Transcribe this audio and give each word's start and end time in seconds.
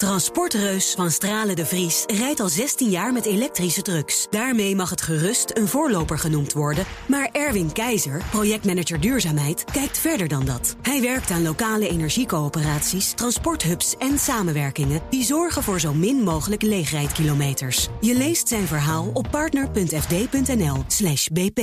Transportreus 0.00 0.94
van 0.94 1.10
Stralen 1.10 1.56
de 1.56 1.66
Vries 1.66 2.04
rijdt 2.06 2.40
al 2.40 2.48
16 2.48 2.90
jaar 2.90 3.12
met 3.12 3.24
elektrische 3.24 3.82
trucks. 3.82 4.26
Daarmee 4.30 4.76
mag 4.76 4.90
het 4.90 5.02
gerust 5.02 5.50
een 5.56 5.68
voorloper 5.68 6.18
genoemd 6.18 6.52
worden. 6.52 6.84
Maar 7.06 7.28
Erwin 7.32 7.72
Keizer, 7.72 8.22
projectmanager 8.30 9.00
duurzaamheid, 9.00 9.64
kijkt 9.64 9.98
verder 9.98 10.28
dan 10.28 10.44
dat. 10.44 10.76
Hij 10.82 11.00
werkt 11.00 11.30
aan 11.30 11.42
lokale 11.42 11.88
energiecoöperaties, 11.88 13.12
transporthubs 13.12 13.96
en 13.96 14.18
samenwerkingen... 14.18 15.00
die 15.10 15.24
zorgen 15.24 15.62
voor 15.62 15.80
zo 15.80 15.94
min 15.94 16.22
mogelijk 16.22 16.62
leegrijdkilometers. 16.62 17.88
Je 18.00 18.14
leest 18.14 18.48
zijn 18.48 18.66
verhaal 18.66 19.10
op 19.12 19.26
partner.fd.nl 19.30 20.84
slash 20.86 21.26
bp. 21.26 21.60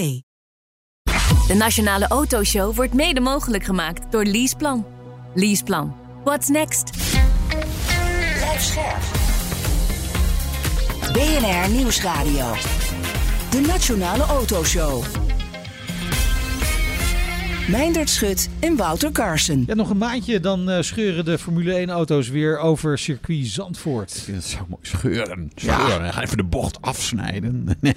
De 1.47 1.55
Nationale 1.55 2.07
Autoshow 2.07 2.75
wordt 2.75 2.93
mede 2.93 3.19
mogelijk 3.19 3.63
gemaakt 3.63 4.11
door 4.11 4.23
Leaseplan. 4.23 4.85
Leaseplan. 5.33 5.95
What's 6.23 6.47
next? 6.47 6.89
BNR 11.13 11.69
Nieuwsradio. 11.69 12.45
De 13.49 13.59
Nationale 13.59 14.23
Autoshow. 14.23 15.26
Meindert 17.71 18.09
Schut 18.09 18.49
en 18.59 18.75
Wouter 18.75 19.11
Carson. 19.11 19.63
Ja, 19.67 19.73
nog 19.73 19.89
een 19.89 19.97
maandje, 19.97 20.39
dan 20.39 20.69
uh, 20.69 20.81
scheuren 20.81 21.25
de 21.25 21.37
Formule 21.37 21.87
1-auto's 21.87 22.29
weer 22.29 22.59
over 22.59 22.97
circuit 22.97 23.47
Zandvoort. 23.47 24.27
Dat 24.33 24.43
zou 24.43 24.63
mooi 24.67 24.81
scheuren. 24.85 25.51
Scheuren. 25.55 26.05
Ja. 26.05 26.11
Ga 26.11 26.21
even 26.21 26.37
de 26.37 26.43
bocht 26.43 26.81
afsnijden. 26.81 27.77
Nee. 27.79 27.93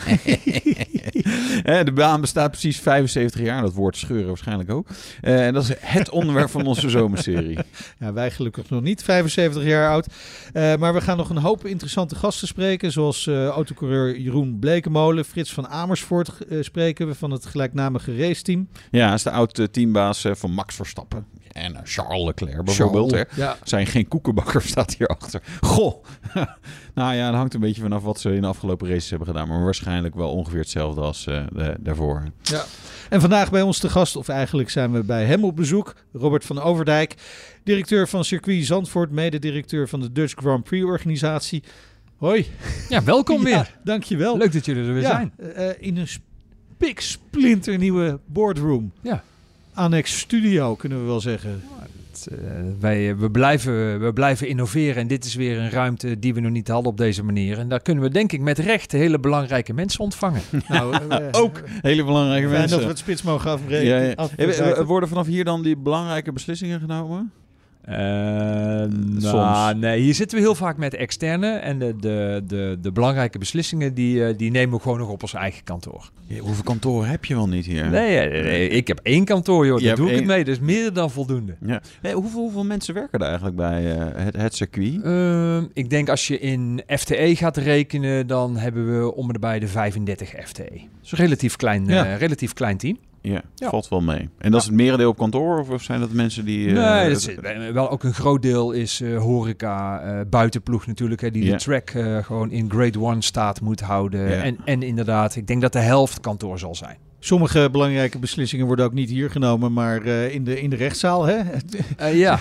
de 1.84 1.92
baan 1.94 2.20
bestaat 2.20 2.50
precies 2.50 2.78
75 2.78 3.40
jaar. 3.40 3.62
Dat 3.62 3.72
woord 3.72 3.96
scheuren 3.96 4.26
waarschijnlijk 4.26 4.70
ook. 4.70 4.88
Uh, 5.22 5.46
en 5.46 5.54
dat 5.54 5.62
is 5.62 5.74
het 5.78 6.10
onderwerp 6.10 6.50
van 6.50 6.66
onze 6.66 6.90
zomerserie. 6.90 7.58
Ja, 7.98 8.12
wij 8.12 8.30
gelukkig 8.30 8.70
nog 8.70 8.82
niet 8.82 9.02
75 9.02 9.62
jaar 9.64 9.90
oud. 9.90 10.06
Uh, 10.52 10.76
maar 10.76 10.94
we 10.94 11.00
gaan 11.00 11.16
nog 11.16 11.30
een 11.30 11.36
hoop 11.36 11.66
interessante 11.66 12.14
gasten 12.14 12.48
spreken. 12.48 12.92
Zoals 12.92 13.26
autocoureur 13.26 14.18
Jeroen 14.18 14.58
Blekemolen. 14.58 15.24
Frits 15.24 15.52
van 15.52 15.68
Amersfoort 15.68 16.30
spreken 16.60 17.06
we 17.06 17.14
van 17.14 17.30
het 17.30 17.46
gelijknamige 17.46 18.16
raceteam. 18.16 18.68
Ja, 18.90 19.06
dat 19.06 19.16
is 19.16 19.22
de 19.22 19.30
oud 19.30 19.58
teambaas 19.70 20.26
van 20.32 20.50
Max 20.50 20.74
Verstappen. 20.74 21.26
En 21.52 21.80
Charles 21.84 22.24
Leclerc 22.24 22.64
bijvoorbeeld. 22.64 23.10
Charles, 23.10 23.28
hè. 23.36 23.42
ja. 23.42 23.56
Zijn 23.62 23.86
geen 23.86 24.08
koekenbakker 24.08 24.62
staat 24.72 24.94
hierachter. 24.94 25.42
Goh. 25.60 26.04
nou 26.94 27.14
ja, 27.14 27.26
het 27.26 27.34
hangt 27.34 27.54
een 27.54 27.60
beetje 27.60 27.82
vanaf 27.82 28.02
wat 28.02 28.20
ze 28.20 28.34
in 28.34 28.40
de 28.40 28.46
afgelopen 28.46 28.88
races 28.88 29.10
hebben 29.10 29.28
gedaan. 29.28 29.48
Maar 29.48 29.64
waarschijnlijk 29.64 30.14
wel 30.14 30.30
ongeveer 30.30 30.60
hetzelfde 30.60 31.00
als 31.00 31.26
uh, 31.26 31.42
de, 31.52 31.76
daarvoor. 31.80 32.22
Ja. 32.42 32.64
En 33.08 33.20
vandaag 33.20 33.50
bij 33.50 33.62
ons 33.62 33.78
te 33.78 33.88
gast, 33.88 34.16
of 34.16 34.28
eigenlijk 34.28 34.70
zijn 34.70 34.92
we 34.92 35.02
bij 35.02 35.24
hem 35.24 35.44
op 35.44 35.56
bezoek. 35.56 35.94
Robert 36.12 36.44
van 36.44 36.60
Overdijk, 36.60 37.14
directeur 37.64 38.08
van 38.08 38.24
Circuit 38.24 38.66
Zandvoort. 38.66 39.10
Mededirecteur 39.10 39.88
van 39.88 40.00
de 40.00 40.12
Dutch 40.12 40.34
Grand 40.36 40.64
Prix 40.64 40.84
organisatie. 40.84 41.62
Hoi. 42.16 42.46
Ja, 42.88 43.02
welkom 43.02 43.44
weer. 43.44 43.52
Ja, 43.52 43.66
dankjewel. 43.84 44.36
Leuk 44.36 44.52
dat 44.52 44.64
jullie 44.64 44.86
er 44.86 44.92
weer 44.92 45.02
ja, 45.02 45.10
zijn. 45.10 45.32
Uh, 45.38 45.68
in 45.78 45.96
een 45.96 46.08
spiksplinter 46.08 47.78
nieuwe 47.78 48.20
boardroom. 48.26 48.92
Ja. 49.02 49.22
Annex 49.80 50.18
studio, 50.18 50.74
kunnen 50.74 51.00
we 51.00 51.04
wel 51.06 51.20
zeggen. 51.20 51.62
Uh, 52.32 52.38
wij, 52.80 53.16
we, 53.16 53.30
blijven, 53.30 54.00
we 54.00 54.12
blijven 54.12 54.48
innoveren 54.48 54.96
en 54.96 55.06
dit 55.06 55.24
is 55.24 55.34
weer 55.34 55.58
een 55.58 55.70
ruimte 55.70 56.18
die 56.18 56.34
we 56.34 56.40
nog 56.40 56.50
niet 56.52 56.68
hadden 56.68 56.90
op 56.92 56.96
deze 56.96 57.24
manier. 57.24 57.58
En 57.58 57.68
daar 57.68 57.80
kunnen 57.80 58.04
we 58.04 58.10
denk 58.10 58.32
ik 58.32 58.40
met 58.40 58.58
recht 58.58 58.92
hele 58.92 59.18
belangrijke 59.18 59.72
mensen 59.72 60.00
ontvangen. 60.00 60.40
nou, 60.68 60.96
uh, 61.10 61.16
Ook 61.42 61.62
hele 61.80 62.04
belangrijke 62.04 62.46
fijn 62.48 62.58
mensen. 62.58 62.70
dat 62.76 62.80
we 62.86 62.90
het 62.92 62.98
spits 62.98 63.22
mogen 63.22 63.50
afbreken. 63.50 63.86
Ja, 63.86 63.98
ja. 63.98 64.12
Af- 64.14 64.32
Hey, 64.36 64.84
worden 64.84 65.08
vanaf 65.08 65.26
hier 65.26 65.44
dan 65.44 65.62
die 65.62 65.76
belangrijke 65.76 66.32
beslissingen 66.32 66.80
genomen? 66.80 67.32
Uh, 67.88 67.96
nou, 69.22 69.74
nee, 69.74 70.00
hier 70.00 70.14
zitten 70.14 70.38
we 70.38 70.44
heel 70.44 70.54
vaak 70.54 70.76
met 70.76 70.94
externe. 70.94 71.48
En 71.48 71.78
de, 71.78 71.96
de, 72.00 72.42
de, 72.46 72.78
de 72.80 72.92
belangrijke 72.92 73.38
beslissingen 73.38 73.94
die, 73.94 74.16
uh, 74.16 74.36
die 74.36 74.50
nemen 74.50 74.76
we 74.76 74.82
gewoon 74.82 74.98
nog 74.98 75.08
op 75.08 75.22
ons 75.22 75.34
eigen 75.34 75.64
kantoor. 75.64 76.10
Ja, 76.26 76.38
hoeveel 76.38 76.64
kantoren 76.64 77.08
heb 77.08 77.24
je 77.24 77.34
wel 77.34 77.48
niet 77.48 77.66
hier? 77.66 77.90
Nee, 77.90 78.28
nee, 78.28 78.42
nee 78.42 78.68
ik 78.68 78.88
heb 78.88 79.00
één 79.02 79.24
kantoor, 79.24 79.66
joh. 79.66 79.78
Je 79.78 79.86
Daar 79.86 79.96
doe 79.96 80.10
ik 80.10 80.16
het 80.16 80.24
mee. 80.24 80.44
Dus 80.44 80.58
meer 80.58 80.92
dan 80.92 81.10
voldoende. 81.10 81.56
Ja. 81.66 81.82
Hey, 82.00 82.12
hoeveel, 82.12 82.40
hoeveel 82.40 82.64
mensen 82.64 82.94
werken 82.94 83.18
er 83.18 83.26
eigenlijk 83.26 83.56
bij 83.56 83.96
uh, 83.96 84.06
het, 84.14 84.36
het 84.36 84.54
circuit? 84.54 85.00
Uh, 85.04 85.56
ik 85.72 85.90
denk 85.90 86.08
als 86.08 86.26
je 86.26 86.38
in 86.38 86.82
FTE 86.86 87.36
gaat 87.36 87.56
rekenen, 87.56 88.26
dan 88.26 88.56
hebben 88.56 89.00
we 89.00 89.14
om 89.14 89.30
en 89.30 89.40
bij 89.40 89.58
de 89.58 89.68
35 89.68 90.34
FTE. 90.44 90.80
Dus 91.00 91.12
een 91.12 91.18
relatief 91.18 91.56
klein, 91.56 91.86
ja. 91.86 92.16
relatief 92.16 92.52
klein 92.52 92.76
team. 92.76 92.98
Ja, 93.22 93.42
ja, 93.54 93.68
valt 93.68 93.88
wel 93.88 94.00
mee. 94.00 94.28
En 94.38 94.50
dat 94.50 94.60
is 94.60 94.66
het 94.66 94.76
merendeel 94.76 95.08
op 95.08 95.16
kantoor 95.16 95.58
of, 95.58 95.70
of 95.70 95.82
zijn 95.82 96.00
dat 96.00 96.12
mensen 96.12 96.44
die... 96.44 96.66
Uh, 96.66 96.94
nee, 96.94 97.08
dat 97.08 97.16
is, 97.16 97.34
wel 97.72 97.90
ook 97.90 98.04
een 98.04 98.14
groot 98.14 98.42
deel 98.42 98.72
is 98.72 99.00
uh, 99.00 99.18
horeca, 99.18 100.04
uh, 100.04 100.20
buitenploeg 100.30 100.86
natuurlijk, 100.86 101.20
hè, 101.20 101.30
die 101.30 101.42
yeah. 101.42 101.58
de 101.58 101.64
track 101.64 101.90
gewoon 102.24 102.50
in 102.50 102.70
grade 102.70 103.00
one 103.00 103.22
staat 103.22 103.60
moet 103.60 103.80
houden. 103.80 104.28
Yeah. 104.28 104.44
En, 104.44 104.58
en 104.64 104.82
inderdaad, 104.82 105.36
ik 105.36 105.46
denk 105.46 105.60
dat 105.60 105.72
de 105.72 105.78
helft 105.78 106.20
kantoor 106.20 106.58
zal 106.58 106.74
zijn. 106.74 106.96
Sommige 107.22 107.68
belangrijke 107.72 108.18
beslissingen 108.18 108.66
worden 108.66 108.84
ook 108.84 108.92
niet 108.92 109.10
hier 109.10 109.30
genomen, 109.30 109.72
maar 109.72 110.02
uh, 110.02 110.34
in, 110.34 110.44
de, 110.44 110.60
in 110.60 110.70
de 110.70 110.76
rechtszaal. 110.76 111.24
Hè? 111.24 111.38
Uh, 112.00 112.18
ja. 112.18 112.38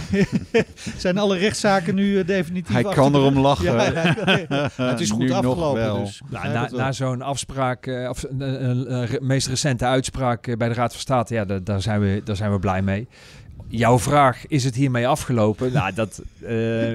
Zijn 0.98 1.18
alle 1.18 1.38
rechtszaken 1.38 1.96
nu 1.96 2.18
uh, 2.18 2.26
definitief 2.26 2.74
Hij 2.74 2.84
kan 2.84 3.16
erom 3.16 3.40
lachen. 3.40 3.74
Ja, 3.74 4.16
ja, 4.50 4.70
het 4.92 5.00
is 5.00 5.10
goed 5.10 5.20
nu 5.20 5.32
afgelopen. 5.32 6.00
Dus. 6.00 6.22
Nou, 6.30 6.48
na, 6.48 6.70
na 6.72 6.92
zo'n 6.92 7.22
afspraak, 7.22 7.88
of 8.10 8.26
een 8.38 9.18
meest 9.22 9.48
recente 9.48 9.86
uitspraak 9.86 10.58
bij 10.58 10.68
de 10.68 10.74
Raad 10.74 10.92
van 10.92 11.02
State, 11.02 11.34
ja, 11.34 11.46
daar, 11.46 11.64
daar, 11.64 11.82
zijn 11.82 12.00
we, 12.00 12.22
daar 12.24 12.36
zijn 12.36 12.52
we 12.52 12.60
blij 12.60 12.82
mee. 12.82 13.08
Jouw 13.68 14.00
vraag, 14.00 14.48
is 14.48 14.64
het 14.64 14.76
hiermee 14.76 15.08
afgelopen? 15.08 15.74
nou, 15.74 15.94
dat, 15.94 16.22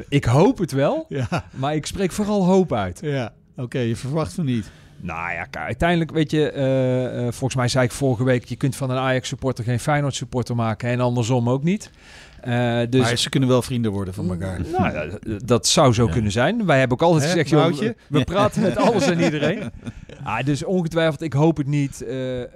ik 0.08 0.24
hoop 0.24 0.58
het 0.58 0.72
wel, 0.72 1.06
ja. 1.08 1.44
maar 1.54 1.74
ik 1.74 1.86
spreek 1.86 2.12
vooral 2.12 2.44
hoop 2.44 2.72
uit. 2.72 3.00
Ja, 3.02 3.32
oké, 3.52 3.62
okay, 3.62 3.86
je 3.86 3.96
verwacht 3.96 4.32
van 4.32 4.44
niet. 4.44 4.70
Nou 5.04 5.32
ja, 5.32 5.46
uiteindelijk 5.50 6.10
weet 6.10 6.30
je, 6.30 6.52
uh, 6.54 7.16
uh, 7.16 7.22
volgens 7.22 7.54
mij 7.54 7.68
zei 7.68 7.84
ik 7.84 7.92
vorige 7.92 8.24
week, 8.24 8.44
je 8.44 8.56
kunt 8.56 8.76
van 8.76 8.90
een 8.90 8.98
Ajax 8.98 9.28
supporter 9.28 9.64
geen 9.64 9.80
Feyenoord 9.80 10.14
supporter 10.14 10.56
maken 10.56 10.88
en 10.88 11.00
andersom 11.00 11.50
ook 11.50 11.62
niet. 11.62 11.90
Uh, 12.48 12.80
dus, 12.90 13.00
maar 13.00 13.18
ze 13.18 13.28
kunnen 13.28 13.48
wel 13.48 13.62
vrienden 13.62 13.92
worden 13.92 14.14
van 14.14 14.30
elkaar. 14.30 14.60
Nou, 14.78 15.10
dat, 15.20 15.46
dat 15.46 15.66
zou 15.66 15.92
zo 15.92 16.06
ja. 16.06 16.12
kunnen 16.12 16.32
zijn. 16.32 16.66
Wij 16.66 16.78
hebben 16.78 17.00
ook 17.00 17.02
altijd 17.02 17.22
Hè, 17.22 17.28
gezegd, 17.28 17.48
joh, 17.48 17.78
we, 17.78 17.96
we 18.08 18.24
praten 18.24 18.62
met 18.62 18.76
alles 18.76 19.06
en 19.06 19.20
iedereen. 19.20 19.62
Ah, 20.24 20.44
dus 20.44 20.64
ongetwijfeld, 20.64 21.22
ik 21.22 21.32
hoop 21.32 21.56
het 21.56 21.66
niet. 21.66 22.02
Uh, 22.02 22.38
uh, 22.38 22.46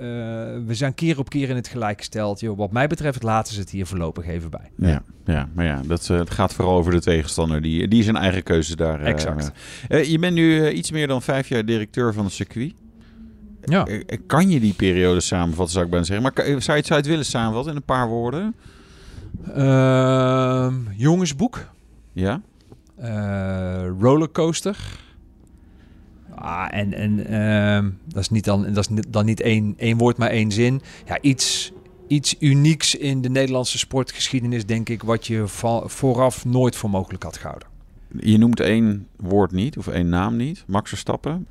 we 0.66 0.74
zijn 0.74 0.94
keer 0.94 1.18
op 1.18 1.28
keer 1.28 1.48
in 1.48 1.56
het 1.56 1.68
gelijk 1.68 1.98
gesteld. 1.98 2.40
Joh, 2.40 2.56
wat 2.56 2.72
mij 2.72 2.86
betreft 2.86 3.22
laten 3.22 3.54
ze 3.54 3.60
het 3.60 3.70
hier 3.70 3.86
voorlopig 3.86 4.26
even 4.26 4.50
bij. 4.50 4.70
Ja, 4.90 5.02
ja 5.24 5.48
maar 5.54 5.64
ja, 5.64 5.80
dat 5.86 6.08
uh, 6.10 6.18
het 6.18 6.30
gaat 6.30 6.54
vooral 6.54 6.76
over 6.76 6.92
de 6.92 7.00
tegenstander. 7.00 7.62
Die, 7.62 7.88
die 7.88 8.02
zijn 8.02 8.16
eigen 8.16 8.42
keuzes 8.42 8.76
daar. 8.76 9.00
Exact. 9.00 9.52
je 9.88 10.18
bent 10.18 10.34
nu 10.34 10.70
iets 10.70 10.90
meer 10.90 11.06
dan 11.06 11.22
vijf 11.22 11.48
jaar 11.48 11.64
directeur 11.64 12.12
van 12.14 12.24
het 12.24 12.32
circuit. 12.32 12.74
Ja. 13.64 13.86
Kan 14.26 14.50
je 14.50 14.60
die 14.60 14.74
periode 14.74 15.20
samenvatten, 15.20 15.72
zou 15.72 15.84
ik 15.84 15.90
bijna 15.90 16.06
zeggen. 16.06 16.24
Maar 16.24 16.44
zou 16.44 16.56
je, 16.56 16.60
zou 16.60 16.78
je 16.78 16.94
het 16.94 17.06
willen 17.06 17.24
samenvatten 17.24 17.70
in 17.70 17.76
een 17.76 17.84
paar 17.84 18.08
woorden? 18.08 18.54
Uh, 19.56 20.72
jongensboek. 20.96 21.68
Ja. 22.12 22.40
Uh, 23.02 23.86
rollercoaster. 24.00 24.78
Ah, 26.34 26.66
en 26.70 26.94
en 26.94 27.32
uh, 27.32 27.90
dat 28.04 28.22
is 28.22 28.28
niet 28.28 28.44
dan, 28.44 28.72
dat 28.72 28.90
is 28.90 29.02
dan 29.08 29.24
niet 29.24 29.40
één, 29.40 29.74
één 29.76 29.96
woord, 29.96 30.16
maar 30.16 30.30
één 30.30 30.52
zin. 30.52 30.82
Ja, 31.06 31.20
iets, 31.20 31.72
iets 32.06 32.36
unieks 32.40 32.94
in 32.94 33.22
de 33.22 33.28
Nederlandse 33.30 33.78
sportgeschiedenis, 33.78 34.66
denk 34.66 34.88
ik, 34.88 35.02
wat 35.02 35.26
je 35.26 35.44
vooraf 35.84 36.44
nooit 36.44 36.76
voor 36.76 36.90
mogelijk 36.90 37.22
had 37.22 37.36
gehouden. 37.36 37.68
Je 38.20 38.38
noemt 38.38 38.60
één 38.60 39.06
woord 39.16 39.52
niet, 39.52 39.78
of 39.78 39.86
één 39.86 40.08
naam 40.08 40.36
niet. 40.36 40.64
Max 40.66 40.88
Verstappen. 40.88 41.46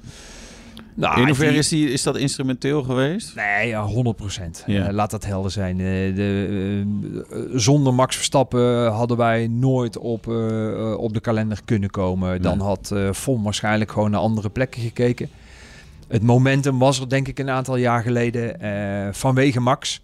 Nou, 0.97 1.19
in 1.19 1.25
hoeverre 1.25 1.49
die... 1.49 1.59
is, 1.59 1.67
die, 1.67 1.91
is 1.91 2.03
dat 2.03 2.17
instrumenteel 2.17 2.83
geweest? 2.83 3.35
Nee, 3.35 3.67
ja, 3.67 3.83
100 3.83 4.15
procent. 4.15 4.63
Ja. 4.65 4.87
Uh, 4.87 4.93
laat 4.93 5.11
dat 5.11 5.25
helder 5.25 5.51
zijn. 5.51 5.79
Uh, 5.79 6.15
de, 6.15 6.83
uh, 7.31 7.45
zonder 7.53 7.93
Max 7.93 8.15
Verstappen 8.15 8.91
hadden 8.91 9.17
wij 9.17 9.47
nooit 9.47 9.97
op, 9.97 10.27
op 10.97 11.13
de 11.13 11.19
kalender 11.21 11.59
kunnen 11.65 11.89
komen. 11.89 12.29
Nee. 12.29 12.39
Dan 12.39 12.59
had 12.59 12.95
Vom 13.11 13.43
waarschijnlijk 13.43 13.91
gewoon 13.91 14.11
naar 14.11 14.19
andere 14.19 14.49
plekken 14.49 14.81
gekeken. 14.81 15.29
Het 16.07 16.23
momentum 16.23 16.79
was 16.79 16.99
er 16.99 17.09
denk 17.09 17.27
ik 17.27 17.39
een 17.39 17.49
aantal 17.49 17.75
jaar 17.75 18.01
geleden 18.01 18.55
vanwege 19.15 19.59
Max. 19.59 20.01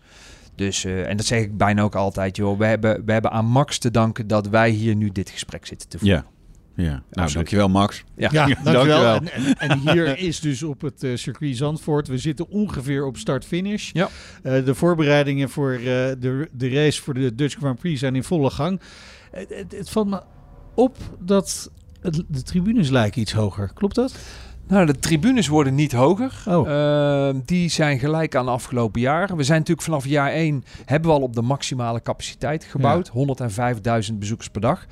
Dus, 0.56 0.86
en 0.86 1.18
dat 1.18 1.26
zeg 1.26 1.42
ik 1.42 1.58
bijna 1.58 1.82
ook 1.82 1.96
altijd, 1.96 2.36
joh. 2.36 2.58
We 2.58 2.66
hebben, 2.66 3.06
we 3.06 3.12
hebben 3.12 3.32
aan 3.32 3.46
Max 3.46 3.78
te 3.78 3.92
danken 3.92 4.28
dat 4.28 4.48
wij 4.48 4.70
hier 4.70 4.96
nu 4.96 5.10
dit 5.12 5.30
gesprek 5.30 5.66
zitten 5.66 5.90
te 5.90 5.98
voeren. 5.98 6.18
Ja. 6.18 6.33
Ja, 6.76 7.04
nou, 7.12 7.32
dankjewel 7.32 7.70
Max. 7.70 8.04
Ja, 8.16 8.30
ja 8.32 8.46
dankjewel. 8.64 8.74
dankjewel. 8.74 9.16
En, 9.16 9.28
en, 9.58 9.70
en, 9.70 9.80
hier 9.80 10.18
is 10.28 10.40
dus 10.40 10.64
op 10.64 10.82
het 10.82 11.04
uh, 11.04 11.16
circuit 11.16 11.58
Zandvoort. 11.58 12.08
We 12.08 12.18
zitten 12.18 12.50
ongeveer 12.50 13.06
op 13.06 13.18
start-finish. 13.18 13.90
Ja. 13.92 14.10
Uh, 14.44 14.66
de 14.66 14.76
voorbereidingen 14.76 15.50
voor 15.50 15.72
uh, 15.74 15.86
de, 15.86 16.50
de 16.52 16.70
race 16.70 17.02
voor 17.02 17.14
de 17.14 17.36
Dutch 17.36 17.56
Grand 17.56 17.80
Prix 17.80 18.00
zijn 18.00 18.16
in 18.16 18.24
volle 18.24 18.50
gang. 18.50 18.82
Het, 19.32 19.50
het, 19.50 19.72
het 19.72 19.90
valt 19.90 20.08
me 20.08 20.22
op 20.76 20.98
dat 21.20 21.72
het, 22.02 22.24
de 22.28 22.44
tribunes 22.44 22.90
lijken 22.90 23.22
iets 23.22 23.34
hoger. 23.34 23.72
Klopt 23.74 23.96
dat? 23.96 24.16
Nou, 24.68 24.86
de 24.86 25.00
tribunes 25.00 25.48
worden 25.48 25.76
niet 25.76 25.92
hoger. 25.92 26.44
Oh. 26.48 26.68
Uh, 26.68 27.42
die 27.46 27.70
zijn 27.70 28.00
gelijk 28.00 28.36
aan 28.36 28.46
de 28.46 28.52
afgelopen 28.52 29.02
jaren. 29.02 29.38
We 29.38 29.44
zijn 29.44 29.60
natuurlijk 29.60 29.88
vanaf 29.88 30.06
jaar 30.06 30.32
1 30.32 30.64
hebben 30.86 31.10
we 31.10 31.16
al 31.16 31.24
op 31.24 31.36
de 31.36 31.42
maximale 31.42 32.02
capaciteit 32.02 32.64
gebouwd. 32.64 33.12
Ja. 33.14 34.02
105.000 34.10 34.14
bezoekers 34.18 34.50
per 34.50 34.62
dag. 34.62 34.86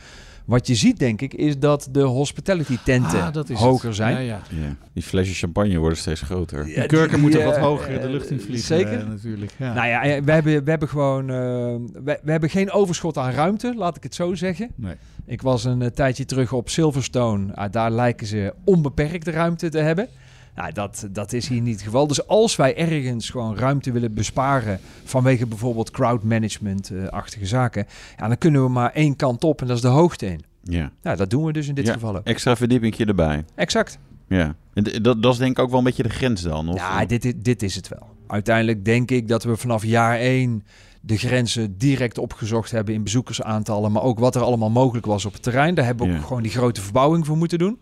Wat 0.51 0.68
je 0.68 0.75
ziet, 0.75 1.00
denk 1.00 1.21
ik, 1.21 1.33
is 1.33 1.59
dat 1.59 1.88
de 1.92 2.01
hospitality 2.01 2.77
tenten 2.86 3.21
Ah, 3.24 3.33
dat 3.33 3.50
is 3.50 3.57
hoger 3.59 3.88
het. 3.88 3.95
zijn. 3.95 4.13
Ja, 4.13 4.19
ja. 4.19 4.42
Ja. 4.50 4.75
Die 4.94 5.03
flesjes 5.03 5.39
champagne 5.39 5.77
worden 5.77 5.98
steeds 5.98 6.21
groter. 6.21 6.65
De 6.65 6.86
kurken 6.86 7.19
moeten 7.19 7.45
wat 7.45 7.57
hoger 7.57 7.94
de 7.94 8.00
eh, 8.00 8.09
lucht 8.09 8.30
in 8.30 8.39
vliegen. 8.39 8.65
Zeker. 8.65 9.00
eh, 9.00 9.07
natuurlijk. 9.07 9.51
Ja. 9.57 9.74
Nou 9.74 9.88
ja, 9.88 10.03
eh, 10.03 10.21
we 10.24 10.31
hebben, 10.31 10.63
we 10.63 10.69
hebben 10.69 10.89
gewoon 10.89 11.25
we, 11.27 12.19
we 12.24 12.31
hebben 12.31 12.50
geen 12.50 12.71
overschot 12.71 13.18
aan 13.18 13.31
ruimte, 13.31 13.74
laat 13.75 13.95
ik 13.98 14.03
het 14.03 14.15
zo 14.15 14.33
zeggen. 14.36 14.69
Nee. 14.75 14.95
Ik 15.25 15.42
was 15.42 15.63
een 15.63 15.92
tijdje 15.94 16.25
terug 16.25 16.54
op 16.54 16.69
Silverstone. 16.69 17.54
Ah, 17.56 17.71
daar 17.71 17.92
lijken 17.92 18.27
ze 18.27 18.54
onbeperkte 18.63 19.31
ruimte 19.31 19.69
te 19.69 19.77
hebben. 19.80 20.07
Nou, 20.56 20.71
dat, 20.74 21.07
dat 21.12 21.33
is 21.33 21.48
hier 21.48 21.62
niet 21.62 21.74
het 21.74 21.83
geval. 21.83 22.07
Dus 22.07 22.27
als 22.27 22.56
wij 22.56 22.77
ergens 22.77 23.30
gewoon 23.30 23.57
ruimte 23.57 23.92
willen 23.92 24.13
besparen 24.13 24.80
vanwege 25.03 25.45
bijvoorbeeld 25.48 25.92
crowd 25.92 26.24
management-achtige 26.24 27.45
zaken, 27.45 27.86
ja, 28.18 28.27
dan 28.27 28.38
kunnen 28.38 28.63
we 28.63 28.69
maar 28.69 28.92
één 28.92 29.15
kant 29.15 29.44
op 29.44 29.62
en 29.62 29.68
dat 29.68 29.75
is 29.75 29.81
de 29.81 29.88
hoogte 29.88 30.25
in. 30.25 30.44
Ja. 30.63 30.92
Nou, 31.01 31.18
dat 31.18 31.30
doen 31.30 31.44
we 31.45 31.51
dus 31.53 31.68
in 31.68 31.75
dit 31.75 31.86
Ja. 31.88 31.94
geval 31.94 32.15
ook. 32.18 32.24
Extra 32.25 32.56
verdiepingje 32.56 33.06
erbij. 33.06 33.45
Exact. 33.56 33.98
Ja. 34.27 34.56
En 34.74 34.83
dat, 35.01 35.21
dat 35.24 35.33
is 35.33 35.39
denk 35.39 35.51
ik 35.51 35.59
ook 35.59 35.69
wel 35.69 35.77
een 35.80 35.83
beetje 35.86 36.03
de 36.03 36.09
grens 36.09 36.42
dan. 36.42 36.69
Of, 36.69 36.75
Ja, 36.75 37.06
dit, 37.06 37.25
is- 37.25 37.33
dit 37.38 37.63
is 37.63 37.75
het 37.75 37.88
wel. 37.88 38.09
Uiteindelijk 38.27 38.86
denk 38.86 39.12
ik 39.12 39.27
dat 39.27 39.44
we 39.44 39.57
vanaf 39.57 39.86
jaar 39.86 40.18
1 40.19 40.63
de 41.01 41.18
grenzen 41.18 41.77
direct 41.77 42.18
opgezocht 42.18 42.71
hebben 42.71 42.94
in 42.94 43.04
bezoekersaantallen, 43.04 43.92
maar 43.92 44.01
ook 44.04 44.19
wat 44.19 44.36
er 44.36 44.42
allemaal 44.42 44.69
mogelijk 44.69 45.06
was 45.06 45.25
op 45.25 45.33
het 45.33 45.44
terrein. 45.44 45.75
Daar 45.75 45.86
hebben 45.86 46.07
we 46.09 46.18
ook 46.18 46.25
gewoon 46.25 46.42
die 46.42 46.51
grote 46.51 46.81
verbouwing 46.81 47.25
voor 47.25 47.38
moeten 47.38 47.57
doen. 47.59 47.80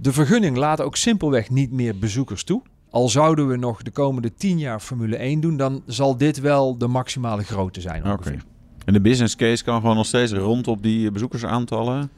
De 0.00 0.12
vergunning 0.12 0.56
laat 0.56 0.80
ook 0.80 0.96
simpelweg 0.96 1.50
niet 1.50 1.72
meer 1.72 1.98
bezoekers 1.98 2.44
toe. 2.44 2.62
Al 2.90 3.08
zouden 3.08 3.48
we 3.48 3.56
nog 3.56 3.82
de 3.82 3.90
komende 3.90 4.34
10 4.34 4.58
jaar 4.58 4.80
Formule 4.80 5.16
1 5.16 5.40
doen, 5.40 5.56
dan 5.56 5.82
zal 5.86 6.16
dit 6.16 6.40
wel 6.40 6.78
de 6.78 6.86
maximale 6.86 7.44
grootte 7.44 7.80
zijn. 7.80 8.10
Oké. 8.10 8.36
En 8.84 8.92
de 8.92 9.00
business 9.00 9.36
case 9.36 9.64
kan 9.64 9.80
gewoon 9.80 9.96
nog 9.96 10.06
steeds 10.06 10.32
rond 10.32 10.68
op 10.68 10.82
die 10.82 11.10
bezoekersaantallen. 11.10 12.10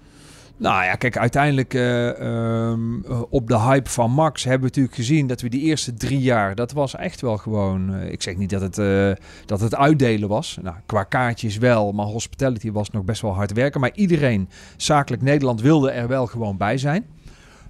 Nou 0.61 0.85
ja, 0.85 0.95
kijk, 0.95 1.17
uiteindelijk 1.17 1.75
eh, 1.75 2.09
ehm, 2.09 3.05
eh, 3.05 3.23
op 3.31 3.49
de 3.49 3.59
hype 3.59 3.91
van 3.91 4.11
Max 4.11 4.43
hebben 4.45 4.61
we 4.61 4.67
natuurlijk 4.67 4.95
gezien 4.95 5.27
dat 5.27 5.41
we 5.41 5.49
die 5.49 5.61
eerste 5.61 5.95
drie 5.95 6.21
jaar, 6.21 6.55
dat 6.55 6.73
was 6.73 6.97
echt 6.97 7.21
wel 7.21 7.37
gewoon, 7.37 7.95
eh, 7.95 8.13
ik 8.13 8.23
zeg 8.23 8.37
niet 8.37 8.51
dat 8.51 8.61
het, 8.61 9.19
dat 9.47 9.61
het 9.61 9.75
uitdelen 9.75 10.29
was. 10.29 10.59
Nou, 10.63 10.77
qua 10.87 11.03
kaartjes 11.03 11.59
wel, 11.59 11.93
maar 11.93 12.07
hospitality 12.07 12.71
was 12.73 12.91
nog 12.91 13.05
best 13.05 13.23
wel 13.23 13.35
hard 13.35 13.53
werken. 13.53 13.81
Maar 13.81 13.95
iedereen, 13.95 14.49
zakelijk 14.77 15.23
Nederland, 15.23 15.61
wilde 15.61 15.91
er 15.91 16.09
wel 16.09 16.27
gewoon 16.27 16.57
bij 16.57 16.79
zijn. 16.79 17.07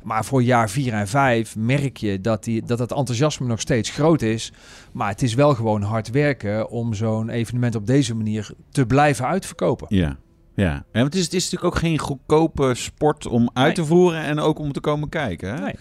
Maar 0.02 0.25
voor 0.25 0.43
jaar 0.43 0.70
4 0.70 0.93
en 0.93 1.08
5 1.08 1.56
merk 1.56 1.97
je 1.97 2.20
dat, 2.20 2.44
die, 2.44 2.62
dat 2.62 2.79
het 2.79 2.93
enthousiasme 2.93 3.47
nog 3.47 3.61
steeds 3.61 3.91
groot 3.91 4.23
is. 4.23 4.52
Maar 4.93 5.08
het 5.08 5.23
is 5.23 5.35
wel 5.35 5.55
gewoon 5.55 5.82
hard 5.82 6.11
werken 6.11 6.70
om 6.70 6.94
zo'n 6.94 7.29
evenement 7.29 7.75
op 7.75 7.87
deze 7.87 8.14
manier 8.14 8.50
te 8.70 8.87
blijven 8.87 9.26
uitverkopen. 9.26 9.87
Ja. 9.91 10.17
Ja, 10.55 10.85
en 10.93 11.05
het 11.05 11.14
is, 11.14 11.25
het 11.25 11.35
is 11.35 11.43
natuurlijk 11.43 11.75
ook 11.75 11.81
geen 11.81 11.99
goedkope 11.99 12.75
sport 12.75 13.26
om 13.26 13.50
uit 13.52 13.75
te 13.75 13.85
voeren 13.85 14.23
en 14.23 14.38
ook 14.38 14.58
om 14.58 14.73
te 14.73 14.81
komen 14.81 15.08
kijken. 15.08 15.55
Hè? 15.55 15.61
Nee. 15.61 15.75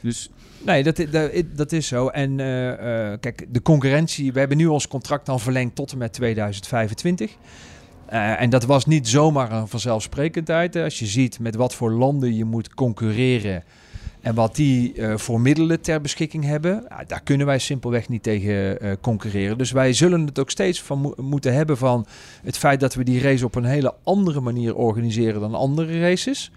Dus 0.00 0.30
Nee, 0.64 0.82
dat, 0.82 0.96
dat, 1.10 1.30
dat 1.54 1.72
is 1.72 1.86
zo. 1.86 2.08
En 2.08 2.40
eh, 2.40 3.12
eh, 3.12 3.20
kijk, 3.20 3.46
de 3.48 3.62
concurrentie, 3.62 4.32
we 4.32 4.38
hebben 4.38 4.56
nu 4.56 4.66
ons 4.66 4.88
contract 4.88 5.28
al 5.28 5.38
verlengd 5.38 5.74
tot 5.74 5.92
en 5.92 5.98
met 5.98 6.12
2025. 6.12 7.36
Eh, 8.12 8.40
en 8.40 8.50
dat 8.50 8.64
was 8.64 8.86
niet 8.86 9.08
zomaar 9.08 9.52
een 9.52 9.68
vanzelfsprekendheid. 9.68 10.76
Als 10.76 10.98
je 10.98 11.06
ziet 11.06 11.38
met 11.38 11.54
wat 11.54 11.74
voor 11.74 11.90
landen 11.92 12.34
je 12.34 12.44
moet 12.44 12.74
concurreren 12.74 13.64
en 14.20 14.34
wat 14.34 14.56
die 14.56 14.92
eh, 14.92 15.16
voor 15.16 15.40
middelen 15.40 15.80
ter 15.80 16.00
beschikking 16.00 16.44
hebben, 16.44 16.86
daar 17.06 17.22
kunnen 17.22 17.46
wij 17.46 17.58
simpelweg 17.58 18.08
niet 18.08 18.22
tegen 18.22 18.80
eh, 18.80 18.92
concurreren. 19.00 19.58
Dus 19.58 19.70
wij 19.70 19.92
zullen 19.92 20.26
het 20.26 20.38
ook 20.38 20.50
steeds 20.50 20.82
van 20.82 20.98
mo- 20.98 21.14
moeten 21.16 21.54
hebben 21.54 21.76
van 21.76 22.06
het 22.42 22.58
feit 22.58 22.80
dat 22.80 22.94
we 22.94 23.04
die 23.04 23.20
race 23.20 23.44
op 23.44 23.54
een 23.54 23.64
hele 23.64 23.94
andere 24.04 24.40
manier 24.40 24.74
organiseren 24.76 25.40
dan 25.40 25.54
andere 25.54 26.00
races. 26.00 26.50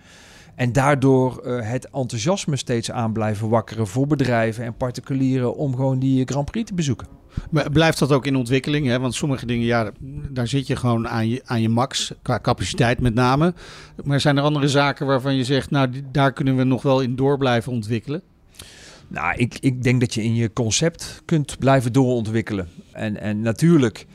En 0.55 0.71
daardoor 0.71 1.47
het 1.47 1.89
enthousiasme 1.89 2.55
steeds 2.55 2.91
aan 2.91 3.13
blijven 3.13 3.49
wakkeren 3.49 3.87
voor 3.87 4.07
bedrijven 4.07 4.63
en 4.63 4.77
particulieren 4.77 5.55
om 5.55 5.75
gewoon 5.75 5.99
die 5.99 6.25
Grand 6.25 6.51
Prix 6.51 6.67
te 6.67 6.73
bezoeken. 6.75 7.07
Maar 7.49 7.69
blijft 7.71 7.99
dat 7.99 8.11
ook 8.11 8.25
in 8.25 8.35
ontwikkeling? 8.35 8.87
Hè? 8.87 8.99
Want 8.99 9.15
sommige 9.15 9.45
dingen, 9.45 9.65
ja, 9.65 9.91
daar 10.29 10.47
zit 10.47 10.67
je 10.67 10.75
gewoon 10.75 11.07
aan 11.07 11.29
je, 11.29 11.41
aan 11.45 11.61
je 11.61 11.69
max, 11.69 12.13
qua 12.21 12.39
capaciteit 12.39 12.99
met 12.99 13.13
name. 13.13 13.53
Maar 14.03 14.21
zijn 14.21 14.37
er 14.37 14.43
andere 14.43 14.67
zaken 14.67 15.05
waarvan 15.05 15.35
je 15.35 15.43
zegt, 15.43 15.69
nou, 15.69 15.89
daar 16.11 16.33
kunnen 16.33 16.55
we 16.55 16.63
nog 16.63 16.81
wel 16.81 17.01
in 17.01 17.15
door 17.15 17.37
blijven 17.37 17.71
ontwikkelen? 17.71 18.21
Nou, 19.07 19.35
ik, 19.37 19.57
ik 19.59 19.83
denk 19.83 19.99
dat 19.99 20.13
je 20.13 20.23
in 20.23 20.35
je 20.35 20.53
concept 20.53 21.21
kunt 21.25 21.59
blijven 21.59 21.93
doorontwikkelen. 21.93 22.69
En, 22.91 23.21
en 23.21 23.41
natuurlijk, 23.41 24.05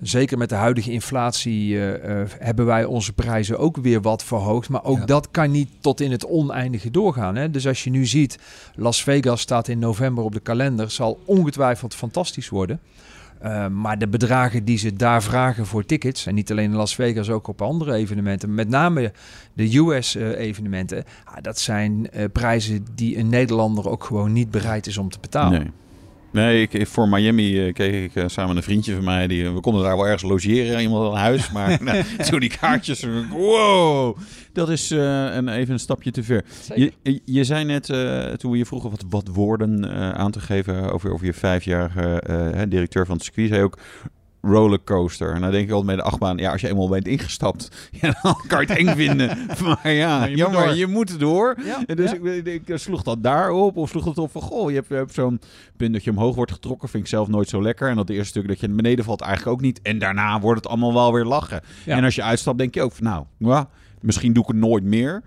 zeker 0.00 0.38
met 0.38 0.48
de 0.48 0.54
huidige 0.54 0.90
inflatie, 0.92 1.76
eh, 1.76 2.20
eh, 2.20 2.28
hebben 2.38 2.66
wij 2.66 2.84
onze 2.84 3.12
prijzen 3.12 3.58
ook 3.58 3.76
weer 3.76 4.00
wat 4.00 4.24
verhoogd. 4.24 4.68
Maar 4.68 4.84
ook 4.84 4.98
Ja. 4.98 5.04
dat 5.04 5.30
kan 5.30 5.50
niet 5.50 5.68
tot 5.80 6.00
in 6.00 6.10
het 6.10 6.26
oneindige 6.26 6.90
doorgaan. 6.90 7.36
Hè? 7.36 7.50
Dus 7.50 7.66
als 7.66 7.84
je 7.84 7.90
nu 7.90 8.06
ziet, 8.06 8.38
Las 8.74 9.02
Vegas 9.02 9.40
staat 9.40 9.68
in 9.68 9.78
november 9.78 10.24
op 10.24 10.32
de 10.32 10.40
kalender, 10.40 10.90
zal 10.90 11.20
ongetwijfeld 11.24 11.94
fantastisch 11.94 12.48
worden. 12.48 12.80
Uh, 13.44 13.66
maar 13.66 13.98
de 13.98 14.08
bedragen 14.08 14.64
die 14.64 14.78
ze 14.78 14.92
daar 14.92 15.22
vragen 15.22 15.66
voor 15.66 15.84
tickets, 15.84 16.26
en 16.26 16.34
niet 16.34 16.50
alleen 16.50 16.70
in 16.70 16.76
Las 16.76 16.94
Vegas, 16.94 17.30
ook 17.30 17.48
op 17.48 17.62
andere 17.62 17.94
evenementen, 17.94 18.54
met 18.54 18.68
name 18.68 19.12
de 19.52 19.78
US-evenementen, 19.78 20.98
uh, 20.98 21.34
dat 21.40 21.58
zijn 21.58 22.10
prijzen 22.32 22.86
die 22.94 23.18
een 23.18 23.28
Nederlander 23.28 23.88
ook 23.88 24.04
gewoon 24.04 24.32
niet 24.32 24.50
bereid 24.50 24.86
is 24.86 24.98
om 24.98 25.08
te 25.10 25.18
betalen. 25.20 25.60
Nee. 25.60 25.70
Nee, 26.30 26.68
ik, 26.68 26.86
voor 26.86 27.08
Miami 27.08 27.66
uh, 27.66 27.72
keek 27.72 27.94
ik 28.04 28.14
uh, 28.14 28.24
samen 28.26 28.56
een 28.56 28.62
vriendje 28.62 28.94
van 28.94 29.04
mij. 29.04 29.26
Die, 29.26 29.50
we 29.50 29.60
konden 29.60 29.82
daar 29.82 29.96
wel 29.96 30.04
ergens 30.04 30.30
logeren, 30.30 30.80
iemand 30.80 31.12
een 31.12 31.18
huis. 31.18 31.50
Maar 31.50 31.78
nou, 31.82 32.04
zo 32.30 32.38
die 32.38 32.56
kaartjes, 32.60 33.06
wow, 33.30 34.16
dat 34.52 34.68
is 34.68 34.92
uh, 34.92 35.34
een, 35.34 35.48
even 35.48 35.72
een 35.72 35.80
stapje 35.80 36.10
te 36.10 36.22
ver. 36.22 36.44
Je, 36.74 36.92
je, 37.24 37.44
zei 37.44 37.64
net, 37.64 37.84
toen 38.38 38.50
we 38.50 38.58
je 38.58 38.66
vroegen 38.66 38.90
wat, 38.90 39.04
wat 39.08 39.28
woorden 39.32 39.90
aan 40.16 40.30
te 40.30 40.40
geven 40.40 40.92
over, 40.92 41.12
over 41.12 41.26
je 41.26 41.34
vijfjarige 41.34 42.66
directeur 42.68 43.06
van 43.06 43.14
het 43.14 43.24
circuit, 43.24 43.48
zei 43.48 43.62
ook 43.62 43.78
rollercoaster. 44.42 45.34
En 45.34 45.40
dan 45.40 45.50
denk 45.50 45.64
ik 45.64 45.70
altijd 45.70 45.86
bij 45.86 45.96
de 45.96 46.10
achtbaan, 46.10 46.36
ja, 46.36 46.52
als 46.52 46.60
je 46.60 46.68
eenmaal 46.68 46.88
bent 46.88 47.06
ingestapt, 47.06 47.68
ja, 48.00 48.18
dan 48.22 48.40
kan 48.46 48.60
je 48.60 48.66
het 48.66 48.78
eng 48.78 48.94
vinden. 48.96 49.38
maar 49.64 49.92
ja, 49.92 50.18
Maar 50.18 50.30
je 50.30 50.36
jammer, 50.36 50.58
moet 50.58 50.68
door. 50.68 50.76
je 50.76 50.86
moet 50.86 51.18
door. 51.18 51.56
Ja, 51.64 51.82
En 51.86 51.96
dus 51.96 52.10
ja. 52.10 52.30
ik, 52.30 52.68
ik, 52.68 52.78
sloeg 52.78 53.02
dat 53.02 53.22
daarop, 53.22 53.76
of 53.76 53.88
sloeg 53.88 54.04
het 54.04 54.18
op 54.18 54.30
van, 54.30 54.42
goh, 54.42 54.70
je 54.70 54.76
hebt, 54.76 54.88
hebt 54.88 55.14
zo'n 55.14 55.40
punt 55.76 55.92
dat 55.92 56.04
je 56.04 56.10
omhoog 56.10 56.34
wordt 56.34 56.52
getrokken, 56.52 56.88
vind 56.88 57.02
ik 57.02 57.08
zelf 57.08 57.28
nooit 57.28 57.48
zo 57.48 57.62
lekker. 57.62 57.88
En 57.88 57.96
dat 57.96 58.08
eerste 58.08 58.28
stuk 58.28 58.48
dat 58.48 58.60
je 58.60 58.66
naar 58.66 58.76
beneden 58.76 59.04
valt 59.04 59.20
eigenlijk 59.20 59.56
ook 59.56 59.62
niet. 59.62 59.82
En 59.82 59.98
daarna 59.98 60.40
wordt 60.40 60.60
het 60.60 60.70
allemaal 60.70 60.94
wel 60.94 61.12
weer 61.12 61.24
lachen. 61.24 61.62
En 61.86 62.04
als 62.04 62.14
je 62.14 62.22
uitstapt, 62.22 62.58
denk 62.58 62.74
je 62.74 62.82
ook 62.82 62.92
van, 62.92 63.04
nou, 63.04 63.24
ja, 63.38 63.68
misschien 64.00 64.32
doe 64.32 64.42
ik 64.42 64.48
het 64.48 64.58
nooit 64.58 64.84
meer. 64.84 65.22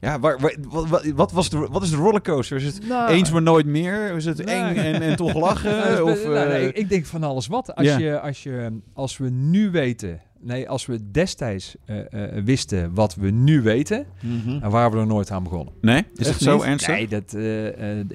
Ja, 0.00 0.18
waar, 0.20 0.38
waar- 0.38 0.56
wat, 0.68 1.04
wat, 1.14 1.32
was 1.32 1.48
de, 1.50 1.58
wat 1.70 1.82
is 1.82 1.90
de 1.90 1.96
rollercoaster? 1.96 2.56
Is 2.56 2.64
het 2.64 2.86
Nou, 2.88 3.10
eens 3.10 3.30
maar 3.32 3.42
nooit 3.42 3.66
meer? 3.66 4.14
Is 4.16 4.24
het 4.24 4.40
eng 4.40 4.76
en, 4.76 5.02
en 5.02 5.16
toch 5.16 5.34
lachen? 5.34 5.70
Nou, 5.88 6.10
of, 6.10 6.24
nou, 6.24 6.48
nee, 6.48 6.72
eh, 6.72 6.80
ik- 6.82 6.88
denk 6.88 7.06
van 7.06 7.22
alles 7.22 7.46
wat. 7.46 7.74
Als, 7.74 7.86
Ja. 7.86 7.98
je, 7.98 8.20
als, 8.20 8.42
je, 8.42 8.78
als 8.92 9.16
we 9.16 9.28
nu 9.30 9.70
weten, 9.70 10.20
nee, 10.40 10.68
als 10.68 10.86
we 10.86 11.10
destijds 11.10 11.76
eh, 11.84 11.98
eh, 12.36 12.44
wisten 12.44 12.94
wat 12.94 13.14
we 13.14 13.30
nu 13.30 13.62
weten, 13.62 14.06
dan 14.60 14.70
waren 14.70 14.90
we 14.92 14.98
er 14.98 15.06
nooit 15.06 15.30
aan 15.30 15.42
begonnen. 15.42 15.74
nee? 15.80 16.02
Is 16.14 16.28
het 16.28 16.40
zo 16.40 16.54
niet? 16.54 16.64
ernstig? 16.64 16.94
Nee, 16.94 17.08
dat, 17.08 17.34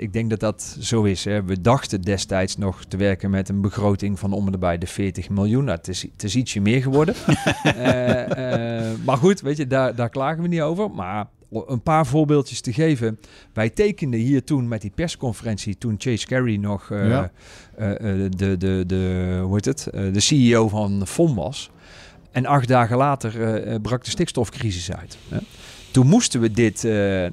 ik 0.02 0.14
denk 0.14 0.30
dat 0.30 0.40
dat 0.40 0.78
zo 0.80 1.04
is. 1.04 1.26
Hè. 1.26 1.44
We 1.44 1.62
dachten 1.62 2.02
destijds 2.02 2.58
nog 2.58 2.84
te 2.86 2.98
werken 2.98 3.30
met 3.30 3.50
een 3.50 3.62
begroting 3.62 4.20
van 4.20 4.34
om 4.34 4.48
en 4.54 4.60
bij 4.60 4.78
de 4.78 4.88
40 4.88 5.30
miljoen. 5.30 5.64
Nou, 5.64 5.78
het, 5.78 5.88
is, 5.88 6.02
het 6.02 6.24
is 6.24 6.36
ietsje 6.36 6.60
meer 6.62 6.82
geworden. 6.82 7.16
Maar 9.06 9.18
goed, 9.18 9.42
weet 9.42 9.58
je, 9.58 9.68
daar, 9.68 9.96
daar 9.96 10.10
klagen 10.10 10.42
we 10.42 10.48
niet 10.48 10.62
over. 10.62 10.90
Maar 10.92 11.26
een 11.68 11.82
paar 11.82 12.06
voorbeeldjes 12.06 12.62
te 12.62 12.74
geven. 12.74 13.20
Wij 13.54 13.70
tekenden 13.70 14.20
hier 14.20 14.44
toen 14.44 14.68
met 14.68 14.82
die 14.82 14.92
persconferentie, 14.96 15.78
toen 15.78 15.96
Chase 15.98 16.26
Carey 16.26 16.58
nog 16.58 16.92
eh, 16.92 17.08
Ja. 17.10 17.32
eh, 17.78 17.92
eh, 18.26 18.32
de, 18.32 18.58
de, 18.58 18.84
de, 18.88 19.40
hoe 19.44 19.54
heet 19.54 19.66
het? 19.66 19.88
De 20.14 20.20
CEO 20.20 20.68
van 20.68 21.08
FOM 21.08 21.36
was. 21.36 21.70
En 22.32 22.46
acht 22.46 22.68
dagen 22.68 22.98
later 22.98 23.32
brak 23.82 24.04
de 24.04 24.10
stikstofcrisis 24.10 24.92
uit. 24.92 25.18
Hè. 25.30 25.38
Toen 25.92 26.08
moesten 26.08 26.42
we 26.42 26.52
dit, 26.52 26.84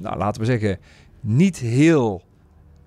nou, 0.01 0.17
laten 0.17 0.41
we 0.41 0.47
zeggen, 0.47 0.77
niet 1.19 1.57
heel 1.57 2.21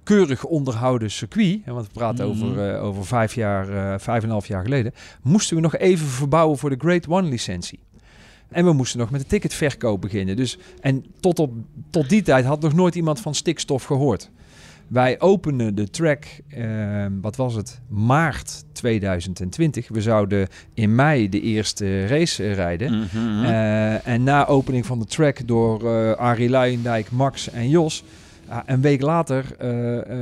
keurig 0.02 0.44
onderhouden 0.44 1.10
circuit, 1.10 1.60
hè, 1.64 1.72
want 1.72 1.86
we 1.86 1.92
praten 1.92 2.28
Mhm. 2.28 2.44
over, 2.44 2.78
over 2.78 3.06
vijf 3.06 3.34
jaar, 3.34 4.00
vijf 4.00 4.18
en 4.18 4.24
een 4.24 4.30
half 4.30 4.46
jaar 4.46 4.62
geleden, 4.62 4.92
moesten 5.22 5.56
we 5.56 5.62
nog 5.62 5.76
even 5.76 6.06
verbouwen 6.06 6.58
voor 6.58 6.70
de 6.70 6.76
Grade 6.78 7.08
One 7.08 7.28
licentie. 7.28 7.78
En 8.48 8.64
we 8.64 8.72
moesten 8.72 8.98
nog 8.98 9.10
met 9.10 9.20
de 9.20 9.26
ticketverkoop 9.26 10.00
beginnen. 10.00 10.36
Dus, 10.36 10.58
en 10.80 11.04
tot, 11.20 11.38
op, 11.38 11.52
tot 11.90 12.08
die 12.08 12.22
tijd 12.22 12.44
had 12.44 12.60
nog 12.60 12.74
nooit 12.74 12.94
iemand 12.94 13.20
van 13.20 13.34
stikstof 13.34 13.84
gehoord. 13.84 14.30
Wij 14.88 15.20
openen 15.20 15.74
de 15.74 15.90
track, 15.90 16.24
eh, 16.48 17.06
wat 17.20 17.36
was 17.36 17.54
het, 17.54 17.80
maart 17.88 18.64
2020. 18.72 19.88
We 19.88 20.00
zouden 20.00 20.48
in 20.74 20.94
mei 20.94 21.28
de 21.28 21.40
eerste 21.40 22.06
race 22.06 22.44
eh, 22.44 22.54
rijden. 22.54 22.98
Mhm. 22.98 23.44
Eh, 23.44 24.06
en 24.06 24.22
na 24.22 24.46
opening 24.46 24.86
van 24.86 24.98
de 24.98 25.04
track 25.04 25.46
door 25.46 25.94
eh 25.94 26.12
Arie 26.12 26.50
Luijendijk, 26.50 27.10
Max 27.10 27.50
en 27.50 27.68
Jos... 27.68 28.04
een 28.66 28.80
week 28.80 29.00
later 29.00 29.44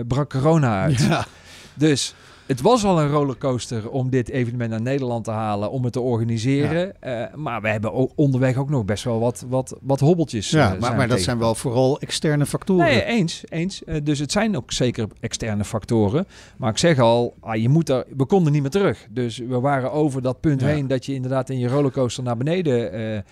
brak 0.07 0.31
corona 0.31 0.83
uit. 0.83 1.01
Ja. 1.01 1.27
Dus 1.75 2.15
het 2.47 2.61
was 2.61 2.85
al 2.85 3.01
een 3.01 3.09
rollercoaster 3.09 3.91
om 3.91 4.11
dit 4.11 4.29
evenement 4.29 4.71
naar 4.71 4.81
Nederland 4.81 5.25
te 5.25 5.31
halen, 5.31 5.71
om 5.71 5.85
het 5.85 5.93
te 5.93 6.01
organiseren. 6.01 6.93
Uh, 7.05 7.25
maar 7.35 7.63
we 7.63 7.69
hebben 7.69 7.93
ook 7.93 8.13
onderweg 8.15 8.57
ook 8.57 8.71
nog 8.71 8.85
best 8.85 9.05
wel 9.05 9.21
wat, 9.21 9.45
wat, 9.49 9.77
wat 9.81 10.01
hobbeltjes. 10.01 10.51
Ja, 10.51 10.75
uh, 10.75 10.81
maar, 10.81 10.97
maar 10.97 11.09
dat 11.09 11.21
zijn 11.21 11.39
wel 11.39 11.55
vooral 11.55 12.01
externe 12.01 12.47
factoren. 12.47 12.85
Nee, 12.85 13.05
eens. 13.05 13.45
eens. 13.49 13.83
Uh, 13.87 13.97
dus 14.03 14.19
het 14.19 14.33
zijn 14.33 14.57
ook 14.57 14.73
zeker 14.73 15.07
externe 15.21 15.65
factoren. 15.65 16.27
Maar 16.57 16.71
ik 16.71 16.79
zeg 16.79 16.99
al, 16.99 17.35
ah, 17.41 17.57
je 17.57 17.69
moet 17.69 17.89
er, 17.89 18.05
we 18.17 18.25
konden 18.25 18.53
niet 18.53 18.63
meer 18.63 18.71
terug. 18.71 19.07
Dus 19.11 19.39
we 19.39 19.61
waren 19.61 19.93
over 19.93 20.23
dat 20.23 20.41
punt 20.41 20.61
ja. 20.61 20.67
heen 20.67 20.87
dat 20.87 21.07
je 21.07 21.15
inderdaad 21.15 21.51
in 21.51 21.59
je 21.59 21.69
rollercoaster 21.69 22.23
naar 22.23 22.37
beneden 22.37 23.25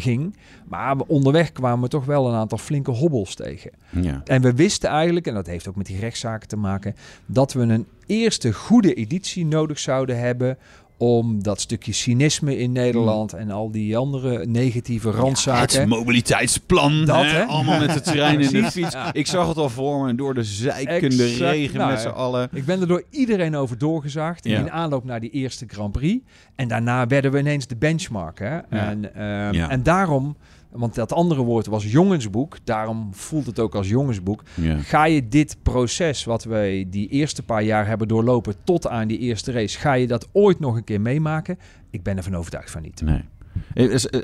ging. 0.00 0.36
Maar 0.68 0.96
onderweg 1.06 1.52
kwamen 1.52 1.82
we 1.82 1.88
toch 1.88 2.04
wel 2.04 2.28
een 2.28 2.34
aantal 2.34 2.58
flinke 2.58 2.90
hobbels 2.90 3.34
tegen. 3.34 3.70
Ja. 3.90 4.20
En 4.24 4.42
we 4.42 4.54
wisten 4.54 4.90
eigenlijk, 4.90 5.26
en 5.26 5.34
dat 5.34 5.46
heeft 5.46 5.68
ook 5.68 5.76
met 5.76 5.86
die 5.86 5.98
rechtszaken 5.98 6.48
te 6.48 6.56
maken, 6.56 6.94
dat 7.26 7.52
we 7.52 7.60
een 7.60 7.86
eerste 8.06 8.52
goede 8.52 8.94
editie 8.94 9.46
nodig 9.46 9.78
zouden 9.78 10.18
hebben 10.18 10.58
om 10.96 11.42
dat 11.42 11.60
stukje 11.60 11.92
cynisme 11.92 12.58
in 12.58 12.72
Nederland 12.72 13.32
en 13.32 13.50
al 13.50 13.70
die 13.70 13.96
andere 13.96 14.46
negatieve 14.46 15.10
randzaken. 15.10 15.74
Ja, 15.74 15.80
het 15.80 15.88
mobiliteitsplan, 15.88 17.04
dat, 17.04 17.24
hè? 17.24 17.44
allemaal 17.44 17.78
met 17.78 17.92
de 17.92 18.00
trein 18.00 18.40
en 18.40 18.52
de 18.52 18.70
fiets. 18.70 18.92
Ja. 18.92 19.12
Ik 19.12 19.26
zag 19.26 19.48
het 19.48 19.56
al 19.56 19.68
voor 19.68 20.04
me 20.04 20.14
door 20.14 20.34
de 20.34 20.44
zeikende 20.44 21.24
exact. 21.24 21.40
regen 21.40 21.78
nou, 21.78 21.90
met 21.90 22.00
z'n 22.00 22.08
allen. 22.08 22.48
Ik 22.52 22.64
ben 22.64 22.80
er 22.80 22.86
door 22.86 23.02
iedereen 23.10 23.56
over 23.56 23.78
doorgezaagd 23.78 24.44
ja. 24.44 24.58
in 24.58 24.70
aanloop 24.70 25.04
naar 25.04 25.20
die 25.20 25.30
eerste 25.30 25.64
Grand 25.68 25.92
Prix. 25.92 26.24
En 26.54 26.68
daarna 26.68 27.06
werden 27.06 27.32
we 27.32 27.38
ineens 27.38 27.66
de 27.66 27.76
benchmark. 27.76 28.38
Hè? 28.38 28.58
En, 28.58 29.22
um, 29.22 29.54
en 29.54 29.82
daarom 29.82 30.36
want 30.76 30.94
dat 30.94 31.12
andere 31.12 31.42
woord 31.42 31.66
was 31.66 31.90
jongensboek. 31.90 32.56
Daarom 32.64 33.14
voelt 33.14 33.46
het 33.46 33.58
ook 33.58 33.74
als 33.74 33.88
jongensboek. 33.88 34.42
Ga 34.78 35.04
je 35.04 35.28
dit 35.28 35.56
proces 35.62 36.24
wat 36.24 36.44
wij 36.44 36.86
die 36.90 37.08
eerste 37.08 37.42
paar 37.42 37.62
jaar 37.62 37.86
hebben 37.86 38.08
doorlopen 38.08 38.54
tot 38.64 38.86
aan 38.86 39.08
die 39.08 39.18
eerste 39.18 39.52
race, 39.52 39.78
ga 39.78 39.92
je 39.92 40.06
dat 40.06 40.28
ooit 40.32 40.60
nog 40.60 40.76
een 40.76 40.84
keer 40.86 41.00
meemaken? 41.00 41.58
Ik 41.90 42.02
ben 42.02 42.16
ervan 42.16 42.36
overtuigd 42.36 42.70
van 42.70 42.82
niet. 42.82 43.00
Nee. 43.00 43.24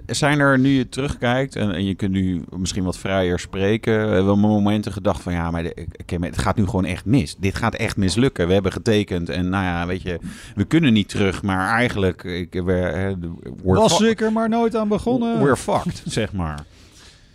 Zijn 0.06 0.38
er, 0.38 0.58
nu 0.58 0.68
je 0.68 0.88
terugkijkt 0.88 1.56
en, 1.56 1.74
en 1.74 1.84
je 1.84 1.94
kunt 1.94 2.12
nu 2.12 2.44
misschien 2.56 2.84
wat 2.84 2.98
vrijer 2.98 3.38
spreken, 3.38 4.24
wel 4.24 4.36
momenten 4.36 4.92
gedacht 4.92 5.22
van 5.22 5.32
ja, 5.32 5.50
maar 5.50 5.64
het 6.06 6.38
gaat 6.38 6.56
nu 6.56 6.64
gewoon 6.64 6.84
echt 6.84 7.04
mis. 7.04 7.36
Dit 7.36 7.54
gaat 7.54 7.74
echt 7.74 7.96
mislukken. 7.96 8.46
We 8.46 8.52
hebben 8.52 8.72
getekend 8.72 9.28
en 9.28 9.48
nou 9.48 9.64
ja, 9.64 9.86
weet 9.86 10.02
je, 10.02 10.18
we 10.54 10.64
kunnen 10.64 10.92
niet 10.92 11.08
terug, 11.08 11.42
maar 11.42 11.68
eigenlijk... 11.68 12.24
Ik, 12.24 12.52
we, 12.52 13.16
Was 13.62 14.00
ik 14.00 14.20
er 14.20 14.32
maar 14.32 14.48
nooit 14.48 14.76
aan 14.76 14.88
begonnen. 14.88 15.42
We're 15.42 15.56
fucked, 15.56 16.02
zeg 16.18 16.32
maar. 16.32 16.64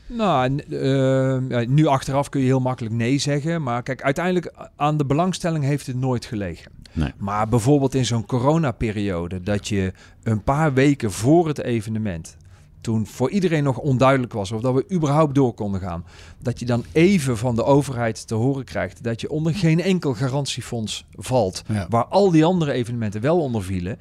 Nou, 0.07 0.61
uh, 0.69 1.67
nu 1.67 1.85
achteraf 1.85 2.29
kun 2.29 2.39
je 2.39 2.45
heel 2.45 2.59
makkelijk 2.59 2.95
nee 2.95 3.17
zeggen. 3.17 3.63
Maar 3.63 3.83
kijk, 3.83 4.01
uiteindelijk 4.01 4.53
aan 4.75 4.97
de 4.97 5.05
belangstelling 5.05 5.63
heeft 5.63 5.87
het 5.87 5.95
nooit 5.95 6.25
gelegen. 6.25 6.71
Nee. 6.97 7.13
Maar 7.17 7.47
bijvoorbeeld 7.47 7.95
in 7.95 8.05
zo'n 8.05 8.25
coronaperiode, 8.25 9.41
dat 9.41 9.67
je 9.67 9.93
een 10.23 10.43
paar 10.43 10.73
weken 10.73 11.11
voor 11.11 11.47
het 11.47 11.61
evenement, 11.61 12.37
toen 12.81 13.07
voor 13.07 13.29
iedereen 13.29 13.63
nog 13.63 13.77
onduidelijk 13.77 14.33
was 14.33 14.51
of 14.51 14.61
dat 14.61 14.73
we 14.73 14.85
überhaupt 14.93 15.35
door 15.35 15.53
konden 15.53 15.81
gaan, 15.81 16.05
dat 16.41 16.59
je 16.59 16.65
dan 16.65 16.83
even 16.91 17.37
van 17.37 17.55
de 17.55 17.63
overheid 17.63 18.27
te 18.27 18.35
horen 18.35 18.65
krijgt 18.65 19.03
dat 19.03 19.21
je 19.21 19.29
onder 19.29 19.55
geen 19.55 19.81
enkel 19.81 20.13
garantiefonds 20.13 21.05
valt, 21.15 21.63
ja. 21.67 21.85
waar 21.89 22.05
al 22.05 22.31
die 22.31 22.45
andere 22.45 22.71
evenementen 22.71 23.21
wel 23.21 23.39
onder 23.39 23.63
vielen. 23.63 23.97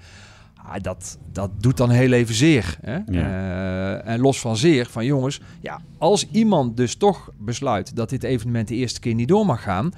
Ah, 0.54 0.82
dat, 0.82 1.18
dat 1.32 1.50
doet 1.60 1.76
dan 1.76 1.90
heel 1.90 2.12
even 2.12 2.34
zeer. 2.34 2.78
Hè? 2.80 2.94
Ja. 2.94 3.04
Uh, 3.06 4.08
en 4.08 4.20
los 4.20 4.40
van 4.40 4.56
zeer, 4.56 4.86
van 4.86 5.04
jongens, 5.04 5.40
ja, 5.60 5.80
als 5.98 6.28
iemand 6.30 6.76
dus 6.76 6.94
toch 6.94 7.30
besluit 7.38 7.96
dat 7.96 8.08
dit 8.10 8.22
evenement 8.22 8.68
de 8.68 8.74
eerste 8.74 9.00
keer 9.00 9.14
niet 9.14 9.28
door 9.28 9.46
mag 9.46 9.62
gaan, 9.62 9.92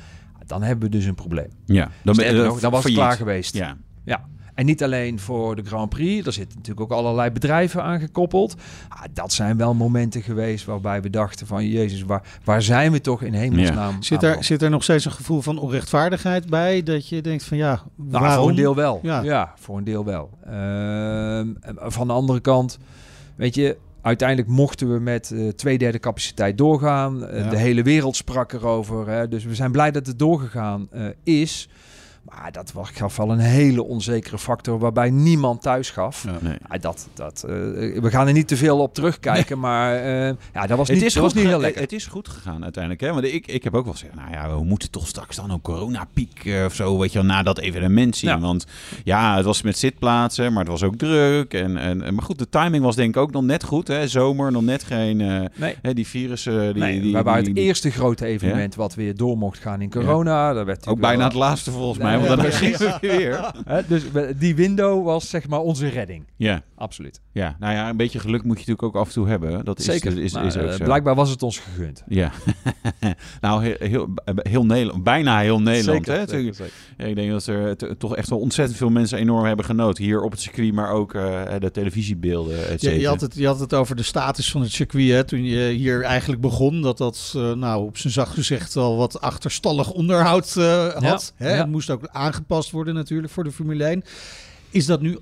dan 0.48 0.62
hebben 0.62 0.90
we 0.90 0.96
dus 0.96 1.04
een 1.04 1.14
probleem. 1.14 1.50
Ja, 1.64 1.90
dan, 2.02 2.16
ben, 2.16 2.36
nog, 2.36 2.60
dan 2.60 2.70
was 2.70 2.84
het 2.84 2.92
klaar 2.92 3.16
geweest. 3.16 3.54
Ja. 3.54 3.76
ja. 4.04 4.24
En 4.58 4.66
niet 4.66 4.82
alleen 4.82 5.18
voor 5.18 5.56
de 5.56 5.62
Grand 5.64 5.88
Prix, 5.88 6.26
er 6.26 6.32
zitten 6.32 6.56
natuurlijk 6.56 6.92
ook 6.92 6.98
allerlei 6.98 7.30
bedrijven 7.30 7.82
aangekoppeld. 7.82 8.54
Ah, 8.88 9.02
dat 9.12 9.32
zijn 9.32 9.56
wel 9.56 9.74
momenten 9.74 10.22
geweest 10.22 10.64
waarbij 10.64 11.02
we 11.02 11.10
dachten 11.10 11.46
van... 11.46 11.66
Jezus, 11.66 12.02
waar, 12.02 12.22
waar 12.44 12.62
zijn 12.62 12.92
we 12.92 13.00
toch 13.00 13.22
in 13.22 13.32
hemelsnaam 13.32 13.92
ja. 13.92 14.02
zit, 14.02 14.22
er, 14.22 14.44
zit 14.44 14.62
er 14.62 14.70
nog 14.70 14.82
steeds 14.82 15.04
een 15.04 15.12
gevoel 15.12 15.40
van 15.40 15.58
onrechtvaardigheid 15.58 16.50
bij? 16.50 16.82
Dat 16.82 17.08
je 17.08 17.20
denkt 17.20 17.44
van 17.44 17.56
ja, 17.56 17.82
nou, 17.96 18.10
waarom? 18.10 18.40
voor 18.40 18.48
een 18.48 18.56
deel 18.56 18.74
wel. 18.74 19.00
Ja, 19.02 19.20
ja 19.22 19.52
voor 19.56 19.78
een 19.78 19.84
deel 19.84 20.04
wel. 20.04 20.30
Uh, 20.46 21.40
van 21.76 22.06
de 22.06 22.12
andere 22.12 22.40
kant, 22.40 22.78
weet 23.36 23.54
je... 23.54 23.76
Uiteindelijk 24.02 24.48
mochten 24.48 24.92
we 24.92 25.00
met 25.00 25.30
uh, 25.34 25.48
twee 25.48 25.78
derde 25.78 25.98
capaciteit 25.98 26.58
doorgaan. 26.58 27.24
Uh, 27.24 27.38
ja. 27.38 27.50
De 27.50 27.56
hele 27.56 27.82
wereld 27.82 28.16
sprak 28.16 28.52
erover. 28.52 29.08
Hè? 29.08 29.28
Dus 29.28 29.44
we 29.44 29.54
zijn 29.54 29.72
blij 29.72 29.90
dat 29.90 30.06
het 30.06 30.18
doorgegaan 30.18 30.88
uh, 30.94 31.06
is. 31.24 31.68
Maar 32.28 32.52
dat 32.52 32.72
was, 32.72 32.90
gaf 32.90 33.16
wel 33.16 33.30
een 33.30 33.38
hele 33.38 33.84
onzekere 33.84 34.38
factor 34.38 34.78
waarbij 34.78 35.10
niemand 35.10 35.62
thuis 35.62 35.90
gaf. 35.90 36.24
Ja, 36.24 36.38
nee. 36.40 36.56
ja, 36.70 36.78
dat, 36.78 37.08
dat, 37.14 37.44
uh, 37.46 37.52
we 38.00 38.10
gaan 38.10 38.26
er 38.26 38.32
niet 38.32 38.48
te 38.48 38.56
veel 38.56 38.78
op 38.78 38.94
terugkijken, 38.94 39.60
nee. 39.60 39.70
maar 39.70 40.04
uh, 40.04 40.32
ja, 40.54 40.66
dat 40.66 40.78
was 40.78 40.88
niet, 40.88 40.96
het 40.96 41.06
is 41.06 41.14
dat 41.14 41.22
was 41.22 41.34
niet 41.34 41.44
heel 41.44 41.60
lekker. 41.60 41.80
Het 41.82 41.92
is 41.92 42.06
goed 42.06 42.28
gegaan 42.28 42.62
uiteindelijk. 42.62 43.02
Hè? 43.02 43.12
Want 43.12 43.24
ik, 43.24 43.46
ik 43.46 43.64
heb 43.64 43.74
ook 43.74 43.84
wel 43.84 43.92
gezegd, 43.92 44.14
nou 44.14 44.30
ja, 44.30 44.56
we 44.56 44.64
moeten 44.64 44.90
toch 44.90 45.06
straks 45.06 45.36
dan 45.36 45.50
een 45.50 45.60
coronapiek 45.60 46.44
uh, 46.44 46.64
of 46.64 46.74
zo, 46.74 46.98
weet 46.98 47.12
je 47.12 47.18
wel, 47.18 47.26
na 47.26 47.42
dat 47.42 47.58
evenement 47.58 48.16
zien. 48.16 48.30
Ja. 48.30 48.40
Want 48.40 48.66
ja, 49.04 49.36
het 49.36 49.44
was 49.44 49.62
met 49.62 49.78
zitplaatsen, 49.78 50.52
maar 50.52 50.62
het 50.62 50.72
was 50.72 50.82
ook 50.82 50.96
druk. 50.96 51.54
En, 51.54 51.76
en, 51.76 52.14
maar 52.14 52.24
goed, 52.24 52.38
de 52.38 52.48
timing 52.48 52.84
was 52.84 52.96
denk 52.96 53.16
ik 53.16 53.22
ook 53.22 53.32
nog 53.32 53.42
net 53.42 53.64
goed. 53.64 53.88
Hè? 53.88 54.08
Zomer, 54.08 54.52
nog 54.52 54.62
net 54.62 54.84
geen, 54.84 55.16
nee. 55.16 55.76
hè, 55.82 55.94
die 55.94 56.06
virussen. 56.06 56.74
Die, 56.74 57.00
die, 57.00 57.16
het 57.16 57.56
eerste 57.56 57.90
grote 57.90 58.26
evenement 58.26 58.74
wat 58.74 58.94
weer 58.94 59.16
door 59.16 59.36
mocht 59.36 59.58
gaan 59.58 59.80
in 59.80 59.90
corona. 59.90 60.52
Dat 60.52 60.66
werd 60.66 60.86
ook 60.86 61.00
bijna 61.00 61.16
wel, 61.16 61.26
het 61.26 61.36
laatste 61.36 61.70
volgens 61.70 61.98
mij. 61.98 62.17
Want 62.26 62.42
dan 62.42 63.00
weer. 63.00 63.50
Hè, 63.64 63.80
dus 63.86 64.02
die 64.36 64.54
window 64.54 65.04
was 65.04 65.28
zeg 65.28 65.48
maar 65.48 65.60
onze 65.60 65.88
redding. 65.88 66.24
Ja. 66.36 66.62
Absoluut. 66.78 67.20
Ja, 67.32 67.56
nou 67.58 67.74
ja, 67.74 67.88
een 67.88 67.96
beetje 67.96 68.18
geluk 68.18 68.42
moet 68.42 68.60
je 68.60 68.66
natuurlijk 68.66 68.82
ook 68.82 69.02
af 69.02 69.06
en 69.06 69.12
toe 69.12 69.28
hebben. 69.28 69.64
Dat 69.64 69.82
Zeker. 69.82 70.12
Is, 70.12 70.18
is, 70.18 70.32
nou, 70.32 70.46
is 70.46 70.56
ook 70.56 70.72
zo. 70.72 70.84
Blijkbaar 70.84 71.14
was 71.14 71.30
het 71.30 71.42
ons 71.42 71.58
gegund. 71.58 72.02
Ja. 72.08 72.32
nou, 73.40 73.64
heel, 73.64 73.76
heel, 73.78 74.08
heel 74.42 74.64
Nederland, 74.64 75.02
bijna 75.02 75.40
heel 75.40 75.60
Nederland. 75.60 76.06
Zeker, 76.06 76.20
hè? 76.20 76.28
zeker, 76.28 76.54
zeker. 76.54 76.72
Ja, 76.96 77.04
ik 77.04 77.14
denk 77.14 77.30
dat 77.30 77.46
er 77.46 77.96
toch 77.96 78.16
echt 78.16 78.28
wel 78.28 78.38
ontzettend 78.38 78.78
veel 78.78 78.90
mensen 78.90 79.18
enorm 79.18 79.44
hebben 79.44 79.64
genoten. 79.64 80.04
Hier 80.04 80.22
op 80.22 80.30
het 80.30 80.40
circuit, 80.40 80.72
maar 80.72 80.90
ook 80.90 81.14
uh, 81.14 81.42
de 81.58 81.70
televisiebeelden. 81.70 82.68
Et 82.68 82.80
ja, 82.80 82.90
je, 82.90 83.06
had 83.06 83.20
het, 83.20 83.34
je 83.34 83.46
had 83.46 83.60
het 83.60 83.74
over 83.74 83.96
de 83.96 84.02
status 84.02 84.50
van 84.50 84.60
het 84.60 84.70
circuit 84.70 85.10
hè, 85.10 85.24
toen 85.24 85.44
je 85.44 85.68
hier 85.68 86.02
eigenlijk 86.02 86.40
begon. 86.40 86.82
Dat 86.82 86.98
dat, 86.98 87.32
uh, 87.36 87.52
nou, 87.52 87.86
op 87.86 87.98
zijn 87.98 88.12
zacht 88.12 88.34
gezegd 88.34 88.76
al 88.76 88.96
wat 88.96 89.20
achterstallig 89.20 89.90
onderhoud 89.90 90.54
uh, 90.58 90.86
had. 90.86 91.32
Ja, 91.36 91.44
hè? 91.44 91.54
ja. 91.54 91.58
Het 91.58 91.70
moest 91.70 91.90
ook 91.90 91.97
aangepast 92.02 92.70
worden 92.70 92.94
natuurlijk 92.94 93.32
voor 93.32 93.44
de 93.44 93.52
Formule 93.52 93.84
1. 93.84 94.04
Is 94.70 94.86
dat 94.86 95.00
nu 95.00 95.18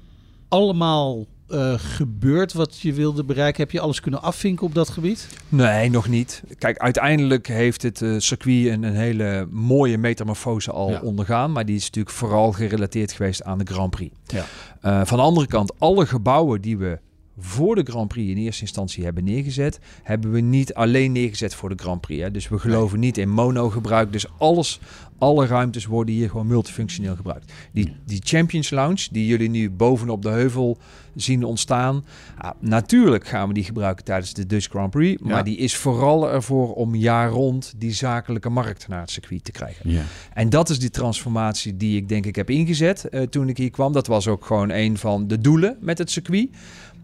allemaal 0.49 1.27
uh, 1.51 1.75
gebeurd 1.77 2.53
wat 2.53 2.79
je 2.79 2.93
wilde 2.93 3.25
bereiken? 3.25 3.63
Heb 3.63 3.71
je 3.71 3.81
alles 3.81 4.01
kunnen 4.01 4.23
afvinken 4.23 4.67
op 4.67 4.75
dat 4.75 4.89
gebied? 4.89 5.29
Nee, 5.49 5.91
nog 5.91 6.09
niet. 6.09 6.43
Kijk, 6.59 6.79
uiteindelijk 6.79 7.47
heeft 7.47 7.83
het 7.83 8.01
uh, 8.01 8.19
circuit 8.19 8.67
een, 8.67 8.83
een, 8.83 8.95
hele 8.95 9.49
mooie 9.51 9.99
metamorfose 9.99 10.73
al 10.73 10.91
ja. 10.91 11.01
ondergaan. 11.01 11.53
Maar 11.53 11.67
die 11.67 11.77
is 11.77 11.85
natuurlijk 11.85 12.17
vooral 12.17 12.53
gerelateerd 12.53 13.13
geweest 13.13 13.43
aan 13.43 13.59
de 13.59 13.67
Grand 13.73 13.91
Prix. 13.91 14.15
Ja. 14.27 14.45
Uh, 14.83 15.01
van 15.05 15.19
de 15.19 15.25
andere 15.25 15.47
kant, 15.47 15.73
alle 15.79 16.07
gebouwen 16.07 16.61
die 16.61 16.79
we 16.79 16.99
voor 17.39 17.75
de 17.75 17.83
Grand 17.85 18.09
Prix 18.09 18.31
in 18.31 18.37
eerste 18.37 18.63
instantie 18.63 19.05
hebben 19.05 19.25
neergezet, 19.25 19.79
hebben 20.03 20.31
we 20.33 20.41
niet 20.41 20.75
alleen 20.75 21.13
neergezet 21.13 21.55
voor 21.55 21.69
de 21.69 21.83
Grand 21.83 22.01
Prix. 22.01 22.23
Hè. 22.23 22.31
Dus 22.31 22.49
we 22.49 22.59
geloven 22.59 23.01
niet 23.01 23.19
in 23.19 23.29
mono-gebruik. 23.31 24.13
Dus 24.13 24.27
alles, 24.39 24.81
alle 25.19 25.47
ruimtes 25.47 25.87
worden 25.87 26.15
hier 26.15 26.31
gewoon 26.31 26.47
multifunctioneel 26.47 27.17
gebruikt. 27.17 27.53
Die, 27.73 27.97
die 28.07 28.21
Champions 28.25 28.71
Lounge, 28.71 29.09
die 29.11 29.27
jullie 29.27 29.51
nu 29.51 29.71
bovenop 29.71 30.23
de 30.23 30.29
heuvel 30.29 30.79
zien 31.15 31.45
ontstaan. 31.45 32.05
Ah, 32.39 32.51
natuurlijk 32.61 33.27
gaan 33.29 33.49
we 33.49 33.55
die 33.55 33.65
gebruiken 33.65 34.05
tijdens 34.05 34.33
de 34.35 34.47
Dutch 34.47 34.69
Grand 34.69 34.91
Prix. 34.91 35.23
Maar 35.23 35.37
Ja. 35.37 35.43
die 35.43 35.57
is 35.57 35.77
vooral 35.77 36.31
ervoor 36.33 36.75
om 36.75 36.95
jaar 36.95 37.31
rond 37.31 37.75
die 37.77 37.93
zakelijke 37.93 38.49
markt 38.51 38.89
naar 38.89 39.01
het 39.01 39.11
circuit 39.11 39.45
te 39.45 39.53
krijgen. 39.53 39.91
Ja. 39.91 40.03
En 40.35 40.49
dat 40.51 40.69
is 40.69 40.79
die 40.79 40.91
transformatie 40.91 41.77
die 41.77 41.97
ik 41.97 42.09
denk 42.09 42.27
ik 42.27 42.37
heb 42.37 42.51
ingezet 42.51 43.07
uh, 43.11 43.23
toen 43.23 43.49
ik 43.49 43.57
hier 43.57 43.71
kwam. 43.71 43.93
Dat 43.93 44.07
was 44.07 44.29
ook 44.29 44.45
gewoon 44.45 44.71
een 44.71 44.99
van 44.99 45.29
de 45.29 45.39
doelen 45.39 45.77
met 45.81 45.99
het 45.99 46.11
circuit. 46.11 46.49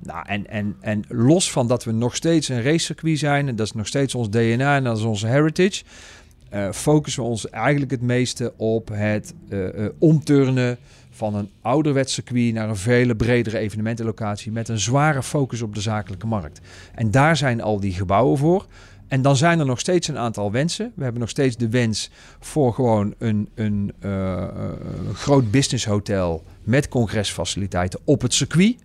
Nou, 0.03 0.27
en, 0.27 0.47
en, 0.47 0.77
en 0.81 1.05
los 1.09 1.51
van 1.51 1.67
dat 1.67 1.85
we 1.85 1.93
nog 1.93 2.17
steeds 2.17 2.49
een 2.49 2.63
racecircuit 2.63 3.19
zijn, 3.19 3.49
en 3.49 3.57
dat 3.57 3.67
is 3.67 3.73
nog 3.73 3.87
steeds 3.87 4.15
ons 4.15 4.31
DNA 4.31 4.77
en 4.77 4.85
dat 4.85 4.99
is 4.99 5.05
onze 5.05 5.27
heritage, 5.27 5.85
uh, 6.55 6.73
focussen 6.73 7.23
we 7.23 7.29
ons 7.29 7.51
eigenlijk 7.51 7.91
het 7.91 8.03
meeste 8.03 8.53
op 8.57 8.89
het 8.93 9.35
uh, 9.49 9.87
omturnen 9.99 10.79
van 11.11 11.35
een 11.35 11.51
ouderwets 11.61 12.15
circuit 12.15 12.55
naar 12.55 12.69
een 12.69 12.77
vele 12.77 13.17
bredere 13.17 13.59
evenementenlocatie 13.59 14.53
met 14.53 14.69
een 14.69 14.79
zware 14.79 15.23
focus 15.23 15.63
op 15.63 15.75
de 15.75 15.81
zakelijke 15.81 16.27
markt. 16.27 16.61
En 16.95 17.11
daar 17.11 17.37
zijn 17.37 17.61
al 17.61 17.81
die 17.81 17.93
gebouwen 17.93 18.39
voor. 18.39 18.67
En 19.09 19.23
dan 19.23 19.37
zijn 19.37 19.59
er 19.59 19.67
nog 19.67 19.81
steeds 19.81 20.09
een 20.09 20.19
aantal 20.19 20.53
wensen. 20.53 20.93
We 20.95 21.03
hebben 21.03 21.21
nog 21.21 21.31
steeds 21.31 21.57
de 21.57 21.69
wens 21.69 22.11
voor 22.41 22.75
gewoon 22.75 23.15
een, 23.19 23.49
een 23.55 23.93
uh, 24.05 24.49
groot 25.13 25.51
business 25.51 25.85
hotel 25.85 26.43
met 26.63 26.89
congresfaciliteiten 26.89 28.01
op 28.05 28.23
het 28.23 28.35
circuit. 28.35 28.77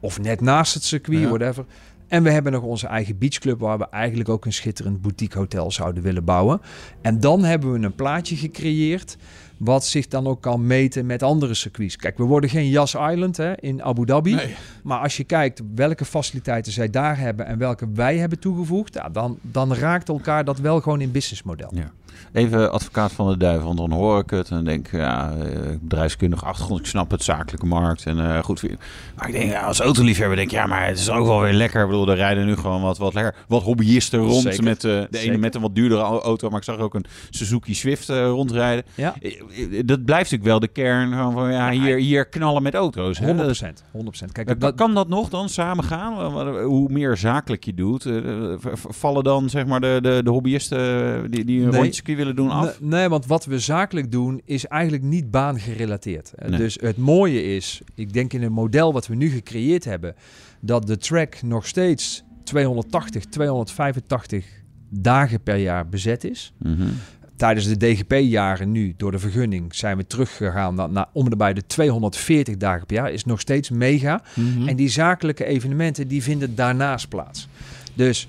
Of 0.00 0.20
net 0.20 0.40
naast 0.40 0.74
het 0.74 0.84
circuit, 0.84 1.20
ja. 1.20 1.28
whatever. 1.28 1.64
En 2.08 2.22
we 2.22 2.30
hebben 2.30 2.52
nog 2.52 2.62
onze 2.62 2.86
eigen 2.86 3.18
beachclub 3.18 3.60
waar 3.60 3.78
we 3.78 3.88
eigenlijk 3.90 4.28
ook 4.28 4.44
een 4.44 4.52
schitterend 4.52 5.02
boutique 5.02 5.38
hotel 5.38 5.70
zouden 5.70 6.02
willen 6.02 6.24
bouwen. 6.24 6.60
En 7.02 7.20
dan 7.20 7.44
hebben 7.44 7.72
we 7.72 7.86
een 7.86 7.94
plaatje 7.94 8.36
gecreëerd 8.36 9.16
wat 9.58 9.86
zich 9.86 10.08
dan 10.08 10.26
ook 10.26 10.40
kan 10.40 10.66
meten 10.66 11.06
met 11.06 11.22
andere 11.22 11.54
circuits. 11.54 11.96
Kijk, 11.96 12.18
we 12.18 12.24
worden 12.24 12.50
geen 12.50 12.68
Yas 12.68 12.94
Island 12.94 13.36
hè, 13.36 13.60
in 13.60 13.82
Abu 13.82 14.04
Dhabi. 14.04 14.34
Nee. 14.34 14.54
Maar 14.82 14.98
als 14.98 15.16
je 15.16 15.24
kijkt 15.24 15.62
welke 15.74 16.04
faciliteiten 16.04 16.72
zij 16.72 16.90
daar 16.90 17.18
hebben 17.18 17.46
en 17.46 17.58
welke 17.58 17.88
wij 17.94 18.16
hebben 18.16 18.38
toegevoegd, 18.38 18.94
ja, 18.94 19.08
dan, 19.08 19.38
dan 19.42 19.74
raakt 19.74 20.08
elkaar 20.08 20.44
dat 20.44 20.58
wel 20.58 20.80
gewoon 20.80 21.00
in 21.00 21.10
businessmodel. 21.10 21.70
Ja. 21.74 21.92
Even 22.32 22.72
advocaat 22.72 23.12
van 23.12 23.28
de 23.28 23.36
duivel, 23.36 23.66
want 23.66 23.78
dan 23.78 23.92
hoor 23.92 24.18
ik 24.18 24.30
het 24.30 24.50
en 24.50 24.64
denk 24.64 24.88
ja, 24.90 25.32
eh, 25.32 25.60
bedrijfskundige 25.80 26.44
achtergrond, 26.44 26.80
ik 26.80 26.86
snap 26.86 27.10
het, 27.10 27.22
zakelijke 27.22 27.66
markt 27.66 28.06
en 28.06 28.18
uh, 28.18 28.38
goed. 28.38 28.62
Maar 29.16 29.26
ik 29.26 29.32
denk, 29.32 29.50
ja, 29.50 29.60
als 29.60 29.80
autoliefhebber 29.80 30.36
denk 30.36 30.48
ik, 30.48 30.56
ja, 30.56 30.66
maar 30.66 30.86
het 30.86 30.98
is 30.98 31.10
ook 31.10 31.26
wel 31.26 31.40
weer 31.40 31.52
lekker. 31.52 31.82
Ik 31.82 31.86
bedoel, 31.86 32.08
er 32.08 32.16
rijden 32.16 32.46
nu 32.46 32.56
gewoon 32.56 32.82
wat, 32.82 32.98
wat 32.98 33.14
lekker, 33.14 33.34
wat 33.48 33.62
hobbyisten 33.62 34.18
rond 34.18 34.42
Zeker. 34.42 34.62
met 34.62 34.84
uh, 34.84 34.92
de 34.92 35.06
ene 35.10 35.18
Zeker. 35.18 35.38
met 35.38 35.54
een 35.54 35.60
wat 35.60 35.74
duurdere 35.74 36.00
auto, 36.02 36.48
maar 36.48 36.58
ik 36.58 36.64
zag 36.64 36.78
ook 36.78 36.94
een 36.94 37.04
Suzuki 37.30 37.74
Swift 37.74 38.08
uh, 38.08 38.26
rondrijden. 38.26 38.84
Ja. 38.94 39.14
Dat 39.84 40.04
blijft 40.04 40.30
natuurlijk 40.30 40.44
wel 40.50 40.60
de 40.60 40.68
kern 40.68 41.12
van, 41.12 41.32
van 41.32 41.52
ja, 41.52 41.70
hier, 41.70 41.96
hier 41.96 42.26
knallen 42.28 42.62
met 42.62 42.74
auto's. 42.74 43.20
100%. 43.20 43.24
100%. 43.24 43.28
Kijk, 44.32 44.46
kan, 44.46 44.58
dat, 44.58 44.74
kan 44.74 44.94
dat 44.94 45.08
nog 45.08 45.28
dan 45.28 45.48
samen 45.48 45.84
gaan? 45.84 46.38
Hoe 46.62 46.88
meer 46.92 47.16
zakelijk 47.16 47.64
je 47.64 47.74
doet, 47.74 48.04
uh, 48.04 48.54
vallen 48.72 49.24
dan 49.24 49.50
zeg 49.50 49.66
maar 49.66 49.80
de, 49.80 49.98
de, 50.02 50.20
de 50.24 50.30
hobbyisten 50.30 51.30
die, 51.30 51.44
die 51.44 51.62
een 51.62 51.68
Nee. 51.70 51.80
rondje 51.80 52.16
willen 52.16 52.36
doen 52.36 52.50
af? 52.50 52.80
Nee, 52.80 53.08
want 53.08 53.26
wat 53.26 53.44
we 53.44 53.58
zakelijk 53.58 54.12
doen 54.12 54.40
is 54.44 54.66
eigenlijk 54.66 55.02
niet 55.02 55.30
baangerelateerd. 55.30 56.32
Eh, 56.34 56.48
Nee. 56.48 56.58
Dus 56.58 56.78
het 56.80 56.96
mooie 56.96 57.42
is, 57.56 57.80
ik 57.94 58.12
denk 58.12 58.32
in 58.32 58.42
het 58.42 58.52
model 58.52 58.92
wat 58.92 59.06
we 59.06 59.14
nu 59.14 59.28
gecreëerd 59.30 59.84
hebben, 59.84 60.14
dat 60.60 60.86
de 60.86 60.96
track 60.96 61.42
nog 61.42 61.66
steeds 61.66 62.22
280, 62.44 63.24
285 63.24 64.46
dagen 64.90 65.42
per 65.42 65.56
jaar 65.56 65.88
bezet 65.88 66.24
is. 66.24 66.52
Mhm. 66.58 66.82
Tijdens 67.38 67.66
de 67.66 67.76
DGP-jaren 67.76 68.72
nu, 68.72 68.94
door 68.96 69.10
de 69.10 69.18
vergunning, 69.18 69.74
zijn 69.74 69.96
we 69.96 70.06
teruggegaan 70.06 70.74
naar, 70.74 70.90
naar 70.90 71.06
om 71.12 71.26
en 71.26 71.38
bij 71.38 71.54
de 71.54 71.66
240 71.66 72.56
dagen 72.56 72.86
per 72.86 72.96
jaar. 72.96 73.12
Is 73.12 73.24
nog 73.24 73.40
steeds 73.40 73.70
mega. 73.70 74.22
Mhm. 74.34 74.68
En 74.68 74.76
die 74.76 74.88
zakelijke 74.88 75.44
evenementen, 75.44 76.08
die 76.08 76.22
vinden 76.22 76.54
daarnaast 76.54 77.08
plaats. 77.08 77.48
Dus 77.94 78.28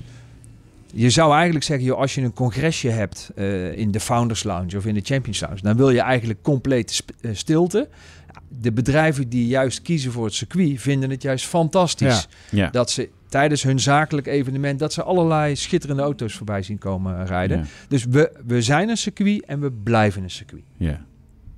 je 0.94 1.10
zou 1.10 1.34
eigenlijk 1.34 1.66
zeggen, 1.66 1.86
joh, 1.86 2.00
als 2.00 2.16
je 2.16 2.22
een 2.22 2.34
congresje 2.34 2.90
hebt 2.90 3.32
eh, 3.36 3.78
in 3.78 3.92
de 3.92 4.00
Founders 4.00 4.44
Lounge 4.44 4.78
of 4.78 4.86
in 4.86 4.94
de 4.94 5.02
Champions 5.04 5.40
Lounge, 5.40 5.62
dan 5.62 5.78
wil 5.78 5.90
je 5.90 6.02
eigenlijk 6.02 6.42
complete 6.42 7.04
eh, 7.22 7.32
stilte. 7.34 7.88
De 8.62 8.72
bedrijven 8.72 9.30
die 9.30 9.48
juist 9.48 9.82
kiezen 9.82 10.12
voor 10.12 10.26
het 10.26 10.34
circuit, 10.34 10.82
vinden 10.82 11.10
het 11.10 11.22
juist 11.22 11.46
fantastisch. 11.46 12.28
Ja. 12.50 12.70
Dat 12.70 12.92
ze 12.92 13.10
tijdens 13.30 13.64
hun 13.64 13.80
zakelijk 13.80 14.28
evenement, 14.28 14.80
dat 14.80 14.94
ze 14.94 15.04
allerlei 15.04 15.56
schitterende 15.56 16.02
auto's 16.02 16.34
voorbij 16.34 16.62
zien 16.62 16.78
komen 16.78 17.26
rijden. 17.26 17.58
Ja. 17.58 17.66
Dus 17.88 18.06
we, 18.06 18.32
we 18.46 18.62
zijn 18.62 18.90
een 18.90 18.98
circuit 18.98 19.46
en 19.46 19.60
we 19.60 19.72
blijven 19.72 20.24
een 20.24 20.30
circuit. 20.30 20.64
ja, 20.78 21.06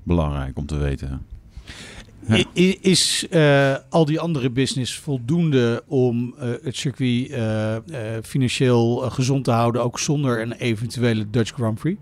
belangrijk 0.04 0.58
om 0.58 0.66
te 0.66 0.78
weten. 0.78 1.10
Ja. 1.10 2.44
Is 2.82 3.28
eh, 3.30 3.76
al 3.90 4.06
die 4.06 4.20
andere 4.20 4.50
business 4.50 5.00
voldoende 5.00 5.84
om 5.88 6.36
eh, 6.38 6.50
het 6.64 6.76
circuit 6.76 7.30
eh, 7.30 7.76
eh, 7.76 8.24
financieel 8.24 8.96
gezond 8.98 9.44
te 9.44 9.52
houden, 9.52 9.84
ook 9.84 10.00
zonder 10.00 10.42
een 10.42 10.52
eventuele 10.52 11.30
Dutch 11.30 11.54
Grand 11.54 11.80
Prix 11.80 12.00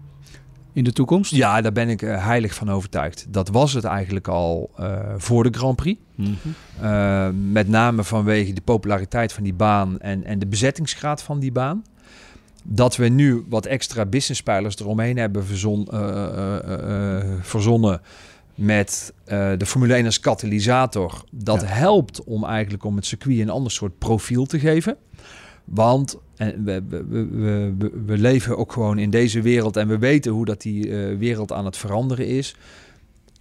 in 0.80 0.86
de 0.86 0.94
toekomst? 0.94 1.32
Ja, 1.32 1.62
daar 1.62 1.72
ben 1.72 1.90
ik 1.90 2.02
eh, 2.02 2.26
heilig 2.26 2.54
van 2.54 2.70
overtuigd. 2.72 3.26
Dat 3.30 3.50
was 3.50 3.74
het 3.74 3.84
eigenlijk 3.84 4.28
al 4.28 4.70
eh, 4.78 5.00
voor 5.18 5.44
de 5.52 5.58
Grand 5.58 5.76
Prix. 5.76 6.00
Mhm. 6.16 6.30
Uh, 6.84 7.28
met 7.52 7.68
name 7.68 8.04
vanwege 8.04 8.54
de 8.54 8.62
populariteit 8.62 9.34
van 9.34 9.44
die 9.44 9.54
baan 9.54 10.00
en, 10.00 10.24
en 10.24 10.40
de 10.40 10.48
bezettingsgraad 10.48 11.24
van 11.24 11.40
die 11.40 11.52
baan. 11.52 11.84
Dat 12.64 12.96
we 12.96 13.08
nu 13.08 13.46
wat 13.50 13.66
extra 13.66 14.06
businesspijlers 14.06 14.80
eromheen 14.80 15.18
hebben 15.18 15.46
verzon, 15.46 15.88
uh, 15.94 16.00
uh, 16.00 17.18
verzonnen 17.42 18.02
met 18.56 19.14
de 19.58 19.66
Formule 19.66 19.94
1 19.94 20.06
als 20.06 20.20
katalysator. 20.20 21.24
Dat 21.32 21.62
Ja. 21.62 21.68
helpt 21.68 22.24
om 22.24 22.46
eigenlijk 22.46 22.84
om 22.84 22.96
het 22.96 23.06
circuit 23.06 23.40
een 23.40 23.50
ander 23.50 23.72
soort 23.72 23.98
profiel 23.98 24.46
te 24.46 24.60
geven. 24.60 24.98
Want 25.66 26.18
en 26.40 26.64
we, 26.64 26.84
we, 26.88 27.06
we, 27.08 27.92
we, 28.06 28.18
leven 28.18 28.58
ook 28.58 28.72
gewoon 28.72 28.98
in 28.98 29.10
deze 29.10 29.42
wereld 29.42 29.78
en 29.78 29.88
we 29.88 29.98
weten 29.98 30.32
hoe 30.32 30.46
dat 30.46 30.62
die 30.62 30.88
uh, 30.88 31.18
wereld 31.18 31.52
aan 31.52 31.66
het 31.66 31.78
veranderen 31.78 32.28
is. 32.28 32.56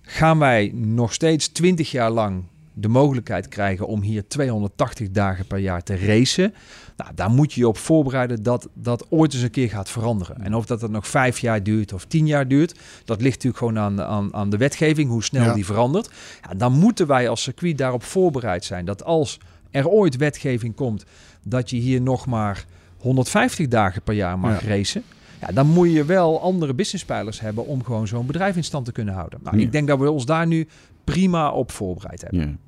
Gaan 0.02 0.38
wij 0.38 0.70
nog 0.74 1.12
steeds 1.12 1.48
20 1.48 1.90
jaar 1.90 2.10
lang 2.10 2.42
de 2.72 2.88
mogelijkheid 2.88 3.48
krijgen 3.48 3.86
om 3.86 4.02
hier 4.02 4.28
280 4.28 5.10
dagen 5.10 5.46
per 5.46 5.58
jaar 5.58 5.82
te 5.82 5.96
racen. 5.96 6.54
Nou, 6.96 7.10
daar 7.14 7.30
moet 7.30 7.52
je 7.52 7.60
je 7.60 7.68
op 7.68 7.76
voorbereiden 7.76 8.42
dat 8.42 8.68
dat 8.74 9.06
ooit 9.10 9.34
eens 9.34 9.42
een 9.42 9.50
keer 9.50 9.70
gaat 9.70 9.90
veranderen. 9.90 10.40
En 10.40 10.54
of 10.54 10.66
dat 10.66 10.80
het 10.80 10.90
nog 10.90 11.08
vijf 11.08 11.38
jaar 11.38 11.62
duurt 11.62 11.92
of 11.92 12.04
tien 12.04 12.26
jaar 12.26 12.48
duurt, 12.48 12.78
dat 13.04 13.20
ligt 13.20 13.34
natuurlijk 13.44 13.58
gewoon 13.58 13.78
aan, 13.78 14.02
aan, 14.02 14.34
aan 14.34 14.50
de 14.50 14.56
wetgeving, 14.56 15.10
hoe 15.10 15.24
snel 15.24 15.44
Ja. 15.44 15.54
die 15.54 15.64
verandert. 15.64 16.10
Ja, 16.48 16.54
dan 16.54 16.72
moeten 16.72 17.06
wij 17.06 17.28
als 17.28 17.42
circuit 17.42 17.78
daarop 17.78 18.02
voorbereid 18.02 18.64
zijn 18.64 18.84
dat 18.84 19.04
als 19.04 19.38
er 19.70 19.88
ooit 19.88 20.16
wetgeving 20.16 20.74
komt, 20.74 21.04
dat 21.42 21.70
je 21.70 21.76
hier 21.76 22.00
nog 22.00 22.26
maar 22.26 22.66
150 22.98 23.68
dagen 23.68 24.02
per 24.02 24.14
jaar 24.14 24.38
mag 24.38 24.62
Ja. 24.62 24.68
racen. 24.68 25.02
Ja, 25.40 25.46
dan 25.46 25.66
moet 25.66 25.92
je 25.92 26.04
wel 26.04 26.40
andere 26.40 26.74
businesspijlers 26.74 27.40
hebben 27.40 27.66
om 27.66 27.84
gewoon 27.84 28.06
zo'n 28.06 28.26
bedrijf 28.26 28.56
in 28.56 28.64
stand 28.64 28.84
te 28.84 28.92
kunnen 28.92 29.14
houden. 29.14 29.38
Nou, 29.42 29.56
Ja. 29.56 29.62
Ik 29.62 29.72
denk 29.72 29.88
dat 29.88 29.98
we 29.98 30.10
ons 30.10 30.26
daar 30.26 30.46
nu 30.46 30.68
prima 31.04 31.50
op 31.50 31.70
voorbereid 31.70 32.20
hebben. 32.22 32.58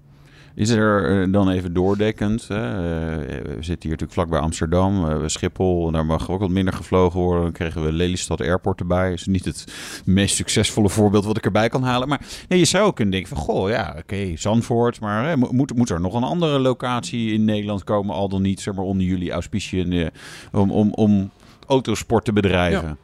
Is 0.54 0.70
er 0.70 1.22
eh, 1.22 1.32
dan 1.32 1.50
even 1.50 1.72
doordekkend? 1.72 2.42
Eh, 2.42 2.48
we 2.48 3.56
zitten 3.60 3.64
hier 3.64 3.90
natuurlijk 3.90 4.12
vlakbij 4.12 4.38
Amsterdam, 4.38 5.28
Schiphol. 5.28 5.90
Daar 5.90 6.06
mag 6.06 6.30
ook 6.30 6.40
wat 6.40 6.50
minder 6.50 6.74
gevlogen 6.74 7.20
worden. 7.20 7.42
Dan 7.42 7.52
kregen 7.52 7.84
we 7.84 7.92
Lelystad 7.92 8.40
Airport 8.40 8.80
erbij. 8.80 9.12
is 9.12 9.26
niet 9.26 9.44
het 9.44 9.64
meest 10.04 10.36
succesvolle 10.36 10.88
voorbeeld 10.88 11.24
wat 11.24 11.36
ik 11.36 11.44
erbij 11.44 11.68
kan 11.68 11.82
halen. 11.82 12.08
Maar 12.08 12.20
nee, 12.48 12.58
je 12.58 12.64
zou 12.64 12.86
ook 12.86 12.96
kunnen 12.96 13.14
denken 13.14 13.36
van... 13.36 13.44
Goh, 13.44 13.68
ja, 13.68 13.94
oké, 13.98 14.36
Zandvoort. 14.36 15.00
Maar 15.00 15.28
hè, 15.28 15.36
mo- 15.36 15.52
moet, 15.52 15.76
moet 15.76 15.90
er 15.90 16.00
nog 16.00 16.14
een 16.14 16.22
andere 16.22 16.58
locatie 16.58 17.32
in 17.32 17.44
Nederland 17.44 17.84
komen? 17.84 18.14
Al 18.14 18.28
dan 18.28 18.42
niet, 18.42 18.60
zeg 18.60 18.74
maar, 18.74 18.84
onder 18.84 19.06
jullie 19.06 19.30
auspiciën... 19.30 19.92
eh, 19.92 20.06
om, 20.52 20.70
om, 20.70 20.92
om 20.92 21.30
autosport 21.66 22.24
te 22.24 22.32
bedrijven? 22.32 22.88
Ja, 22.88 22.96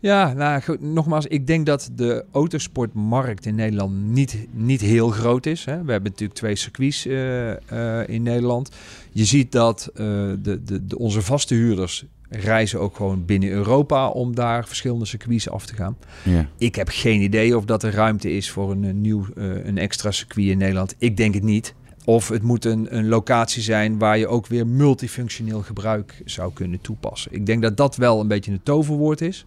nou 0.00 0.62
goed, 0.62 0.80
nogmaals, 0.80 1.26
ik 1.26 1.46
denk 1.46 1.66
dat 1.66 1.90
de 1.92 2.24
autosportmarkt 2.32 3.46
in 3.46 3.54
Nederland 3.54 3.92
niet, 4.06 4.46
niet 4.50 4.80
heel 4.80 5.08
groot 5.08 5.46
is. 5.46 5.64
Hè. 5.64 5.84
We 5.84 5.92
hebben 5.92 6.10
natuurlijk 6.10 6.38
twee 6.38 6.56
circuits 6.56 7.06
eh, 7.06 8.00
eh, 8.00 8.08
in 8.08 8.22
Nederland. 8.22 8.70
Je 9.12 9.24
ziet 9.24 9.52
dat 9.52 9.90
eh, 9.94 10.04
de, 10.42 10.62
de, 10.64 10.86
de, 10.86 10.98
onze 10.98 11.22
vaste 11.22 11.54
huurders 11.54 12.04
reizen 12.30 12.80
ook 12.80 12.96
gewoon 12.96 13.24
binnen 13.24 13.50
Europa 13.50 14.08
om 14.08 14.34
daar 14.34 14.66
verschillende 14.66 15.04
circuits 15.04 15.50
af 15.50 15.66
te 15.66 15.74
gaan. 15.74 15.96
Ja. 16.24 16.48
Ik 16.58 16.74
heb 16.74 16.88
geen 16.88 17.20
idee 17.20 17.56
of 17.56 17.64
dat 17.64 17.82
er 17.82 17.92
ruimte 17.92 18.30
is 18.30 18.50
voor 18.50 18.70
een, 18.70 18.82
een 18.82 19.00
nieuw, 19.00 19.26
een 19.34 19.78
extra 19.78 20.10
circuit 20.10 20.46
in 20.46 20.58
Nederland. 20.58 20.94
Ik 20.98 21.16
denk 21.16 21.34
het 21.34 21.42
niet. 21.42 21.74
Of 22.04 22.28
het 22.28 22.42
moet 22.42 22.64
een, 22.64 22.96
een 22.96 23.08
locatie 23.08 23.62
zijn 23.62 23.98
waar 23.98 24.18
je 24.18 24.26
ook 24.26 24.46
weer 24.46 24.66
multifunctioneel 24.66 25.62
gebruik 25.62 26.22
zou 26.24 26.52
kunnen 26.52 26.80
toepassen. 26.80 27.32
Ik 27.32 27.46
denk 27.46 27.62
dat 27.62 27.76
dat 27.76 27.96
wel 27.96 28.20
een 28.20 28.28
beetje 28.28 28.52
een 28.52 28.62
toverwoord 28.62 29.20
is. 29.20 29.46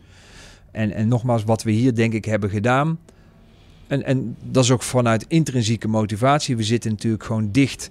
En, 0.71 0.91
en 0.91 1.07
nogmaals, 1.07 1.43
wat 1.43 1.63
we 1.63 1.71
hier 1.71 1.95
denk 1.95 2.13
ik 2.13 2.25
hebben 2.25 2.49
gedaan. 2.49 2.99
En, 3.87 4.03
en 4.03 4.35
dat 4.43 4.63
is 4.63 4.71
ook 4.71 4.83
vanuit 4.83 5.25
intrinsieke 5.27 5.87
motivatie. 5.87 6.57
We 6.57 6.63
zitten 6.63 6.91
natuurlijk 6.91 7.23
gewoon 7.23 7.51
dicht 7.51 7.89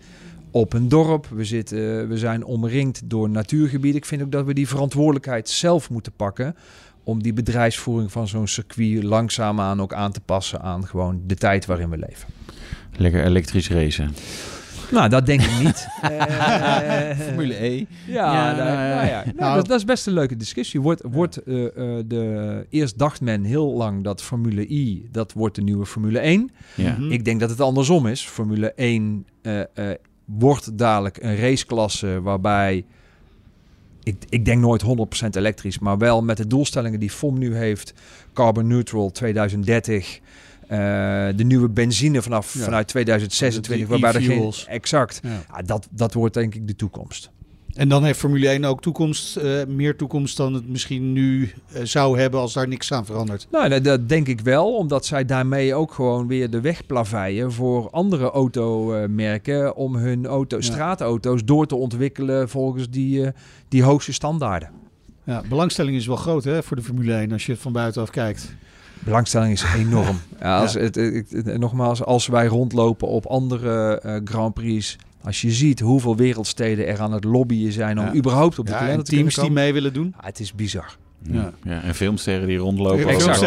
op 0.51 0.73
een 0.73 0.89
dorp. 0.89 1.27
We, 1.27 1.45
zitten, 1.45 2.09
we 2.09 2.19
zijn 2.19 2.45
omringd 2.45 3.01
door 3.05 3.31
natuurgebieden. 3.31 4.01
Ik 4.01 4.07
vind 4.07 4.23
ook 4.23 4.33
dat 4.33 4.45
we 4.45 4.55
die 4.55 4.69
verantwoordelijkheid 4.69 5.49
zelf 5.49 5.91
moeten 5.91 6.13
pakken. 6.13 6.57
Om 7.05 7.23
die 7.23 7.33
bedrijfsvoering 7.33 8.13
van 8.13 8.29
zo'n 8.29 8.47
circuit 8.47 9.03
langzaamaan 9.03 9.81
ook 9.81 9.93
aan 9.93 10.13
te 10.13 10.21
passen 10.21 10.61
aan 10.61 10.87
gewoon 10.87 11.23
de 11.27 11.35
tijd 11.35 11.67
waarin 11.67 11.91
we 11.91 11.99
leven. 11.99 12.29
Lekker 12.97 13.25
elektrisch 13.25 13.71
racen. 13.71 14.15
Nou, 14.91 15.09
dat 15.09 15.27
denk 15.27 15.43
ik 15.43 15.63
niet. 15.63 15.89
Eh, 16.81 17.19
Formule 17.19 17.65
E. 17.65 17.85
Ja, 18.07 18.33
Ja, 18.33 18.57
nou, 18.57 18.69
nou 18.69 19.07
ja. 19.07 19.23
nou. 19.25 19.37
Nou, 19.37 19.55
dat, 19.55 19.67
dat 19.67 19.79
is 19.79 19.85
best 19.85 20.07
een 20.07 20.13
leuke 20.13 20.37
discussie. 20.37 20.81
Wordt, 20.81 21.03
wordt 21.11 21.37
eh, 21.37 21.67
eh, 21.67 22.05
de, 22.07 22.67
eerst 22.71 22.99
dacht 22.99 23.21
men 23.21 23.45
heel 23.45 23.73
lang 23.73 24.05
dat 24.05 24.23
Formule 24.23 24.69
I, 24.69 25.09
dat 25.13 25.33
wordt 25.33 25.55
de 25.55 25.63
nieuwe 25.63 25.87
Formule 25.87 26.19
1. 26.19 26.51
Ja. 26.75 26.97
Mhm. 26.99 27.13
Ik 27.13 27.25
denk 27.25 27.41
dat 27.41 27.51
het 27.51 27.61
andersom 27.61 28.07
is. 28.07 28.27
Formule 28.27 28.73
1 28.73 29.27
eh, 29.43 29.61
eh, 29.61 29.97
wordt 30.25 30.79
dadelijk 30.79 31.23
een 31.23 31.37
raceklasse 31.37 32.21
waarbij... 32.23 32.85
Ik, 34.03 34.17
ik 34.29 34.45
denk 34.45 34.61
nooit 34.61 34.85
100% 34.85 34.87
elektrisch, 35.31 35.79
maar 35.79 35.99
wel 35.99 36.23
met 36.23 36.37
de 36.37 36.47
doelstellingen 36.47 37.01
die 37.01 37.11
FOM 37.11 37.39
nu 37.39 37.55
heeft. 37.55 37.95
Carbon 38.33 38.67
neutral 38.67 39.11
2030. 39.11 40.21
Eh, 40.71 40.79
de 41.37 41.45
nieuwe 41.45 41.69
benzine 41.69 42.23
vanaf 42.23 42.55
Ja. 42.55 42.61
vanuit 42.65 42.89
2026, 42.89 43.77
Die 43.77 43.87
waarbij 43.87 44.13
er 44.13 44.23
geen... 44.23 44.53
Exact. 44.67 45.21
Ja. 45.23 45.63
Dat, 45.63 45.89
dat 45.91 46.15
wordt 46.15 46.35
denk 46.35 46.55
ik 46.55 46.67
de 46.67 46.77
toekomst. 46.77 47.31
En 47.75 47.89
dan 47.89 48.05
heeft 48.05 48.19
Formule 48.19 48.49
1 48.49 48.65
ook 48.65 48.83
toekomst, 48.83 49.37
eh, 49.37 49.65
meer 49.69 49.97
toekomst 49.97 50.37
dan 50.37 50.55
het 50.55 50.69
misschien 50.69 51.13
nu 51.13 51.53
eh, 51.73 51.81
zou 51.85 52.19
hebben 52.19 52.41
als 52.41 52.53
daar 52.53 52.69
niks 52.69 52.93
aan 52.93 53.07
verandert. 53.07 53.47
Nou, 53.51 53.69
dat, 53.69 53.85
dat 53.85 54.09
denk 54.09 54.27
ik 54.29 54.41
wel, 54.41 54.75
omdat 54.77 55.07
zij 55.07 55.25
daarmee 55.25 55.75
ook 55.75 55.93
gewoon 55.93 56.27
weer 56.27 56.51
de 56.51 56.61
weg 56.61 56.87
plaveien 56.87 57.53
voor 57.53 57.91
andere 57.91 58.31
automerken 58.31 59.77
om 59.77 59.97
hun 59.97 60.27
auto, 60.27 60.57
Ja. 60.57 60.63
straatauto's 60.63 61.45
door 61.45 61.67
te 61.67 61.75
ontwikkelen 61.77 62.49
volgens 62.49 62.91
die, 62.91 63.27
die 63.69 63.83
hoogste 63.83 64.13
standaarden. 64.13 64.71
Ja, 65.31 65.43
belangstelling 65.49 65.97
is 65.97 66.07
wel 66.07 66.17
groot 66.17 66.45
hè, 66.45 66.63
voor 66.63 66.77
de 66.77 66.83
Formule 66.83 67.15
1 67.15 67.33
als 67.33 67.47
je 67.47 67.53
het 67.53 67.61
van 67.61 67.73
buitenaf 67.73 68.11
kijkt. 68.11 68.55
Belangstelling 68.99 69.53
is 69.53 69.65
enorm. 69.77 70.21
Ja, 70.41 70.61
als, 70.61 70.75
het, 70.75 70.95
het, 70.95 71.59
nogmaals, 71.59 72.05
als 72.05 72.27
wij 72.27 72.47
rondlopen 72.47 73.09
op 73.09 73.27
andere 73.27 74.03
uh, 74.07 74.17
Grand 74.25 74.55
Prix, 74.55 74.97
als 75.23 75.41
je 75.41 75.51
ziet 75.51 75.81
hoeveel 75.81 76.17
wereldsteden 76.17 76.87
er 76.87 77.01
aan 77.01 77.13
het 77.13 77.25
lobbyen 77.25 77.73
zijn 77.73 78.01
om 78.01 78.15
überhaupt 78.15 78.59
op 78.59 78.67
de 78.67 78.73
ja, 78.73 78.97
te 78.97 79.03
teams 79.03 79.35
die 79.35 79.51
mee 79.51 79.73
willen 79.73 79.93
doen. 79.93 80.15
Ah, 80.17 80.25
het 80.25 80.41
is 80.41 80.55
bizar. 80.55 80.97
Ja. 81.23 81.53
ja, 81.65 81.83
en 81.83 81.95
filmsterren 81.95 82.47
die 82.49 82.59
rondlopen. 82.59 82.99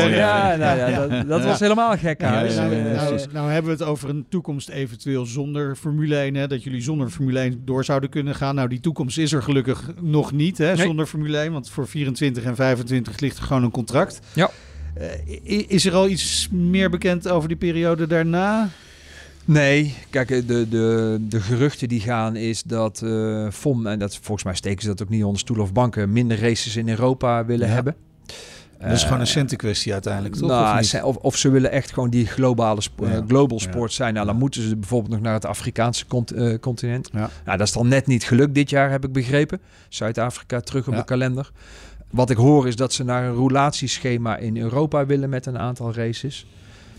Ja, 0.09 0.55
nou, 0.55 0.77
ja, 0.77 1.07
dat, 1.07 1.27
dat 1.27 1.43
was 1.43 1.59
helemaal 1.59 1.97
gek. 1.97 2.19
nou, 2.19 2.53
nou, 2.53 3.19
nou, 3.31 3.51
hebben 3.51 3.77
we 3.77 3.83
het 3.83 3.89
over 3.89 4.09
een 4.09 4.25
toekomst 4.29 4.69
eventueel 4.69 5.25
zonder 5.25 5.75
Formule 5.75 6.15
1. 6.15 6.35
Hè, 6.35 6.47
dat 6.47 6.63
jullie 6.63 6.81
zonder 6.81 7.09
Formule 7.09 7.39
1 7.39 7.61
door 7.65 7.85
zouden 7.85 8.09
kunnen 8.09 8.35
gaan. 8.35 8.55
Nou, 8.55 8.67
die 8.67 8.79
toekomst 8.79 9.17
is 9.17 9.31
er 9.31 9.43
gelukkig 9.43 9.91
nog 10.01 10.31
niet 10.31 10.57
hè, 10.57 10.75
zonder 10.75 11.05
Formule 11.05 11.37
1. 11.37 11.51
Want 11.51 11.69
voor 11.69 11.87
24 11.87 12.43
en 12.43 12.55
25 12.55 13.19
ligt 13.19 13.37
er 13.37 13.43
gewoon 13.43 13.63
een 13.63 13.71
contract. 13.71 14.19
Ja. 14.33 14.49
Uh, 14.97 15.67
is 15.67 15.85
er 15.85 15.93
al 15.93 16.07
iets 16.07 16.49
meer 16.51 16.89
bekend 16.89 17.27
over 17.27 17.47
die 17.47 17.57
periode 17.57 18.07
daarna? 18.07 18.69
Nee, 19.45 19.95
kijk, 20.09 20.27
de, 20.27 20.69
de, 20.69 21.17
de 21.29 21.41
geruchten 21.41 21.87
die 21.87 21.99
gaan 21.99 22.35
is 22.35 22.63
dat 22.63 23.01
uh, 23.03 23.49
FOM, 23.51 23.87
en 23.87 23.99
dat, 23.99 24.15
volgens 24.15 24.43
mij 24.43 24.55
steken 24.55 24.81
ze 24.81 24.87
dat 24.87 25.01
ook 25.01 25.09
niet 25.09 25.23
onder 25.23 25.39
stoel 25.39 25.59
of 25.59 25.73
banken, 25.73 26.11
minder 26.11 26.39
races 26.39 26.75
in 26.75 26.89
Europa 26.89 27.45
willen 27.45 27.69
hebben. 27.69 27.95
Dat 28.79 28.91
is 28.91 29.03
gewoon 29.03 29.19
een 29.19 29.25
eh, 29.25 29.31
centenkwestie 29.31 29.93
uiteindelijk, 29.93 30.35
toch? 30.35 30.49
Nou, 30.49 31.03
of, 31.03 31.15
of, 31.15 31.37
ze 31.37 31.49
willen 31.49 31.71
echt 31.71 31.93
gewoon 31.93 32.09
die 32.09 32.25
globale 32.25 32.81
global 33.27 33.59
sport 33.59 33.93
zijn. 33.93 34.13
Nou, 34.13 34.25
dan 34.25 34.35
moeten 34.35 34.61
ze 34.61 34.75
bijvoorbeeld 34.75 35.11
nog 35.13 35.21
naar 35.21 35.33
het 35.33 35.45
Afrikaanse 35.45 36.05
continent. 36.59 37.09
Ja. 37.13 37.29
Nou, 37.45 37.57
dat 37.57 37.67
is 37.67 37.73
dan 37.73 37.87
net 37.87 38.07
niet 38.07 38.23
gelukt 38.23 38.55
dit 38.55 38.69
jaar, 38.69 38.89
heb 38.89 39.05
ik 39.05 39.11
begrepen. 39.11 39.59
Zuid-Afrika 39.89 40.59
terug 40.59 40.87
op 40.87 40.95
de 40.95 41.03
kalender. 41.03 41.51
Wat 42.09 42.29
ik 42.29 42.37
hoor 42.37 42.67
is 42.67 42.75
dat 42.75 42.93
ze 42.93 43.03
naar 43.03 43.23
een 43.23 43.35
roulatieschema 43.35 44.37
in 44.37 44.57
Europa 44.57 45.05
willen 45.05 45.29
met 45.29 45.45
een 45.45 45.57
aantal 45.57 45.93
races. 45.93 46.45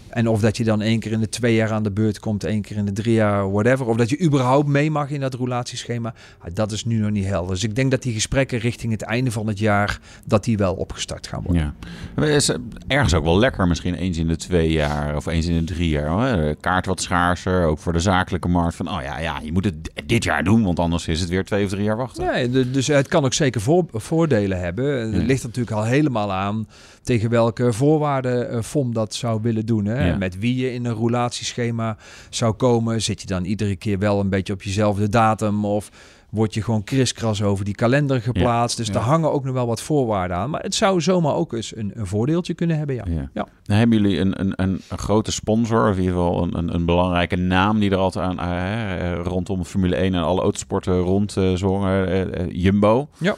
En 0.09 0.29
of 0.29 0.41
dat 0.41 0.57
je 0.57 0.65
dan 0.65 0.83
één 0.83 1.01
keer 1.01 1.13
in 1.13 1.21
de 1.21 1.29
twee 1.29 1.55
jaar 1.55 1.73
aan 1.73 1.83
de 1.83 1.91
beurt 1.91 2.21
komt, 2.21 2.45
één 2.45 2.63
keer 2.63 2.77
in 2.77 2.85
de 2.85 2.93
drie 2.93 3.15
jaar, 3.15 3.51
whatever. 3.51 3.87
Of 3.87 3.97
dat 3.97 4.11
je 4.11 4.21
überhaupt 4.21 4.69
mee 4.69 4.91
mag 4.91 5.11
in 5.11 5.21
dat 5.21 5.35
roulatieschema. 5.35 6.15
dat 6.55 6.73
is 6.73 6.85
nu 6.85 6.99
nog 6.99 7.11
niet 7.11 7.25
helder. 7.25 7.51
Dus 7.51 7.65
ik 7.65 7.75
denk 7.75 7.91
dat 7.91 8.03
die 8.03 8.13
gesprekken 8.13 8.59
richting 8.59 8.93
het 8.93 9.03
einde 9.03 9.31
van 9.31 9.47
het 9.47 9.59
jaar, 9.59 10.01
dat 10.25 10.45
die 10.45 10.57
wel 10.57 10.75
opgestart 10.75 11.27
gaan 11.27 11.43
worden. 11.43 11.75
Ja. 12.17 12.25
Is 12.25 12.51
ergens 12.87 13.15
ook 13.15 13.25
wel 13.25 13.39
lekker 13.39 13.69
misschien 13.69 13.95
eens 13.95 14.19
in 14.19 14.29
de 14.29 14.37
twee 14.37 14.73
jaar 14.73 15.17
of 15.17 15.27
eens 15.27 15.47
in 15.47 15.65
de 15.65 15.73
drie 15.75 15.89
jaar. 15.89 16.09
Hoor. 16.09 16.55
Kaart 16.61 16.87
wat 16.87 17.01
schaarser, 17.01 17.67
ook 17.67 17.79
voor 17.79 17.93
de 17.93 18.01
zakelijke 18.01 18.49
markt. 18.49 18.75
Van, 18.75 18.89
oh 18.89 19.03
ja, 19.03 19.19
ja, 19.19 19.41
je 19.43 19.53
moet 19.53 19.65
het 19.65 19.91
dit 20.07 20.25
jaar 20.25 20.45
doen, 20.45 20.65
want 20.65 20.79
anders 20.79 21.09
is 21.09 21.21
het 21.21 21.29
weer 21.29 21.45
twee 21.45 21.65
of 21.65 21.71
drie 21.71 21.85
jaar 21.85 21.97
wachten. 21.97 22.25
Nee, 22.25 22.71
dus 22.71 22.87
het 22.87 23.09
kan 23.09 23.25
ook 23.25 23.35
zeker 23.35 23.61
voordelen 23.93 24.61
hebben. 24.61 25.13
Het 25.13 25.27
ligt 25.27 25.43
natuurlijk 25.43 25.77
al 25.77 25.85
helemaal 25.85 26.33
aan 26.33 26.67
tegen 27.05 27.31
welke 27.31 27.73
voorwaarden 27.73 28.55
uh, 28.55 28.63
FOM 28.63 28.93
dat 28.95 29.15
zou 29.15 29.43
willen 29.43 29.67
doen. 29.67 29.85
Hè? 29.85 30.17
Met 30.17 30.39
wie 30.39 30.57
je 30.57 30.73
in 30.73 30.85
een 30.85 30.95
roulatieschema 30.95 31.97
zou 32.31 32.53
komen. 32.53 33.03
Zit 33.03 33.21
je 33.21 33.27
dan 33.27 33.45
iedere 33.45 33.77
keer 33.77 33.99
wel 33.99 34.21
een 34.21 34.29
beetje 34.29 34.53
op 34.53 34.63
jezelfde 34.63 35.09
datum 35.09 35.65
of 35.65 35.91
word 36.35 36.55
je 36.55 36.63
gewoon 36.63 36.85
kriskras 36.85 37.43
over 37.43 37.65
die 37.65 37.75
kalender 37.75 38.23
geplaatst. 38.23 38.77
dus 38.77 38.87
ja. 38.87 38.93
daar 38.93 39.03
hangen 39.03 39.33
ook 39.33 39.45
nog 39.45 39.55
wel 39.55 39.67
wat 39.67 39.83
voorwaarden 39.83 40.37
aan. 40.37 40.51
Maar 40.51 40.63
het 40.63 40.75
zou 40.75 41.01
zomaar 41.01 41.35
ook 41.35 41.53
eens 41.53 41.77
een, 41.77 41.93
een 41.95 42.07
voordeeltje 42.07 42.55
kunnen 42.55 42.77
hebben, 42.79 42.95
ja. 42.97 43.05
ja. 43.07 43.31
ja. 43.35 43.47
Dan 43.63 43.77
hebben 43.77 44.01
jullie 44.01 44.19
een, 44.19 44.41
een, 44.41 44.53
een, 44.57 44.81
een, 44.89 44.99
grote 44.99 45.33
sponsor, 45.33 45.89
of 45.89 45.97
in 45.97 46.03
ieder 46.03 46.17
geval 46.17 46.43
een, 46.43 46.59
een, 46.59 46.75
een 46.75 46.85
belangrijke 46.85 47.37
naam 47.37 47.81
die 47.81 47.91
er 47.91 47.97
altijd 47.97 48.39
aan 48.39 48.51
uh, 48.51 49.25
rondom 49.25 49.65
Formule 49.65 49.97
1 49.97 50.15
en 50.15 50.23
alle 50.23 50.41
autosporten 50.41 50.99
rond 50.99 51.37
zongen, 51.55 52.09
uh, 52.41 52.63
Jumbo. 52.63 53.09
Ja. 53.19 53.37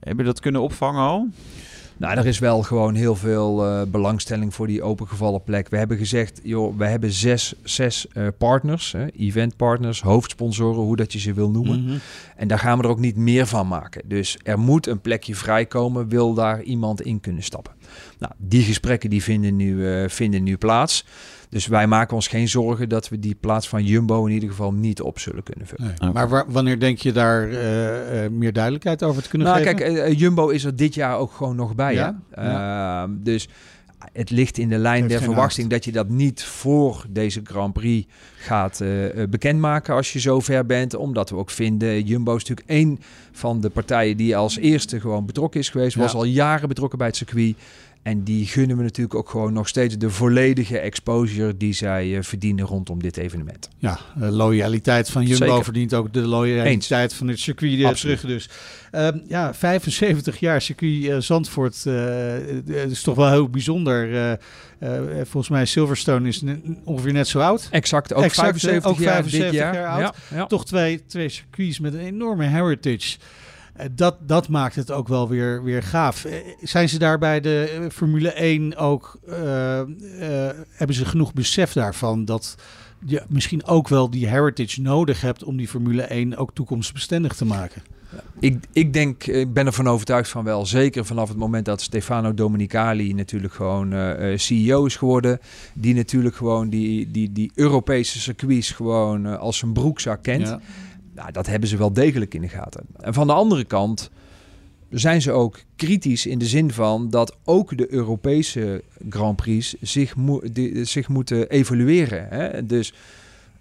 Heb 0.00 0.18
je 0.18 0.24
dat 0.24 0.40
kunnen 0.40 0.60
opvangen 0.60 1.02
al? 1.02 1.28
Nou, 1.98 2.18
er 2.18 2.26
is 2.26 2.38
wel 2.38 2.62
gewoon 2.62 2.94
heel 2.94 3.16
veel 3.16 3.66
uh, 3.66 3.82
belangstelling 3.88 4.54
voor 4.54 4.66
die 4.66 4.82
opengevallen 4.82 5.42
plek. 5.42 5.68
We 5.68 5.76
hebben 5.76 5.98
gezegd, 5.98 6.40
joh, 6.42 6.78
we 6.78 6.86
hebben 6.86 7.12
zes, 7.12 7.54
zes 7.62 8.06
uh, 8.14 8.26
partners, 8.38 8.92
hè, 8.92 9.06
eventpartners, 9.06 10.02
hoofdsponsoren, 10.02 10.82
hoe 10.82 10.96
dat 10.96 11.12
je 11.12 11.18
ze 11.18 11.32
wil 11.32 11.50
noemen. 11.50 11.80
Mm 11.80 11.86
-hmm. 11.86 11.98
En 12.36 12.48
daar 12.48 12.58
gaan 12.58 12.78
we 12.78 12.84
er 12.84 12.90
ook 12.90 12.98
niet 12.98 13.16
meer 13.16 13.46
van 13.46 13.68
maken. 13.68 14.02
Dus 14.04 14.38
er 14.42 14.58
moet 14.58 14.86
een 14.86 15.00
plekje 15.00 15.34
vrijkomen, 15.34 16.08
wil 16.08 16.34
daar 16.34 16.62
iemand 16.62 17.02
in 17.02 17.20
kunnen 17.20 17.42
stappen. 17.42 17.72
Nou, 18.18 18.32
die 18.36 18.62
gesprekken 18.62 19.10
die 19.10 19.22
vinden, 19.22 19.56
nu, 19.56 19.74
uh, 19.74 20.08
vinden 20.08 20.42
nu 20.42 20.56
plaats. 20.56 21.04
Dus 21.48 21.66
wij 21.66 21.86
maken 21.86 22.14
ons 22.14 22.28
geen 22.28 22.48
zorgen 22.48 22.88
dat 22.88 23.08
we 23.08 23.18
die 23.18 23.34
plaats 23.40 23.68
van 23.68 23.84
Jumbo 23.84 24.26
in 24.26 24.32
ieder 24.32 24.48
geval 24.48 24.72
niet 24.72 25.00
op 25.00 25.18
zullen 25.18 25.42
kunnen 25.42 25.66
vullen. 25.66 25.94
Nee. 25.98 26.12
Maar 26.12 26.44
wanneer 26.48 26.80
denk 26.80 26.98
je 26.98 27.12
daar 27.12 27.48
uh, 27.48 28.24
uh, 28.24 28.30
meer 28.30 28.52
duidelijkheid 28.52 29.02
over 29.02 29.22
te 29.22 29.28
kunnen 29.28 29.48
nou, 29.48 29.62
geven? 29.62 29.78
Nou, 29.78 29.94
kijk, 29.94 30.08
uh, 30.12 30.18
Jumbo 30.18 30.48
is 30.48 30.64
er 30.64 30.76
dit 30.76 30.94
jaar 30.94 31.18
ook 31.18 31.32
gewoon 31.32 31.56
nog 31.56 31.74
bij. 31.74 31.94
Ja? 31.94 32.20
Hè? 32.30 32.50
Ja. 32.50 33.02
Ehm, 33.02 33.10
dus 33.18 33.48
het 34.12 34.30
ligt 34.30 34.58
in 34.58 34.68
de 34.68 34.78
lijn 34.78 35.08
der 35.08 35.22
verwachting 35.22 35.70
dat 35.70 35.84
je 35.84 35.92
dat 35.92 36.08
niet 36.08 36.44
voor 36.44 37.04
deze 37.08 37.40
Grand 37.44 37.72
Prix 37.72 38.08
gaat 38.36 38.80
uh, 38.80 39.06
bekendmaken 39.30 39.94
als 39.94 40.12
je 40.12 40.20
zo 40.20 40.40
ver 40.40 40.66
bent. 40.66 40.94
Omdat 40.94 41.30
we 41.30 41.36
ook 41.36 41.50
vinden, 41.50 42.02
Jumbo 42.02 42.36
is 42.36 42.44
natuurlijk 42.44 42.68
één 42.68 43.00
van 43.32 43.60
de 43.60 43.70
partijen 43.70 44.16
die 44.16 44.36
als 44.36 44.56
eerste 44.56 45.00
gewoon 45.00 45.26
betrokken 45.26 45.60
is 45.60 45.68
geweest. 45.68 45.94
Ja. 45.94 46.00
Was 46.00 46.14
al 46.14 46.24
jaren 46.24 46.68
betrokken 46.68 46.98
bij 46.98 47.06
het 47.06 47.16
circuit. 47.16 47.56
En 48.08 48.24
die 48.24 48.46
gunnen 48.46 48.76
we 48.76 48.82
natuurlijk 48.82 49.14
ook 49.14 49.30
gewoon 49.30 49.52
nog 49.52 49.68
steeds 49.68 49.98
de 49.98 50.10
volledige 50.10 50.78
exposure 50.78 51.56
die 51.56 51.72
zij 51.72 52.06
uh, 52.06 52.22
verdienen 52.22 52.64
rondom 52.64 53.02
dit 53.02 53.16
evenement. 53.16 53.68
Ja, 53.78 53.98
uh, 54.18 54.28
loyaliteit 54.28 55.10
van 55.10 55.22
Jumbo 55.22 55.46
Zeker. 55.46 55.64
verdient 55.64 55.94
ook 55.94 56.12
de 56.12 56.20
loyaliteit 56.20 57.10
Eens. 57.10 57.18
van 57.18 57.28
het 57.28 57.38
circuit 57.38 57.78
uh, 57.78 57.88
terug. 57.88 58.20
Dus 58.20 58.48
um, 58.92 59.22
ja, 59.26 59.54
75 59.54 60.40
jaar 60.40 60.62
circuit 60.62 61.24
Zandvoort 61.24 61.86
is 62.66 63.02
toch 63.02 63.14
wel 63.14 63.30
heel 63.30 63.48
bijzonder. 63.48 64.38
volgens 65.14 65.48
mij 65.48 65.64
Silverstone 65.64 66.28
is 66.28 66.42
ongeveer 66.84 67.12
net 67.12 67.28
zo 67.28 67.38
oud. 67.38 67.68
Exact, 67.70 68.14
ook 68.14 68.24
exact, 68.24 68.60
75, 68.60 68.90
ook 68.90 68.96
75 68.96 69.52
jaar, 69.52 69.74
jaar, 69.74 69.88
oud. 69.88 70.16
Ja, 70.30 70.36
ja. 70.36 70.46
Toch 70.46 70.66
twee, 70.66 71.04
twee 71.06 71.28
circuits 71.28 71.78
met 71.78 71.94
een 71.94 72.00
enorme 72.00 72.44
heritage. 72.44 73.16
Eh, 73.78 73.86
dat, 73.92 74.16
dat 74.20 74.48
maakt 74.48 74.74
het 74.74 74.90
ook 74.90 75.08
wel 75.08 75.28
weer, 75.28 75.62
weer 75.62 75.82
gaaf. 75.82 76.24
Eh, 76.24 76.36
zijn 76.62 76.88
ze 76.88 76.98
daar 76.98 77.18
bij 77.18 77.40
de 77.40 77.78
eh, 77.80 77.90
Formule 77.90 78.32
1 78.32 78.76
ook, 78.76 79.18
uh, 79.28 79.34
uh, 79.34 79.84
hebben 80.70 80.96
ze 80.96 81.04
genoeg 81.04 81.32
besef 81.32 81.72
daarvan 81.72 82.24
dat 82.24 82.56
je 83.04 83.22
misschien 83.28 83.64
ook 83.64 83.88
wel 83.88 84.10
die 84.10 84.28
heritage 84.28 84.80
nodig 84.80 85.20
hebt 85.20 85.44
om 85.44 85.56
die 85.56 85.68
Formule 85.68 86.02
1 86.02 86.36
ook 86.36 86.50
toekomstbestendig 86.54 87.34
te 87.34 87.44
maken? 87.44 87.82
Ik, 88.40 88.64
ik 88.72 88.92
denk, 88.92 89.26
ik 89.26 89.52
ben 89.52 89.66
ervan 89.66 89.88
overtuigd 89.88 90.30
van 90.30 90.44
wel. 90.44 90.66
Zeker 90.66 91.04
vanaf 91.04 91.28
het 91.28 91.36
moment 91.36 91.64
dat 91.64 91.80
Stefano 91.80 92.34
Domenicali 92.34 93.14
natuurlijk 93.14 93.52
gewoon 93.52 93.94
uh, 93.94 94.38
CEO 94.38 94.84
is 94.84 94.96
geworden. 94.96 95.40
Die 95.74 95.94
natuurlijk 95.94 96.36
gewoon 96.36 96.68
die, 96.68 97.10
die, 97.10 97.32
die 97.32 97.50
Europese 97.54 98.20
circuits 98.20 98.70
gewoon 98.70 99.38
als 99.38 99.58
zijn 99.58 99.72
broekzak 99.72 100.22
kent. 100.22 100.46
Ja. 100.46 100.60
Nou, 101.18 101.32
dat 101.32 101.46
hebben 101.46 101.68
ze 101.68 101.76
wel 101.76 101.92
degelijk 101.92 102.34
in 102.34 102.40
de 102.40 102.48
gaten. 102.48 102.84
En 102.96 103.14
van 103.14 103.26
de 103.26 103.32
andere 103.32 103.64
kant 103.64 104.10
zijn 104.90 105.22
ze 105.22 105.32
ook 105.32 105.60
kritisch 105.76 106.26
in 106.26 106.38
de 106.38 106.46
zin 106.46 106.70
van 106.72 107.10
dat 107.10 107.36
ook 107.44 107.76
de 107.76 107.92
Europese 107.92 108.82
Grand 109.08 109.36
Prix 109.36 109.74
zich, 109.80 110.14
zich 110.82 111.08
moeten 111.08 111.48
evalueren. 111.48 112.28
Hè? 112.28 112.66
Dus 112.66 112.94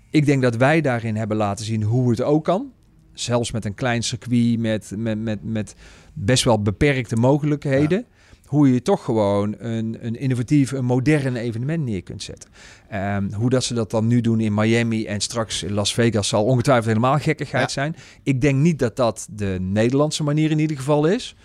ik 0.10 0.26
denk 0.26 0.42
dat 0.42 0.56
wij 0.56 0.82
daarin 0.82 1.16
hebben 1.16 1.38
laten 1.38 1.66
zien 1.66 1.84
hoe 1.84 2.10
het 2.10 2.22
ook 2.22 2.44
kan. 2.44 2.72
Zelfs 3.14 3.52
met 3.52 3.66
een 3.66 3.76
klein 3.76 4.04
circuit, 4.04 4.60
met, 4.60 4.94
met, 4.96 5.20
met, 5.20 5.44
met 5.44 5.76
best 6.14 6.44
wel 6.44 6.62
beperkte 6.62 7.16
mogelijkheden. 7.16 8.06
Hoe 8.48 8.74
je 8.74 8.82
toch 8.82 9.04
gewoon 9.04 9.56
een, 9.58 9.98
een 10.00 10.16
innovatief, 10.16 10.72
een 10.72 10.86
modern 10.86 11.36
evenement 11.36 11.84
neer 11.84 12.04
kunt 12.04 12.24
zetten. 12.24 12.50
Um, 12.94 13.34
hoe 13.34 13.50
dat 13.50 13.64
ze 13.64 13.74
dat 13.74 13.92
dan 13.92 14.08
nu 14.08 14.22
doen 14.22 14.40
in 14.40 14.54
Miami 14.54 15.06
en 15.06 15.22
straks 15.22 15.64
in 15.64 15.74
Las 15.74 15.94
Vegas 15.94 16.28
zal 16.28 16.46
ongetwijfeld 16.46 16.86
helemaal 16.86 17.20
gekkigheid 17.20 17.64
ja. 17.64 17.70
zijn. 17.70 17.96
Ik 18.24 18.42
denk 18.42 18.60
niet 18.62 18.80
dat 18.80 18.96
dat 18.96 19.28
de 19.32 19.58
Nederlandse 19.62 20.24
manier 20.24 20.52
in 20.52 20.60
ieder 20.60 20.78
geval 20.78 21.06
is. 21.06 21.36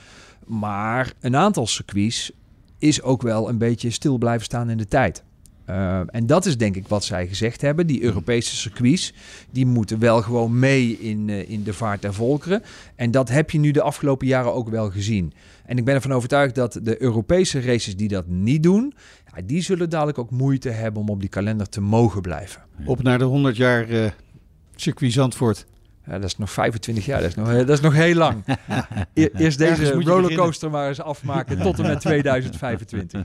Maar 0.47 1.13
een 1.21 1.37
aantal 1.37 1.67
circuits 1.67 2.33
is 2.79 3.03
ook 3.03 3.23
wel 3.23 3.49
een 3.49 3.59
beetje 3.59 3.91
stil 3.91 4.19
blijven 4.19 4.45
staan 4.45 4.71
in 4.71 4.77
de 4.77 4.87
tijd. 4.87 5.23
Uh, 5.73 6.01
en 6.07 6.27
dat 6.27 6.47
is 6.47 6.57
denk 6.57 6.77
ik 6.77 6.89
wat 6.89 7.05
zij 7.05 7.27
gezegd 7.27 7.61
hebben. 7.61 7.87
Die 7.87 8.03
Europese 8.03 8.57
circuits, 8.57 9.15
die 9.51 9.67
moeten 9.67 9.99
wel 9.99 10.23
gewoon 10.23 10.59
mee 10.59 10.99
in, 11.01 11.29
uh, 11.29 11.51
in 11.51 11.63
de 11.63 11.73
vaart 11.73 12.03
der 12.03 12.15
volkeren. 12.15 12.63
En 12.95 13.11
dat 13.11 13.29
heb 13.29 13.51
je 13.51 13.59
nu 13.59 13.71
de 13.71 13.83
afgelopen 13.83 14.27
jaren 14.27 14.55
ook 14.55 14.69
wel 14.69 14.91
gezien. 14.91 15.33
En 15.67 15.79
ik 15.79 15.85
ben 15.85 15.95
ervan 15.95 16.13
overtuigd 16.13 16.55
dat 16.55 16.81
de 16.83 17.03
Europese 17.03 17.61
races 17.61 17.97
die 17.97 18.09
dat 18.09 18.27
niet 18.27 18.63
doen, 18.63 18.95
ja, 19.35 19.43
die 19.45 19.63
zullen 19.63 19.91
dadelijk 19.91 20.19
ook 20.19 20.31
moeite 20.31 20.69
hebben 20.69 21.03
om 21.03 21.09
op 21.09 21.21
die 21.21 21.29
kalender 21.29 21.69
te 21.69 21.81
mogen 21.81 22.23
blijven. 22.23 22.63
Op 22.85 23.03
naar 23.03 23.19
de 23.19 23.25
100 23.25 23.57
jaar 23.57 23.91
uh, 23.91 24.07
circuit 24.75 25.13
Zandvoort. 25.13 25.67
Ja, 26.07 26.13
dat 26.13 26.25
is 26.25 26.39
nog 26.39 26.51
25 26.51 27.07
jaar, 27.07 27.21
dat 27.21 27.29
is 27.29 27.35
nog, 27.35 27.49
dat 27.49 27.69
is 27.69 27.81
nog 27.81 27.95
heel 27.95 28.15
lang. 28.15 28.45
E- 29.15 29.29
eerst 29.37 29.59
deze 29.59 29.93
rollercoaster 29.93 30.71
maar 30.71 30.89
eens 30.89 31.01
afmaken 31.01 31.63
tot 31.63 31.79
en 31.79 31.87
met 31.87 32.01
2025. 32.11 33.23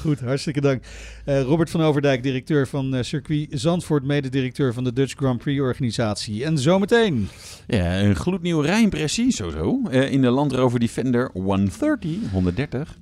Goed, 0.00 0.20
hartstikke 0.20 0.60
dank. 0.60 0.84
Uh, 1.26 1.42
Robert 1.42 1.70
van 1.70 1.82
Overdijk, 1.82 2.22
directeur 2.22 2.68
van 2.68 2.94
uh, 2.94 3.02
Circuit 3.02 3.46
Zandvoort, 3.50 4.04
mededirecteur 4.04 4.72
van 4.72 4.84
de 4.84 4.92
Dutch 4.92 5.14
Grand 5.16 5.38
Prix 5.38 5.60
organisatie. 5.60 6.44
En 6.44 6.58
zometeen... 6.58 7.28
Ja, 7.66 8.00
een 8.00 8.16
gloednieuwe 8.16 8.90
zo, 9.30 9.80
uh, 9.90 10.12
in 10.12 10.22
de 10.22 10.30
Land 10.30 10.52
Rover 10.52 10.80
Defender 10.80 11.30
130, 11.32 12.16
130. 12.32 12.96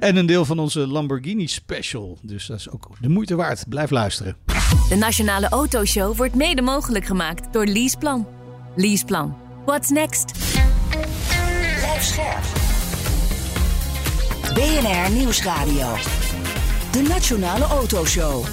En 0.00 0.16
een 0.16 0.26
deel 0.26 0.44
van 0.44 0.58
onze 0.58 0.86
Lamborghini 0.86 1.46
Special. 1.46 2.18
Dus 2.22 2.46
dat 2.46 2.58
is 2.58 2.70
ook 2.70 2.88
de 3.00 3.08
moeite 3.08 3.34
waard. 3.34 3.68
Blijf 3.68 3.90
luisteren. 3.90 4.36
De 4.88 4.96
Nationale 4.96 5.48
Autoshow 5.48 6.16
wordt 6.16 6.34
mede 6.34 6.62
mogelijk 6.62 7.04
gemaakt 7.04 7.52
door 7.52 7.66
Leaseplan. 7.66 8.26
Leaseplan. 8.76 9.36
What's 9.64 9.90
next? 9.90 10.32
Blijf 11.78 12.02
scherp. 12.02 12.42
BNR 14.54 15.16
Nieuwsradio. 15.16 15.94
De 16.92 17.02
Nationale 17.08 17.64
Autoshow. 17.64 18.44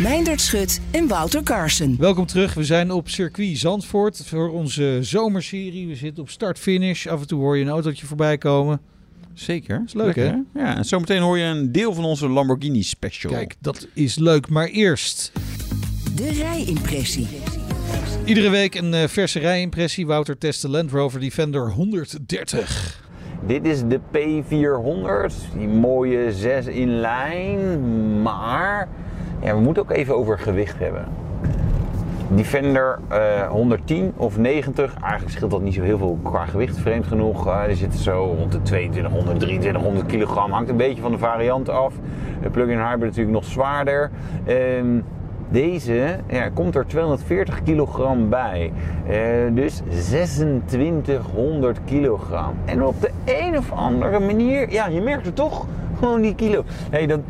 Meindert 0.00 0.40
Schut 0.40 0.80
en 0.90 1.08
Wouter 1.08 1.42
Carson. 1.42 1.96
Welkom 1.98 2.26
terug. 2.26 2.54
We 2.54 2.64
zijn 2.64 2.90
op 2.90 3.08
circuit 3.08 3.58
Zandvoort 3.58 4.22
voor 4.24 4.50
onze 4.52 4.98
zomerserie. 5.00 5.86
We 5.86 5.94
zitten 5.94 6.22
op 6.22 6.30
start-finish. 6.30 7.06
Af 7.06 7.20
en 7.20 7.26
toe 7.26 7.40
hoor 7.40 7.56
je 7.56 7.64
een 7.64 7.70
autootje 7.70 8.06
voorbij 8.06 8.38
komen. 8.38 8.80
Zeker. 9.34 9.82
is 9.86 9.94
leuk, 9.94 10.14
hè? 10.14 10.34
Ja, 10.54 10.76
en 10.76 10.84
zometeen 10.84 11.20
hoor 11.20 11.38
je 11.38 11.44
een 11.44 11.72
deel 11.72 11.94
van 11.94 12.04
onze 12.04 12.28
Lamborghini 12.28 12.82
Special. 12.82 13.32
Kijk, 13.32 13.54
dat 13.60 13.86
is 13.92 14.14
leuk. 14.14 14.48
Maar 14.48 14.66
eerst... 14.66 15.32
De 16.16 16.30
rijimpressie. 16.30 17.28
Iedere 18.24 18.50
week 18.50 18.74
een 18.74 18.92
uh, 18.92 19.02
verse 19.06 19.38
rijimpressie. 19.38 20.06
Wouter 20.06 20.38
test 20.38 20.62
de 20.62 20.68
Land 20.68 20.90
Rover 20.90 21.20
Defender 21.20 21.70
130. 21.70 23.02
Dit 23.46 23.66
is 23.66 23.82
de 23.86 24.00
P400. 24.00 25.56
Die 25.58 25.68
mooie 25.68 26.32
6 26.32 26.66
in 26.66 26.88
lijn. 26.88 28.22
Maar 28.22 28.88
ja, 29.42 29.54
we 29.54 29.60
moeten 29.60 29.82
ook 29.82 29.90
even 29.90 30.16
over 30.16 30.38
gewicht 30.38 30.78
hebben. 30.78 31.08
Defender 32.34 32.98
uh, 33.12 33.50
110 33.50 34.12
of 34.16 34.38
90, 34.38 34.94
eigenlijk 35.00 35.32
scheelt 35.32 35.50
dat 35.50 35.62
niet 35.62 35.74
zo 35.74 35.82
heel 35.82 35.98
veel 35.98 36.18
qua 36.22 36.46
gewicht, 36.46 36.78
vreemd 36.78 37.06
genoeg. 37.06 37.46
Uh, 37.46 37.64
die 37.66 37.76
zitten 37.76 38.00
zo 38.00 38.34
rond 38.38 38.52
de 38.52 38.62
2200, 38.62 39.40
2300 39.40 40.06
kilogram, 40.06 40.52
hangt 40.52 40.70
een 40.70 40.76
beetje 40.76 41.02
van 41.02 41.12
de 41.12 41.18
variant 41.18 41.68
af. 41.68 41.94
De 42.42 42.50
plug-in 42.50 42.78
hybrid 42.78 43.04
natuurlijk 43.04 43.34
nog 43.34 43.44
zwaarder. 43.44 44.10
Uh, 44.48 45.02
deze 45.48 46.18
ja, 46.26 46.48
komt 46.48 46.74
er 46.74 46.86
240 46.86 47.62
kilogram 47.62 48.28
bij. 48.28 48.72
Uh, 49.10 49.14
dus 49.54 49.82
2600 49.88 51.78
kilogram. 51.84 52.54
En 52.64 52.84
op 52.84 53.00
de 53.00 53.10
een 53.24 53.58
of 53.58 53.72
andere 53.72 54.20
manier, 54.20 54.70
ja, 54.70 54.86
je 54.86 55.00
merkt 55.00 55.26
het 55.26 55.36
toch 55.36 55.66
gewoon 55.98 56.20
die 56.20 56.34
kilo. 56.34 56.64
Hey, 56.90 57.06
dat, 57.06 57.20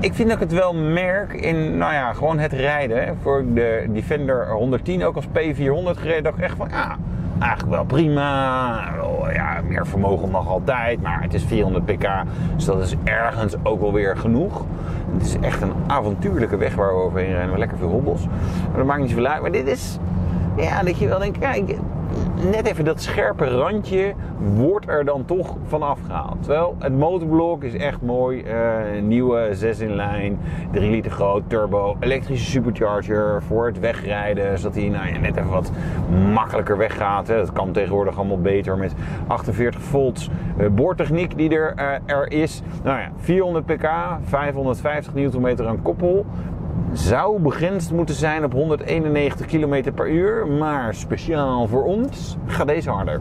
ik 0.00 0.14
vind 0.14 0.28
dat 0.28 0.36
ik 0.36 0.48
het 0.48 0.58
wel 0.58 0.74
merk 0.74 1.32
in, 1.32 1.76
nou 1.76 1.92
ja, 1.92 2.12
gewoon 2.12 2.38
het 2.38 2.52
rijden. 2.52 3.16
Voor 3.22 3.44
de 3.54 3.86
Defender 3.88 4.50
110, 4.50 5.04
ook 5.04 5.16
als 5.16 5.26
P400 5.26 5.98
gereden, 5.98 6.22
dacht 6.22 6.38
ik 6.38 6.44
echt 6.44 6.56
van, 6.56 6.68
ja, 6.70 6.96
eigenlijk 7.42 7.74
wel 7.74 7.84
prima. 7.84 8.90
Ja, 9.32 9.60
meer 9.68 9.86
vermogen 9.86 10.30
mag 10.30 10.48
altijd, 10.48 11.02
maar 11.02 11.22
het 11.22 11.34
is 11.34 11.44
400 11.44 11.84
pk, 11.84 12.08
dus 12.56 12.64
dat 12.64 12.82
is 12.82 12.94
ergens 13.04 13.54
ook 13.62 13.80
wel 13.80 13.92
weer 13.92 14.16
genoeg. 14.16 14.64
Het 15.12 15.26
is 15.26 15.36
echt 15.40 15.62
een 15.62 15.72
avontuurlijke 15.86 16.56
weg 16.56 16.74
waar 16.74 16.88
we 16.88 17.02
overheen 17.02 17.32
rijden, 17.32 17.58
lekker 17.58 17.78
veel 17.78 17.88
hobbels. 17.88 18.26
Maar 18.68 18.76
dat 18.76 18.86
maakt 18.86 19.00
niet 19.00 19.10
zoveel 19.10 19.26
uit. 19.26 19.42
Maar 19.42 19.52
dit 19.52 19.66
is, 19.66 19.98
ja, 20.56 20.82
dat 20.82 20.98
je 20.98 21.08
wel 21.08 21.18
denkt, 21.18 21.38
kijk, 21.38 21.78
net 22.50 22.66
even 22.66 22.84
dat 22.84 23.02
scherpe 23.02 23.44
randje 23.44 24.14
wordt 24.54 24.88
er 24.88 25.04
dan 25.04 25.24
toch 25.24 25.56
vanaf 25.66 25.98
gehaald. 26.06 26.36
Terwijl 26.40 26.76
het 26.78 26.98
motorblok 26.98 27.64
is 27.64 27.74
echt 27.74 28.02
mooi. 28.02 28.42
Uh, 28.42 29.02
nieuwe 29.02 29.48
6 29.52 29.78
in 29.78 29.94
lijn, 29.94 30.38
3 30.70 30.90
liter 30.90 31.10
groot, 31.10 31.42
turbo, 31.46 31.96
elektrische 32.00 32.50
supercharger 32.50 33.42
voor 33.42 33.66
het 33.66 33.78
wegrijden. 33.78 34.58
Zodat 34.58 34.76
hij 34.76 34.88
nou, 34.88 35.06
ja, 35.06 35.18
net 35.18 35.36
even 35.36 35.50
wat 35.50 35.70
makkelijker 36.32 36.76
weggaat. 36.76 37.26
Dat 37.26 37.52
kan 37.52 37.72
tegenwoordig 37.72 38.16
allemaal 38.16 38.40
beter 38.40 38.78
met 38.78 38.94
48 39.26 39.80
volts 39.80 40.28
uh, 40.58 40.68
boortechniek 40.68 41.36
die 41.36 41.50
er, 41.50 41.74
uh, 41.78 42.14
er 42.16 42.32
is. 42.32 42.62
Nou 42.82 42.98
ja, 42.98 43.10
400 43.16 43.66
pk, 43.66 43.88
550 44.22 45.14
Nm 45.14 45.66
aan 45.66 45.82
koppel 45.82 46.26
zou 46.92 47.40
begrensd 47.40 47.92
moeten 47.92 48.14
zijn 48.14 48.44
op 48.44 48.52
191 48.52 49.46
km 49.46 49.92
per 49.94 50.10
uur, 50.10 50.46
maar 50.46 50.94
speciaal 50.94 51.68
voor 51.68 51.84
ons 51.84 52.36
gaat 52.46 52.66
deze 52.66 52.90
harder. 52.90 53.20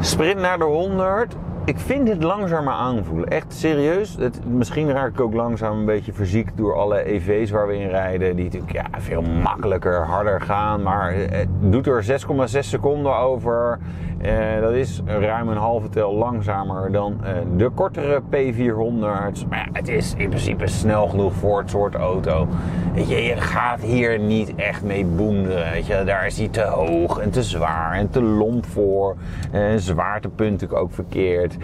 Sprint 0.00 0.40
naar 0.40 0.58
de 0.58 0.64
100. 0.64 1.36
Ik 1.64 1.78
vind 1.78 2.08
het 2.08 2.22
langzamer 2.22 2.72
aanvoelen. 2.72 3.28
Echt 3.28 3.52
serieus. 3.52 4.16
Het, 4.18 4.40
misschien 4.46 4.90
raak 4.90 5.08
ik 5.08 5.20
ook 5.20 5.34
langzaam 5.34 5.78
een 5.78 5.84
beetje 5.84 6.12
verziekt 6.12 6.56
door 6.56 6.74
alle 6.74 7.04
EV's 7.04 7.50
waar 7.50 7.66
we 7.66 7.78
in 7.78 7.88
rijden. 7.88 8.36
Die 8.36 8.44
natuurlijk 8.44 8.72
ja, 8.72 8.86
veel 8.98 9.22
makkelijker, 9.22 10.04
harder 10.04 10.40
gaan. 10.40 10.82
Maar 10.82 11.14
het 11.14 11.48
doet 11.60 11.86
er 11.86 12.04
6,6 12.04 12.58
seconden 12.58 13.16
over. 13.16 13.78
Uh, 14.22 14.60
dat 14.60 14.72
is 14.72 15.02
ruim 15.06 15.48
een 15.48 15.56
halve 15.56 15.88
tel 15.88 16.14
langzamer 16.14 16.92
dan 16.92 17.20
uh, 17.22 17.30
de 17.56 17.68
kortere 17.68 18.20
P400. 18.20 19.48
Maar 19.48 19.58
ja, 19.58 19.66
het 19.72 19.88
is 19.88 20.14
in 20.16 20.28
principe 20.28 20.66
snel 20.66 21.06
genoeg 21.06 21.32
voor 21.32 21.58
het 21.58 21.70
soort 21.70 21.94
auto. 21.94 22.48
Weet 22.94 23.08
je, 23.08 23.16
je 23.16 23.36
gaat 23.36 23.80
hier 23.80 24.18
niet 24.18 24.54
echt 24.54 24.82
mee 24.82 25.04
boenderen. 25.04 25.70
Weet 25.70 25.86
je, 25.86 26.02
daar 26.04 26.26
is 26.26 26.38
hij 26.38 26.48
te 26.48 26.62
hoog 26.62 27.18
en 27.18 27.30
te 27.30 27.42
zwaar 27.42 27.92
en 27.92 28.10
te 28.10 28.22
lomp 28.22 28.66
voor. 28.66 29.16
Uh, 29.54 29.60
zwaartepunt 29.76 30.74
ook 30.74 30.92
verkeerd. 30.92 31.56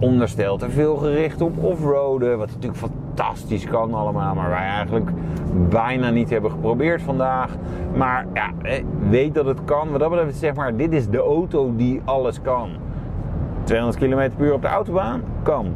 onderstel 0.00 0.56
te 0.56 0.70
veel 0.70 0.96
gericht 0.96 1.40
op 1.40 1.64
offroaden. 1.64 2.38
Wat 2.38 2.48
natuurlijk 2.48 2.76
fantastisch 2.76 3.03
kan 3.70 3.94
allemaal. 3.94 4.34
Maar 4.34 4.48
wij 4.48 4.66
eigenlijk 4.66 5.10
bijna 5.68 6.10
niet 6.10 6.30
hebben 6.30 6.50
geprobeerd 6.50 7.02
vandaag. 7.02 7.50
Maar 7.96 8.26
ja, 8.32 8.50
weet 9.08 9.34
dat 9.34 9.46
het 9.46 9.64
kan. 9.64 9.90
Wat 9.90 10.00
dat 10.00 10.10
betreft 10.10 10.36
zeg 10.36 10.54
maar, 10.54 10.76
dit 10.76 10.92
is 10.92 11.08
de 11.08 11.18
auto 11.18 11.76
die 11.76 12.00
alles 12.04 12.42
kan. 12.42 12.70
200 13.64 14.04
km 14.04 14.36
per 14.36 14.46
uur 14.46 14.52
op 14.52 14.62
de 14.62 14.68
autobaan? 14.68 15.22
Kan. 15.42 15.74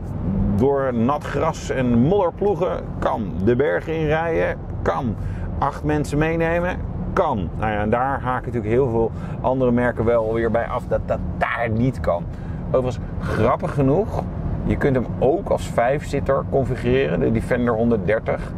Door 0.57 0.95
nat 0.95 1.25
gras 1.25 1.71
en 1.71 1.99
modder 1.99 2.33
ploegen? 2.33 2.81
Kan. 2.99 3.33
De 3.45 3.57
bergen 3.57 3.95
inrijden? 3.95 4.59
Kan. 4.83 5.15
Acht 5.59 5.85
mensen 5.85 6.19
meenemen? 6.19 6.77
Kan. 7.13 7.49
Nou 7.59 7.73
ja, 7.73 7.81
en 7.81 7.91
daar 7.91 8.21
haken 8.21 8.47
natuurlijk 8.47 8.73
heel 8.73 8.91
veel 8.91 9.11
andere 9.41 9.71
merken 9.71 10.05
wel 10.05 10.35
weer 10.35 10.51
bij 10.51 10.67
af 10.67 10.87
dat 10.87 11.01
dat 11.07 11.19
daar 11.39 11.71
niet 11.71 12.01
kan. 12.01 12.25
Overigens, 12.67 12.99
grappig 13.21 13.75
genoeg, 13.75 14.23
je 14.69 14.77
kunt 14.77 14.95
hem 14.95 15.07
ook 15.19 15.49
als 15.49 15.67
vijfzitter 15.67 16.45
configureren, 16.51 17.21
de 17.21 17.33
Defender 17.33 17.75
130. 17.75 18.53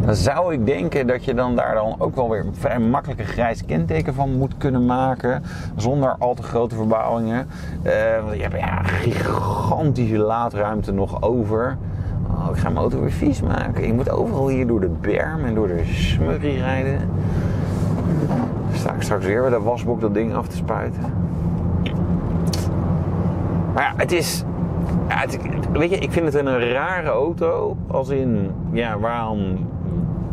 Dan 0.00 0.14
zou 0.14 0.52
ik 0.52 0.66
denken 0.66 1.06
dat 1.06 1.24
je 1.24 1.34
dan 1.34 1.56
daar 1.56 1.74
dan 1.74 1.94
ook 1.98 2.14
wel 2.14 2.30
weer 2.30 2.40
een 2.40 2.54
vrij 2.54 2.78
makkelijke 2.78 3.24
grijs 3.24 3.64
kenteken 3.64 4.14
van 4.14 4.30
moet 4.30 4.56
kunnen 4.58 4.86
maken. 4.86 5.42
Zonder 5.76 6.14
al 6.18 6.34
te 6.34 6.42
grote 6.42 6.74
verbouwingen. 6.74 7.46
Uh, 7.82 7.92
je 8.34 8.42
hebt 8.42 8.58
ja, 8.58 8.82
gigantische 8.82 10.18
laadruimte 10.18 10.92
nog 10.92 11.22
over. 11.22 11.76
Oh, 12.30 12.48
ik 12.50 12.56
ga 12.56 12.68
mijn 12.68 12.80
auto 12.80 13.00
weer 13.00 13.12
vies 13.12 13.40
maken. 13.40 13.86
Je 13.86 13.92
moet 13.92 14.10
overal 14.10 14.48
hier 14.48 14.66
door 14.66 14.80
de 14.80 14.90
berm 15.00 15.44
en 15.44 15.54
door 15.54 15.68
de 15.68 15.82
smurrie 15.84 16.58
rijden. 16.58 16.98
Sta 18.72 18.92
ik 18.92 19.02
straks 19.02 19.24
weer 19.24 19.40
bij 19.40 19.50
de 19.50 19.60
wasbok 19.60 20.00
dat 20.00 20.14
ding 20.14 20.34
af 20.34 20.48
te 20.48 20.56
spuiten. 20.56 21.02
Maar 23.74 23.82
ja, 23.84 23.92
het 23.96 24.12
is, 24.12 24.44
ja, 25.08 25.24
weet 25.72 25.90
je, 25.90 25.96
ik 25.96 26.12
vind 26.12 26.32
het 26.32 26.34
een 26.34 26.70
rare 26.72 27.08
auto. 27.08 27.76
Als 27.86 28.08
in, 28.08 28.50
ja, 28.72 28.98
waarom 28.98 29.68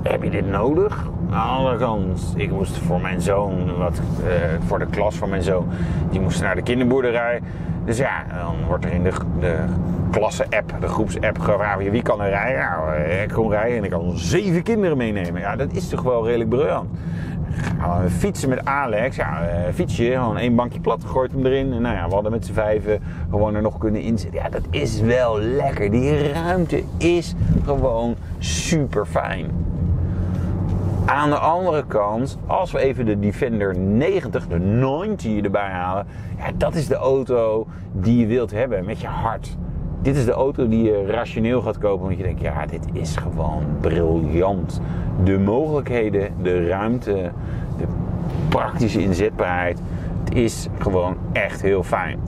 heb 0.03 0.23
je 0.23 0.29
dit 0.29 0.49
nodig? 0.49 1.07
Aan 1.31 1.47
de 1.47 1.53
andere 1.53 1.77
kant, 1.77 2.33
ik 2.35 2.51
moest 2.51 2.77
voor 2.77 3.01
mijn 3.01 3.21
zoon, 3.21 3.77
wat, 3.77 4.01
uh, 4.23 4.33
voor 4.65 4.79
de 4.79 4.85
klas 4.85 5.15
van 5.15 5.29
mijn 5.29 5.43
zoon, 5.43 5.67
die 6.09 6.19
moest 6.19 6.41
naar 6.41 6.55
de 6.55 6.61
kinderboerderij. 6.61 7.41
Dus 7.85 7.97
ja, 7.97 8.23
dan 8.43 8.55
wordt 8.67 8.85
er 8.85 8.91
in 8.91 9.03
de, 9.03 9.11
de 9.39 9.55
klasse-app, 10.11 10.73
de 10.79 10.87
groeps-app 10.87 11.39
gevraagd 11.39 11.89
wie 11.89 12.01
kan 12.01 12.21
er 12.21 12.29
rijden. 12.29 12.61
Nou, 12.61 13.01
ik 13.01 13.29
kon 13.29 13.49
rijden 13.49 13.77
en 13.77 13.83
ik 13.83 13.89
kan 13.89 14.17
zeven 14.17 14.63
kinderen 14.63 14.97
meenemen. 14.97 15.41
Ja, 15.41 15.55
dat 15.55 15.71
is 15.71 15.89
toch 15.89 16.01
wel 16.01 16.25
redelijk 16.25 16.49
briljant. 16.49 16.89
Fietsen 18.17 18.49
met 18.49 18.65
Alex. 18.65 19.15
Ja, 19.15 19.41
uh, 19.41 19.73
fietsje, 19.73 20.11
gewoon 20.11 20.37
één 20.37 20.55
bankje 20.55 20.79
plat, 20.79 21.03
gooit 21.05 21.31
hem 21.31 21.45
erin. 21.45 21.73
En 21.73 21.81
nou 21.81 21.95
ja, 21.95 22.07
we 22.07 22.13
hadden 22.13 22.31
met 22.31 22.45
z'n 22.45 22.53
vijven 22.53 22.99
gewoon 23.29 23.55
er 23.55 23.61
nog 23.61 23.77
kunnen 23.77 24.01
inzetten. 24.01 24.39
Ja, 24.43 24.49
dat 24.49 24.61
is 24.69 25.01
wel 25.01 25.39
lekker. 25.39 25.91
Die 25.91 26.31
ruimte 26.31 26.83
is 26.97 27.35
gewoon 27.65 28.15
super 28.39 29.05
fijn. 29.05 29.45
Aan 31.05 31.29
de 31.29 31.37
andere 31.37 31.85
kant, 31.87 32.37
als 32.47 32.71
we 32.71 32.79
even 32.79 33.05
de 33.05 33.19
Defender 33.19 33.77
90, 33.77 34.47
de 34.47 34.59
90 34.59 35.43
erbij 35.43 35.69
halen. 35.69 36.05
Ja, 36.37 36.51
dat 36.57 36.75
is 36.75 36.87
de 36.87 36.95
auto 36.95 37.67
die 37.91 38.19
je 38.19 38.25
wilt 38.25 38.51
hebben 38.51 38.85
met 38.85 39.01
je 39.01 39.07
hart. 39.07 39.57
dit 40.01 40.15
is 40.15 40.25
de 40.25 40.31
auto 40.31 40.67
die 40.67 40.83
je 40.83 41.05
rationeel 41.05 41.61
gaat 41.61 41.77
kopen. 41.77 42.05
Want 42.05 42.17
je 42.17 42.23
denkt, 42.23 42.41
ja, 42.41 42.65
dit 42.65 42.85
is 42.93 43.15
gewoon 43.15 43.63
briljant. 43.81 44.81
De 45.23 45.39
mogelijkheden, 45.39 46.33
de 46.41 46.67
ruimte, 46.67 47.31
de 47.77 47.85
praktische 48.49 49.01
inzetbaarheid. 49.01 49.79
Het 50.23 50.35
is 50.35 50.67
gewoon 50.79 51.17
echt 51.31 51.61
heel 51.61 51.83
fijn. 51.83 52.19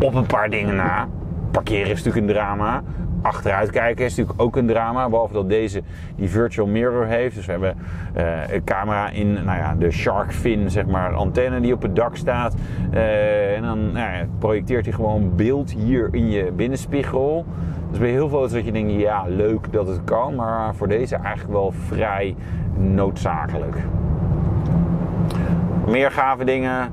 Op 0.00 0.14
een 0.14 0.26
paar 0.26 0.50
dingen 0.50 0.76
na. 0.76 1.08
Parkeren 1.50 1.90
is 1.90 2.02
natuurlijk 2.02 2.26
een 2.26 2.34
drama. 2.34 2.82
Achteruit 3.22 3.70
kijken 3.70 4.04
is 4.04 4.16
natuurlijk 4.16 4.42
ook 4.42 4.56
een 4.56 4.66
drama. 4.66 5.08
Behalve 5.08 5.32
dat 5.32 5.48
deze 5.48 5.82
die 6.16 6.28
virtual 6.28 6.66
mirror 6.66 7.06
heeft. 7.06 7.34
Dus 7.34 7.46
we 7.46 7.52
hebben 7.52 7.76
uh, 8.16 8.54
een 8.54 8.64
camera 8.64 9.10
in 9.10 9.32
nou 9.32 9.58
ja, 9.58 9.74
de 9.78 9.90
shark 9.90 10.32
fin, 10.32 10.70
zeg 10.70 10.86
maar, 10.86 11.14
antenne 11.14 11.60
die 11.60 11.74
op 11.74 11.82
het 11.82 11.96
dak 11.96 12.16
staat. 12.16 12.54
Uh, 12.94 13.56
en 13.56 13.62
dan 13.62 13.92
nou 13.92 14.26
projecteert 14.38 14.84
hij 14.84 14.94
gewoon 14.94 15.36
beeld 15.36 15.70
hier 15.72 16.08
in 16.10 16.30
je 16.30 16.52
binnenspiegel. 16.52 17.44
Dus 17.90 17.98
bij 17.98 18.10
heel 18.10 18.28
veel 18.28 18.38
auto's 18.38 18.54
dat 18.56 18.64
je 18.64 18.72
denkt, 18.72 18.92
ja, 18.92 19.24
leuk 19.26 19.72
dat 19.72 19.86
het 19.86 20.04
kan. 20.04 20.34
Maar 20.34 20.74
voor 20.74 20.88
deze 20.88 21.16
eigenlijk 21.16 21.52
wel 21.52 21.72
vrij 21.86 22.36
noodzakelijk. 22.76 23.76
Meer 25.86 26.10
gave 26.10 26.44
dingen. 26.44 26.88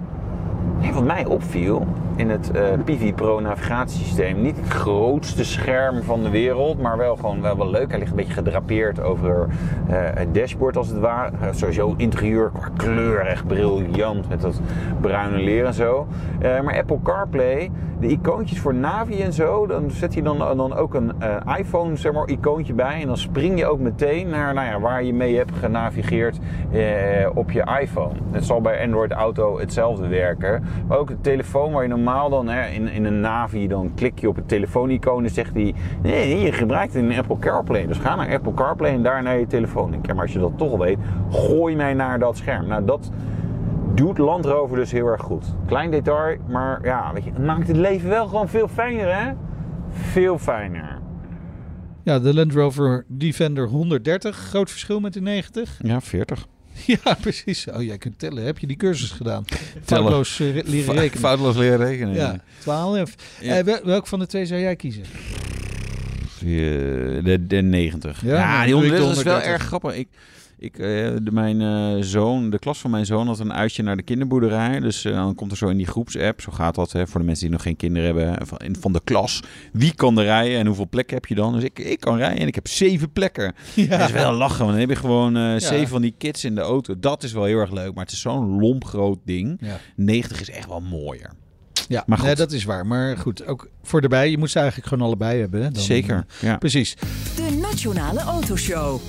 Nee, 0.79 0.93
wat 0.93 1.03
mij 1.03 1.25
opviel, 1.25 1.87
in 2.19 2.29
het 2.29 2.51
uh, 2.55 2.61
Pivi 2.85 3.13
Pro 3.13 3.39
navigatiesysteem. 3.39 4.41
Niet 4.41 4.57
het 4.57 4.69
grootste 4.69 5.45
scherm 5.45 6.03
van 6.03 6.23
de 6.23 6.29
wereld, 6.29 6.81
maar 6.81 6.97
wel 6.97 7.15
gewoon 7.15 7.41
wel, 7.41 7.57
wel 7.57 7.69
leuk. 7.69 7.89
Hij 7.89 7.99
ligt 7.99 8.11
een 8.11 8.17
beetje 8.17 8.33
gedrapeerd 8.33 9.01
over 9.01 9.47
uh, 9.47 9.95
het 10.13 10.33
dashboard 10.33 10.77
als 10.77 10.87
het 10.87 10.99
ware. 10.99 11.31
Uh, 11.41 11.47
sowieso 11.51 11.93
interieur 11.97 12.51
qua 12.51 12.69
kleur 12.77 13.19
echt 13.19 13.47
briljant 13.47 14.29
met 14.29 14.41
dat 14.41 14.61
bruine 15.01 15.37
leer 15.37 15.65
en 15.65 15.73
zo. 15.73 16.07
maar 16.63 16.77
Apple 16.77 16.99
CarPlay, 17.03 17.71
de 17.99 18.07
icoontjes 18.07 18.59
voor 18.59 18.73
Navi 18.73 19.21
en 19.21 19.33
zo, 19.33 19.67
dan 19.67 19.91
zet 19.91 20.13
hij 20.13 20.23
dan, 20.23 20.37
dan 20.37 20.73
ook 20.73 20.93
een 20.93 21.13
iPhone 21.57 21.95
zeg 21.95 22.13
maar, 22.13 22.27
icoontje 22.27 22.73
bij. 22.73 23.01
En 23.01 23.07
dan 23.07 23.17
spring 23.17 23.59
je 23.59 23.65
ook 23.65 23.79
meteen 23.79 24.29
naar 24.29 24.53
nou 24.53 24.67
ja, 24.67 24.79
waar 24.79 25.03
je 25.03 25.13
mee 25.13 25.37
hebt 25.37 25.55
genavigeerd 25.59 26.37
op 27.33 27.51
je 27.51 27.77
iPhone. 27.81 28.15
Het 28.31 28.45
zal 28.45 28.61
bij 28.61 28.83
Android 28.83 29.11
Auto 29.11 29.59
hetzelfde 29.59 30.07
werken. 30.07 30.63
Maar 30.87 30.97
ook 30.97 31.07
de 31.07 31.21
telefoon 31.21 31.71
waar 31.71 31.83
je 31.83 31.89
normaal 31.89 32.07
normaal 32.09 32.29
dan 32.29 32.47
hè, 32.47 32.67
in, 32.67 32.87
in 32.87 33.05
een 33.05 33.19
Navi, 33.19 33.67
dan 33.67 33.91
klik 33.95 34.19
je 34.19 34.27
op 34.27 34.35
het 34.35 34.47
telefoonicoon 34.47 35.23
en 35.23 35.29
zegt 35.29 35.53
hij... 35.53 35.73
Nee, 36.01 36.39
je 36.39 36.51
gebruikt 36.51 36.95
een 36.95 37.13
Apple 37.13 37.39
CarPlay. 37.39 37.87
Dus 37.87 37.97
ga 37.97 38.15
naar 38.15 38.33
Apple 38.33 38.53
CarPlay 38.53 38.91
en 38.91 39.03
daar 39.03 39.23
naar 39.23 39.39
je 39.39 39.47
telefoon. 39.47 39.93
Ik, 39.93 40.07
maar 40.07 40.21
als 40.21 40.33
je 40.33 40.39
dat 40.39 40.57
toch 40.57 40.71
al 40.71 40.79
weet, 40.79 40.97
gooi 41.29 41.75
mij 41.75 41.93
naar 41.93 42.19
dat 42.19 42.37
scherm. 42.37 42.67
Nou, 42.67 42.85
dat 42.85 43.11
doet 43.95 44.17
Land 44.17 44.45
Rover 44.45 44.77
dus 44.77 44.91
heel 44.91 45.07
erg 45.07 45.21
goed. 45.21 45.55
Klein 45.65 45.91
detail, 45.91 46.37
maar 46.47 46.79
ja, 46.83 47.13
weet 47.13 47.23
je, 47.23 47.31
het 47.31 47.45
maakt 47.45 47.67
het 47.67 47.77
leven 47.77 48.09
wel 48.09 48.27
gewoon 48.27 48.49
veel 48.49 48.67
fijner, 48.67 49.15
hè? 49.15 49.31
Veel 49.89 50.37
fijner. 50.37 50.99
Ja, 52.03 52.19
de 52.19 52.33
Land 52.33 52.53
Rover 52.53 53.05
Defender 53.07 53.67
130. 53.67 54.35
Groot 54.35 54.69
verschil 54.69 54.99
met 54.99 55.13
de 55.13 55.21
90? 55.21 55.79
Ja, 55.81 56.01
40. 56.01 56.47
Ja, 57.03 57.13
precies. 57.21 57.67
Oh, 57.67 57.83
jij 57.83 57.97
kunt 57.97 58.19
tellen. 58.19 58.43
Heb 58.43 58.59
je 58.59 58.67
die 58.67 58.77
cursus 58.77 59.11
gedaan? 59.11 59.45
Foutloos 59.83 60.39
uh, 60.39 60.63
leren 60.65 60.95
rekenen. 60.95 61.19
Foutloos 61.19 61.55
leren 61.55 61.77
rekenen. 61.77 62.13
Ja, 62.13 62.41
12. 62.59 63.15
Ja. 63.41 63.63
Uh, 63.63 63.77
welk 63.83 64.07
van 64.07 64.19
de 64.19 64.25
twee 64.25 64.45
zou 64.45 64.61
jij 64.61 64.75
kiezen? 64.75 65.03
De, 66.39 67.45
de 67.47 67.61
90. 67.61 68.21
Ja, 68.25 68.33
ja 68.33 68.63
die 68.63 68.73
130 68.73 69.17
is 69.17 69.23
wel 69.23 69.41
erg 69.41 69.63
grappig. 69.63 69.95
Ik, 69.95 70.07
ik, 70.59 70.77
uh, 70.77 70.85
de, 71.23 71.31
mijn 71.31 71.61
uh, 71.61 72.03
zoon, 72.03 72.49
de 72.49 72.59
klas 72.59 72.79
van 72.79 72.91
mijn 72.91 73.05
zoon 73.05 73.27
had 73.27 73.39
een 73.39 73.53
uitje 73.53 73.83
naar 73.83 73.97
de 73.97 74.03
kinderboerderij. 74.03 74.79
Dus 74.79 75.05
uh, 75.05 75.13
dan 75.13 75.35
komt 75.35 75.51
er 75.51 75.57
zo 75.57 75.67
in 75.67 75.77
die 75.77 75.85
groepsapp, 75.85 76.41
zo 76.41 76.51
gaat 76.51 76.75
dat 76.75 76.91
hè, 76.91 77.07
voor 77.07 77.19
de 77.19 77.25
mensen 77.25 77.45
die 77.45 77.53
nog 77.53 77.63
geen 77.63 77.75
kinderen 77.75 78.05
hebben, 78.15 78.47
van, 78.47 78.59
van 78.79 78.93
de 78.93 79.01
klas. 79.03 79.43
Wie 79.73 79.95
kan 79.95 80.17
er 80.17 80.23
rijden 80.23 80.59
en 80.59 80.65
hoeveel 80.65 80.89
plekken 80.89 81.15
heb 81.15 81.25
je 81.25 81.35
dan? 81.35 81.53
Dus 81.53 81.63
ik, 81.63 81.79
ik 81.79 81.99
kan 81.99 82.17
rijden 82.17 82.39
en 82.39 82.47
ik 82.47 82.55
heb 82.55 82.67
zeven 82.67 83.11
plekken. 83.11 83.53
Ja. 83.89 83.97
Dat 83.97 84.07
is 84.07 84.13
wel 84.13 84.33
lachen, 84.33 84.59
want 84.59 84.71
dan 84.71 84.79
heb 84.79 84.89
je 84.89 84.95
gewoon 84.95 85.33
ja. 85.33 85.59
zeven 85.59 85.87
van 85.87 86.01
die 86.01 86.13
kids 86.17 86.45
in 86.45 86.55
de 86.55 86.61
auto. 86.61 86.99
Dat 86.99 87.23
is 87.23 87.31
wel 87.31 87.43
heel 87.43 87.57
erg 87.57 87.71
leuk, 87.71 87.93
maar 87.93 88.03
het 88.03 88.13
is 88.13 88.21
zo'n 88.21 88.59
lomp 88.59 88.85
groot 88.85 89.19
ding. 89.25 89.57
Ja. 89.61 89.79
90 89.95 90.41
is 90.41 90.49
echt 90.49 90.67
wel 90.67 90.81
mooier. 90.81 91.31
Ja, 91.87 92.03
maar 92.05 92.23
nee, 92.23 92.35
dat 92.35 92.51
is 92.51 92.63
waar. 92.63 92.85
Maar 92.85 93.17
goed, 93.17 93.45
ook 93.45 93.69
voor 93.83 94.01
erbij. 94.01 94.29
Je 94.29 94.37
moet 94.37 94.51
ze 94.51 94.59
eigenlijk 94.59 94.87
gewoon 94.87 95.05
allebei 95.05 95.39
hebben. 95.39 95.63
Hè? 95.63 95.71
Dan, 95.71 95.83
Zeker, 95.83 96.25
ja. 96.41 96.57
Precies. 96.57 96.95
De 97.35 97.57
Nationale 97.61 98.19
Autoshow. 98.19 98.99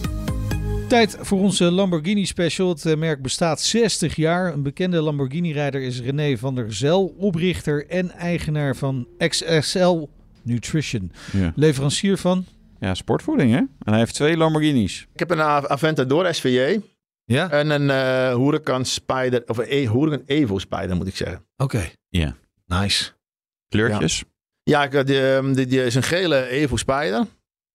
Tijd 0.91 1.17
voor 1.21 1.39
onze 1.39 1.71
Lamborghini 1.71 2.25
special. 2.25 2.69
Het 2.69 2.87
eh, 2.87 2.97
merk 2.97 3.23
bestaat 3.23 3.61
60 3.61 4.17
jaar. 4.17 4.53
Een 4.53 4.63
bekende 4.63 5.01
Lamborghini-rijder 5.01 5.83
is 5.83 6.01
René 6.01 6.37
van 6.37 6.55
der 6.55 6.75
Zel, 6.75 7.15
oprichter 7.19 7.87
en 7.87 8.11
eigenaar 8.11 8.77
van 8.77 9.09
XSL 9.29 10.09
Nutrition. 10.43 11.13
Ja. 11.33 11.53
Leverancier 11.55 12.17
van? 12.17 12.45
Ja, 12.81 12.95
sportvoeding 12.95 13.53
hè. 13.53 13.57
En 13.57 13.69
hij 13.85 13.99
heeft 13.99 14.15
twee 14.15 14.37
Lamborghinis. 14.37 15.07
Ik 15.13 15.19
heb 15.19 15.31
een 15.31 15.41
Aventador 15.41 16.35
SVJ. 16.35 16.81
Ja? 17.25 17.51
En 17.51 17.71
een 17.71 17.89
uh, 17.89 18.37
Huracan 18.37 18.85
Spider, 18.85 19.43
of 19.47 19.59
een 19.59 19.67
e 19.69 19.89
Huracan 19.89 20.23
Evo 20.27 20.59
Spider 20.59 20.97
moet 20.97 21.07
ik 21.07 21.17
zeggen. 21.17 21.45
Oké. 21.57 21.77
Okay. 21.77 21.93
Ja. 22.09 22.37
Nice. 22.67 23.11
Kleurtjes? 23.69 24.25
Ja, 24.63 24.83
ja 24.91 25.03
die, 25.03 25.55
die, 25.55 25.67
die, 25.67 25.85
is 25.85 25.95
een 25.95 26.03
gele 26.03 26.47
Evo 26.47 26.77
Spider. 26.77 27.27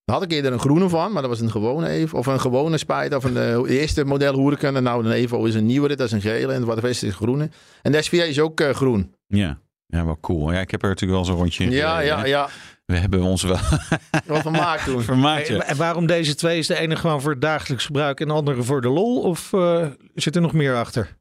Daar 0.05 0.15
had 0.15 0.23
ik 0.25 0.31
eerder 0.31 0.53
een 0.53 0.59
groene 0.59 0.89
van, 0.89 1.11
maar 1.11 1.21
dat 1.21 1.31
was 1.31 1.39
een 1.39 1.51
gewone 1.51 1.87
Evo. 1.87 2.17
Of 2.17 2.25
een 2.25 2.39
gewone 2.39 2.77
Spider. 2.77 3.17
Of 3.17 3.23
een 3.23 3.35
uh, 3.35 3.79
eerste 3.79 4.05
model 4.05 4.39
Huracan. 4.39 4.75
En 4.75 4.83
nou, 4.83 5.05
een 5.05 5.11
Evo 5.11 5.45
is 5.45 5.55
een 5.55 5.65
nieuwere. 5.65 5.95
Dat 5.95 6.07
is 6.07 6.11
een 6.11 6.21
gele. 6.21 6.53
En 6.53 6.65
wat 6.65 6.75
de 6.75 6.87
rest 6.87 7.03
is 7.03 7.15
groene. 7.15 7.49
En 7.81 7.91
de 7.91 8.01
SVA 8.01 8.23
is 8.23 8.39
ook 8.39 8.59
uh, 8.59 8.69
groen. 8.69 9.15
Ja. 9.27 9.59
ja, 9.85 10.05
wel 10.05 10.17
cool. 10.21 10.51
Ja, 10.51 10.59
ik 10.59 10.71
heb 10.71 10.81
er 10.81 10.89
natuurlijk 10.89 11.19
wel 11.19 11.25
zo'n 11.27 11.41
rondje 11.41 11.69
Ja, 11.69 11.99
ja, 11.99 12.25
ja. 12.25 12.49
We 12.85 12.97
hebben 12.97 13.21
ons 13.21 13.43
wel 13.43 13.57
wat 14.25 14.41
vermaakt 14.41 14.83
toen. 14.83 15.01
vermaakt, 15.01 15.47
ja. 15.47 15.61
En 15.61 15.77
waarom 15.77 16.05
deze 16.05 16.35
twee? 16.35 16.57
Is 16.57 16.67
de 16.67 16.79
ene 16.79 16.95
gewoon 16.95 17.21
voor 17.21 17.31
het 17.31 17.41
dagelijks 17.41 17.85
gebruik 17.85 18.19
en 18.19 18.27
de 18.27 18.33
andere 18.33 18.63
voor 18.63 18.81
de 18.81 18.89
lol? 18.89 19.21
Of 19.21 19.51
uh, 19.51 19.85
zit 20.13 20.35
er 20.35 20.41
nog 20.41 20.53
meer 20.53 20.75
achter? 20.75 21.17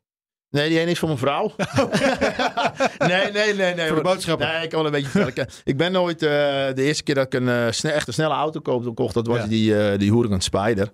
Nee, 0.54 0.68
die 0.68 0.78
ene 0.78 0.90
is 0.90 0.98
voor 0.98 1.08
mijn 1.08 1.20
vrouw. 1.20 1.52
nee, 3.08 3.32
nee, 3.32 3.54
nee, 3.54 3.74
nee. 3.74 3.86
Voor 3.86 3.96
de 3.96 4.02
boodschappen. 4.02 4.46
Nee, 4.46 4.62
ik 4.62 4.68
kan 4.70 4.78
wel 4.78 4.86
een 4.86 5.02
beetje 5.02 5.18
vertellen. 5.18 5.50
ik 5.64 5.76
ben 5.76 5.92
nooit 5.92 6.22
uh, 6.22 6.28
de 6.28 6.82
eerste 6.82 7.02
keer 7.02 7.14
dat 7.14 7.26
ik 7.26 7.34
een 7.34 7.46
uh, 7.46 7.70
sne 7.70 7.90
echt 7.90 8.06
een 8.06 8.12
snelle 8.12 8.34
auto 8.34 8.92
kocht, 8.94 9.14
dat 9.14 9.26
was 9.26 9.36
ja. 9.36 9.46
die, 9.46 9.70
uh, 9.70 9.98
die 9.98 10.12
Huracan 10.12 10.40
Spider. 10.40 10.92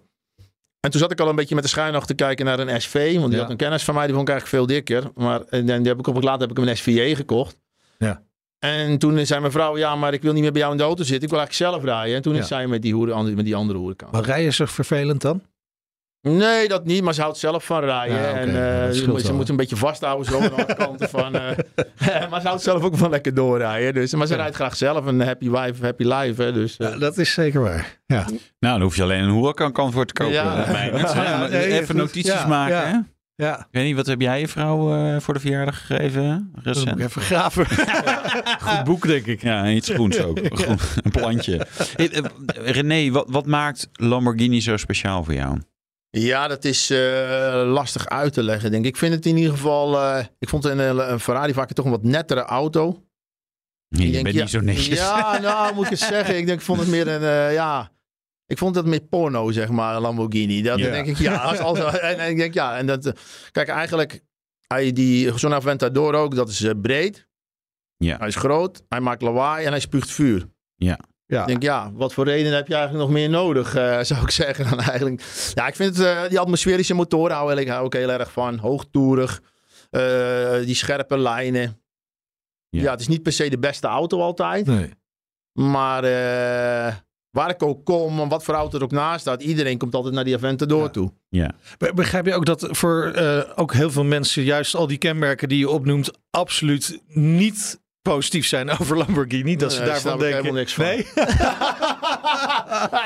En 0.80 0.90
toen 0.90 1.00
zat 1.00 1.10
ik 1.10 1.20
al 1.20 1.28
een 1.28 1.36
beetje 1.36 1.54
met 1.54 1.64
de 1.64 1.70
schuin 1.70 1.92
nog 1.92 2.06
te 2.06 2.14
kijken 2.14 2.44
naar 2.44 2.58
een 2.58 2.80
SV. 2.80 3.14
Want 3.14 3.26
die 3.26 3.34
ja. 3.34 3.40
had 3.40 3.50
een 3.50 3.56
kennis 3.56 3.84
van 3.84 3.94
mij, 3.94 4.06
die 4.06 4.14
vond 4.14 4.28
ik 4.28 4.34
eigenlijk 4.34 4.64
veel 4.64 4.76
dikker. 4.76 5.10
Maar 5.14 5.40
en 5.48 5.66
die 5.66 5.88
heb 5.88 5.98
ik 5.98 6.06
op 6.06 6.22
later 6.22 6.48
heb 6.48 6.58
ik 6.58 6.64
een 6.64 6.76
SVJ 6.76 7.14
gekocht. 7.14 7.56
Ja. 7.98 8.22
En 8.58 8.98
toen 8.98 9.26
zei 9.26 9.40
mijn 9.40 9.52
vrouw, 9.52 9.78
ja, 9.78 9.96
maar 9.96 10.12
ik 10.12 10.22
wil 10.22 10.32
niet 10.32 10.42
meer 10.42 10.52
bij 10.52 10.60
jou 10.60 10.72
in 10.72 10.78
de 10.78 10.84
auto 10.84 11.02
zitten. 11.02 11.22
Ik 11.24 11.30
wil 11.30 11.38
eigenlijk 11.38 11.72
zelf 11.72 11.84
rijden. 11.84 12.16
En 12.16 12.22
toen 12.22 12.34
ja. 12.34 12.40
is 12.40 12.48
zij 12.48 12.66
met 12.66 12.82
die, 12.82 12.94
hoeren, 12.94 13.34
met 13.34 13.44
die 13.44 13.56
andere 13.56 13.78
Huracan. 13.78 14.08
Maar 14.12 14.24
rijden 14.24 14.52
ze 14.52 14.66
vervelend 14.66 15.20
dan? 15.20 15.42
Nee, 16.22 16.68
dat 16.68 16.84
niet, 16.84 17.02
maar 17.02 17.14
ze 17.14 17.20
houdt 17.20 17.38
zelf 17.38 17.64
van 17.64 17.84
rijden. 17.84 18.16
Ja, 18.16 18.30
okay. 18.30 18.42
En 18.42 18.48
uh, 18.48 18.90
ze, 18.90 19.08
moet, 19.08 19.20
ze 19.20 19.32
moet 19.32 19.48
een 19.48 19.56
beetje 19.56 19.76
vasthouden 19.76 20.26
zo 20.26 20.40
aan 20.40 20.66
de 20.66 20.74
kanten 20.74 21.08
van. 21.08 21.36
Uh, 21.36 21.42
maar 22.30 22.40
ze 22.40 22.46
houdt 22.46 22.62
zelf 22.62 22.82
ook 22.82 22.96
van 22.96 23.10
lekker 23.10 23.34
doorrijden. 23.34 23.94
Dus, 23.94 24.14
maar 24.14 24.26
ze 24.26 24.34
ja. 24.34 24.40
rijdt 24.40 24.56
graag 24.56 24.76
zelf 24.76 25.06
een 25.06 25.20
happy 25.20 25.50
wife, 25.50 25.84
happy 25.84 26.04
life. 26.04 26.42
Hè, 26.42 26.52
dus, 26.52 26.78
uh. 26.78 26.90
ja, 26.90 26.98
dat 26.98 27.18
is 27.18 27.32
zeker 27.32 27.60
waar. 27.60 27.98
Ja. 28.06 28.24
Nou, 28.24 28.38
dan 28.58 28.80
hoef 28.80 28.96
je 28.96 29.02
alleen 29.02 29.22
een 29.22 29.34
Huracan 29.34 29.72
kan 29.72 29.92
voor 29.92 30.06
te 30.06 30.12
kopen. 30.12 30.32
Ja. 30.32 31.48
Even 31.50 31.96
notities 31.96 32.46
maken. 32.46 32.88
Hè? 32.90 32.98
Ja. 33.34 33.58
Ik 33.58 33.66
weet 33.70 33.84
niet, 33.84 33.96
wat 33.96 34.06
heb 34.06 34.20
jij 34.20 34.40
je 34.40 34.48
vrouw 34.48 34.96
uh, 34.96 35.20
voor 35.20 35.34
de 35.34 35.40
verjaardag 35.40 35.86
gegeven? 35.86 36.52
Recent? 36.62 36.86
Dat 36.86 36.94
moet 36.94 37.04
ik 37.04 37.08
even 37.08 37.22
graven. 37.22 37.66
Goed 38.60 38.84
boek, 38.84 39.06
denk 39.06 39.26
ik. 39.26 39.42
Ja, 39.42 39.68
iets 39.68 39.88
groens 39.88 40.18
ook. 40.18 40.38
Groen, 40.42 40.78
een 41.02 41.10
plantje. 41.10 41.66
René, 42.46 43.10
wat, 43.10 43.26
wat 43.30 43.46
maakt 43.46 43.88
Lamborghini 43.92 44.60
zo 44.60 44.76
speciaal 44.76 45.24
voor 45.24 45.34
jou? 45.34 45.58
Ja, 46.10 46.48
dat 46.48 46.64
is 46.64 46.90
uh, 46.90 46.98
lastig 47.66 48.08
uit 48.08 48.32
te 48.32 48.42
leggen, 48.42 48.70
denk 48.70 48.84
ik. 48.84 48.90
Ik 48.90 48.96
vind 48.96 49.14
het 49.14 49.26
in 49.26 49.36
ieder 49.36 49.52
geval... 49.52 49.94
Uh, 49.94 50.24
ik 50.38 50.48
vond 50.48 50.64
een, 50.64 50.78
een 51.10 51.20
Ferrari 51.20 51.52
vaak 51.52 51.72
toch 51.72 51.84
een 51.84 51.90
wat 51.90 52.02
nettere 52.02 52.42
auto. 52.42 53.04
Nee, 53.88 54.06
je 54.06 54.12
denk, 54.12 54.24
bent 54.24 54.36
ja, 54.36 54.42
niet 54.42 54.50
zo 54.50 54.60
netjes. 54.60 54.98
Ja, 54.98 55.38
nou 55.38 55.74
moet 55.74 55.84
ik 55.84 55.90
eens 55.90 56.06
zeggen. 56.06 56.36
Ik 56.36 56.46
denk, 56.46 56.58
ik 56.58 56.64
vond 56.64 56.80
het 56.80 56.88
meer 56.88 57.08
een... 57.08 57.22
Uh, 57.22 57.52
ja, 57.52 57.92
ik 58.46 58.58
vond 58.58 58.74
het 58.74 58.86
meer 58.86 59.00
porno, 59.00 59.50
zeg 59.50 59.68
maar, 59.68 60.00
Lamborghini. 60.00 60.62
Dat 60.62 60.78
ja. 60.78 60.90
denk 60.90 61.06
ik, 61.06 61.16
ja. 61.16 61.36
Als, 61.36 61.58
als, 61.58 61.78
en, 61.98 62.18
en, 62.18 62.30
ik 62.30 62.36
denk, 62.36 62.54
ja. 62.54 62.78
En 62.78 62.86
dat, 62.86 63.12
kijk, 63.50 63.68
eigenlijk... 63.68 64.22
Hij, 64.66 64.92
die, 64.92 65.38
zo'n 65.38 65.54
Aventador 65.54 66.14
ook, 66.14 66.34
dat 66.34 66.48
is 66.48 66.66
breed. 66.82 67.28
Ja. 67.96 68.16
Hij 68.18 68.28
is 68.28 68.36
groot, 68.36 68.82
hij 68.88 69.00
maakt 69.00 69.22
lawaai 69.22 69.64
en 69.64 69.70
hij 69.70 69.80
spuugt 69.80 70.10
vuur. 70.10 70.48
Ja. 70.74 70.98
Ja. 71.30 71.40
Ik 71.40 71.46
denk, 71.46 71.62
ja, 71.62 71.90
wat 71.92 72.14
voor 72.14 72.24
reden 72.24 72.52
heb 72.52 72.68
je 72.68 72.74
eigenlijk 72.74 73.04
nog 73.04 73.14
meer 73.14 73.28
nodig, 73.28 73.76
uh, 73.76 73.98
zou 74.10 74.22
ik 74.22 74.30
zeggen. 74.30 74.70
Dan 74.70 74.80
eigenlijk. 74.80 75.22
Ja, 75.54 75.66
ik 75.66 75.76
vind 75.76 75.96
het, 75.96 76.06
uh, 76.06 76.28
die 76.28 76.38
atmosferische 76.38 76.94
motoren 76.94 77.36
hou 77.36 77.54
ik 77.54 77.72
ook 77.72 77.94
heel 77.94 78.10
erg 78.10 78.32
van. 78.32 78.58
Hoogtoerig, 78.58 79.42
uh, 79.90 80.64
die 80.64 80.74
scherpe 80.74 81.18
lijnen. 81.18 81.80
Ja. 82.68 82.82
ja. 82.82 82.90
het 82.90 83.00
is 83.00 83.08
niet 83.08 83.22
per 83.22 83.32
se 83.32 83.50
de 83.50 83.58
beste 83.58 83.86
auto 83.86 84.20
altijd. 84.20 84.66
Nee. 84.66 84.90
Maar 85.52 86.02
waar 87.30 87.50
ik 87.50 87.62
ook 87.62 87.84
kom, 87.84 88.28
wat 88.28 88.44
voor 88.44 88.54
auto 88.54 88.76
er 88.78 88.84
ook 88.84 88.90
naast 88.90 89.20
staat, 89.20 89.42
iedereen 89.42 89.78
komt 89.78 89.94
altijd 89.94 90.14
naar 90.14 90.24
die 90.24 90.34
Aventador 90.34 90.82
ja. 90.82 90.88
toe. 90.88 91.12
Ja. 91.28 91.50
Begrijp 91.94 92.26
je 92.26 92.34
ook 92.34 92.46
dat 92.46 92.68
voor 92.70 93.14
ook 93.56 93.72
heel 93.72 93.90
veel 93.90 94.04
mensen 94.04 94.42
juist 94.42 94.74
al 94.74 94.86
die 94.86 94.98
kenmerken 94.98 95.48
die 95.48 95.58
je 95.58 95.70
opnoemt 95.70 96.10
absoluut 96.30 97.00
niet 97.08 97.80
positief 98.02 98.46
zijn 98.46 98.70
over 98.80 98.96
Lamborghini. 98.96 99.56
Dat 99.56 99.72
ze 99.72 99.78
Nee, 99.80 99.88
daarvan 99.88 100.18
denken. 100.18 100.36
helemaal 100.36 100.58
niks 100.58 100.74
van. 100.74 100.84
Nee? 100.84 101.06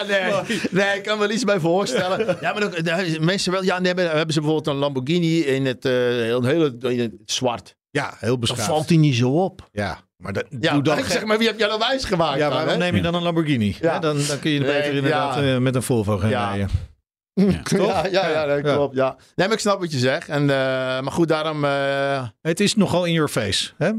Nee, 0.09 0.33
nee, 0.71 0.97
ik 0.97 1.03
kan 1.03 1.19
me 1.19 1.33
iets 1.33 1.45
bij 1.45 1.61
voorstellen. 1.61 2.37
Ja, 2.41 2.53
maar 2.53 2.63
ook, 2.63 3.21
mensen 3.21 3.53
wel. 3.53 3.63
Ja, 3.65 3.79
nee, 3.81 3.95
hebben 3.95 4.35
ze 4.35 4.41
bijvoorbeeld 4.41 4.67
een 4.67 4.75
Lamborghini 4.81 5.39
in 5.41 5.67
het, 5.67 5.85
eh, 5.85 5.93
heel, 5.93 6.43
hele, 6.45 6.77
in 6.81 6.99
het 7.01 7.13
zwart. 7.25 7.77
Ja, 7.91 8.15
heel 8.19 8.29
Dan 8.31 8.41
beschaafd. 8.41 8.63
valt 8.69 8.89
hij 8.89 8.99
niet 8.99 9.15
zo 9.15 9.31
op. 9.45 9.69
Ja, 9.73 9.99
maar 10.17 10.33
dat, 10.33 10.45
Ja, 10.61 10.73
doe 10.73 10.83
dan 10.83 10.99
ik 10.99 11.05
zeg 11.05 11.25
maar, 11.25 11.39
wie 11.39 11.47
heb 11.47 11.59
jij 11.59 11.69
dan 11.69 11.79
wijs 11.79 12.05
gemaakt? 12.05 12.39
Ja, 12.39 12.49
dan, 12.49 12.59
waarom 12.59 12.79
neem 12.79 12.95
je 12.97 13.03
dan 13.03 13.15
een 13.15 13.23
Lamborghini? 13.23 13.77
Ja. 13.81 13.99
Dan, 13.99 14.17
dan 14.29 14.39
kun 14.39 14.51
je 14.51 14.59
er 14.61 14.65
Nee, 14.67 14.77
beter 14.77 14.95
inderdaad 14.95 15.35
ja. 15.35 15.55
eh, 15.55 15.59
met 15.59 15.75
een 15.75 15.83
Volvo 15.83 16.19
gaan 16.19 16.29
Ja. 16.31 16.49
rijden. 16.49 16.69
Ja, 17.35 18.07
ja, 18.11 18.29
ja, 18.29 18.47
dat 18.47 18.65
Ja. 18.65 18.75
klopt. 18.75 18.95
Ja. 18.97 19.17
Nee, 19.35 19.47
maar 19.47 19.57
ik 19.57 19.63
snap 19.63 19.81
wat 19.81 19.93
je 19.93 19.99
zegt. 19.99 20.29
En, 20.29 20.41
eh, 20.43 20.47
maar 21.01 21.13
goed, 21.13 21.29
daarom... 21.29 21.65
eh, 21.65 22.23
Het 22.43 22.61
is 22.61 22.75
nogal 22.77 23.05
in 23.05 23.13
your 23.13 23.29
face. 23.29 23.71
Hè? 23.79 23.91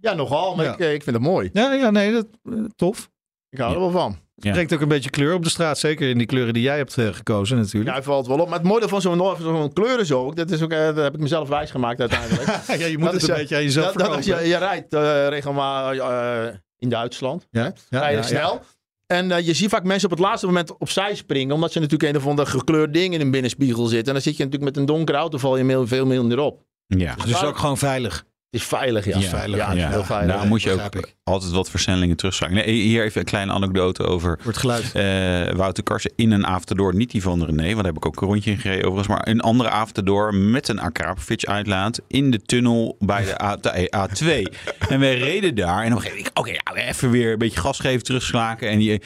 Ja, 0.00 0.14
nogal, 0.14 0.54
maar 0.54 0.64
Ja. 0.64 0.72
ik, 0.72 0.78
eh, 0.78 0.92
ik 0.92 1.02
vind 1.02 1.16
het 1.16 1.24
mooi. 1.24 1.50
Ja, 1.52 1.72
ja, 1.72 1.90
nee, 1.90 2.12
dat, 2.12 2.26
eh, 2.44 2.52
tof. 2.76 3.10
Ik 3.50 3.58
hou 3.58 3.74
er 3.74 3.80
wel 3.80 3.90
van. 3.90 4.18
Ja. 4.34 4.52
Brengt 4.52 4.74
ook 4.74 4.80
een 4.80 4.88
beetje 4.88 5.10
kleur 5.10 5.34
op 5.34 5.42
de 5.42 5.50
straat. 5.50 5.78
Zeker 5.78 6.08
in 6.08 6.18
die 6.18 6.26
kleuren 6.26 6.54
die 6.54 6.62
jij 6.62 6.76
hebt 6.76 6.98
eh, 6.98 7.06
gekozen 7.06 7.56
Ja, 7.56 7.62
natuurlijk. 7.62 7.94
hij 7.94 8.02
valt 8.02 8.26
wel 8.26 8.38
op. 8.38 8.48
Maar 8.48 8.58
het 8.58 8.66
mooie 8.66 8.88
van 8.88 9.00
zo'n 9.00 9.36
zo'n 9.40 9.72
kleuren 9.72 10.06
zo 10.06 10.26
ook, 10.26 10.36
dat, 10.36 10.50
is 10.50 10.62
ook, 10.62 10.70
dat 10.70 10.96
heb 10.96 11.14
ik 11.14 11.20
mezelf 11.20 11.48
wijs 11.48 11.70
gemaakt 11.70 12.00
uiteindelijk. 12.00 12.48
Ja, 12.78 12.86
je 12.86 12.98
moet 12.98 13.04
Dat 13.04 13.12
het 13.12 13.22
is, 13.22 13.28
een 13.28 13.34
beetje 13.34 13.56
aan 13.56 13.62
jezelf 13.62 13.92
dat, 13.92 14.24
je, 14.24 14.34
je 14.34 14.56
rijdt 14.56 14.94
eh, 14.94 15.28
regelmatig 15.28 15.98
eh, 16.02 16.46
in 16.76 16.88
Duitsland. 16.88 17.46
ja, 17.50 17.72
ja, 17.88 17.98
rij 17.98 18.10
je 18.10 18.16
ja, 18.16 18.22
snel. 18.22 18.60
En 19.06 19.30
eh, 19.30 19.46
je 19.46 19.54
ziet 19.54 19.68
vaak 19.68 19.84
mensen 19.84 20.10
op 20.10 20.16
het 20.18 20.26
laatste 20.26 20.46
moment 20.46 20.78
opzij 20.78 21.14
springen. 21.14 21.54
Omdat 21.54 21.72
ze 21.72 21.80
natuurlijk 21.80 22.10
een 22.12 22.20
of 22.20 22.26
ander 22.26 22.46
gekleurd 22.46 22.94
ding 22.94 23.14
in 23.14 23.20
een 23.20 23.30
binnenspiegel 23.30 23.84
zitten. 23.86 24.06
En 24.06 24.12
dan 24.12 24.22
zit 24.22 24.36
je 24.36 24.44
natuurlijk 24.44 24.72
met 24.72 24.80
een 24.80 24.86
donkere 24.94 25.18
auto, 25.18 25.38
val 25.38 25.56
je 25.56 25.64
veel, 25.64 25.86
veel 25.86 26.06
minder 26.06 26.38
op. 26.38 26.62
Ja. 26.86 26.98
Ja. 26.98 27.14
Dus 27.14 27.24
het 27.24 27.34
is 27.34 27.42
ook 27.42 27.56
gewoon 27.56 27.78
veilig. 27.78 28.24
Het 28.50 28.60
is 28.60 28.66
veilig, 28.66 29.04
ja. 29.04 29.18
Ja, 29.18 29.28
veilig, 29.28 29.56
Ja, 29.58 29.72
ja. 29.72 29.88
heel 29.88 30.04
veilig. 30.04 30.36
Daar 30.36 30.46
moet 30.46 30.62
je 30.62 30.72
ook 30.72 30.94
ik. 30.94 31.14
altijd 31.24 31.52
wat 31.52 31.70
versnellingen 31.70 32.16
terugzagen. 32.16 32.54
Nee, 32.54 32.70
hier 32.70 33.04
even 33.04 33.20
een 33.20 33.26
kleine 33.26 33.52
anekdote 33.52 34.02
over 34.02 34.38
het 34.44 34.56
geluid. 34.56 34.92
eh, 34.94 35.56
Wouter 35.56 35.82
Karsen 35.82 36.12
in 36.16 36.30
een 36.30 36.46
avontuur. 36.46 36.94
Niet 36.94 37.10
die 37.10 37.22
van 37.22 37.44
René, 37.44 37.62
want 37.64 37.76
daar 37.76 37.84
heb 37.84 37.96
ik 37.96 38.06
ook 38.06 38.20
een 38.20 38.28
rondje 38.28 38.50
in 38.50 38.58
gereden 38.58 38.84
overigens. 38.84 39.08
Maar 39.16 39.28
een 39.28 39.40
andere 39.40 39.68
avontuur 39.68 40.34
met 40.34 40.68
een 40.68 40.80
Akrapovic 40.80 41.44
uitlaat 41.44 42.00
in 42.08 42.30
de 42.30 42.42
tunnel 42.42 42.96
bij 42.98 43.24
de, 43.24 43.42
A, 43.42 43.56
de 43.62 43.92
A2. 43.96 44.54
en 44.88 45.00
wij 45.00 45.18
reden 45.18 45.54
daar 45.54 45.84
en 45.84 45.90
op 45.92 45.96
een 45.98 46.02
gegeven 46.04 46.16
moment, 46.34 46.38
oké, 46.38 46.72
nou, 46.74 46.88
even 46.88 47.10
weer 47.10 47.32
een 47.32 47.38
beetje 47.38 47.60
gas 47.60 47.78
geven, 47.78 48.02
terugslaken. 48.04 48.68
En 48.68 48.82
je... 48.82 49.00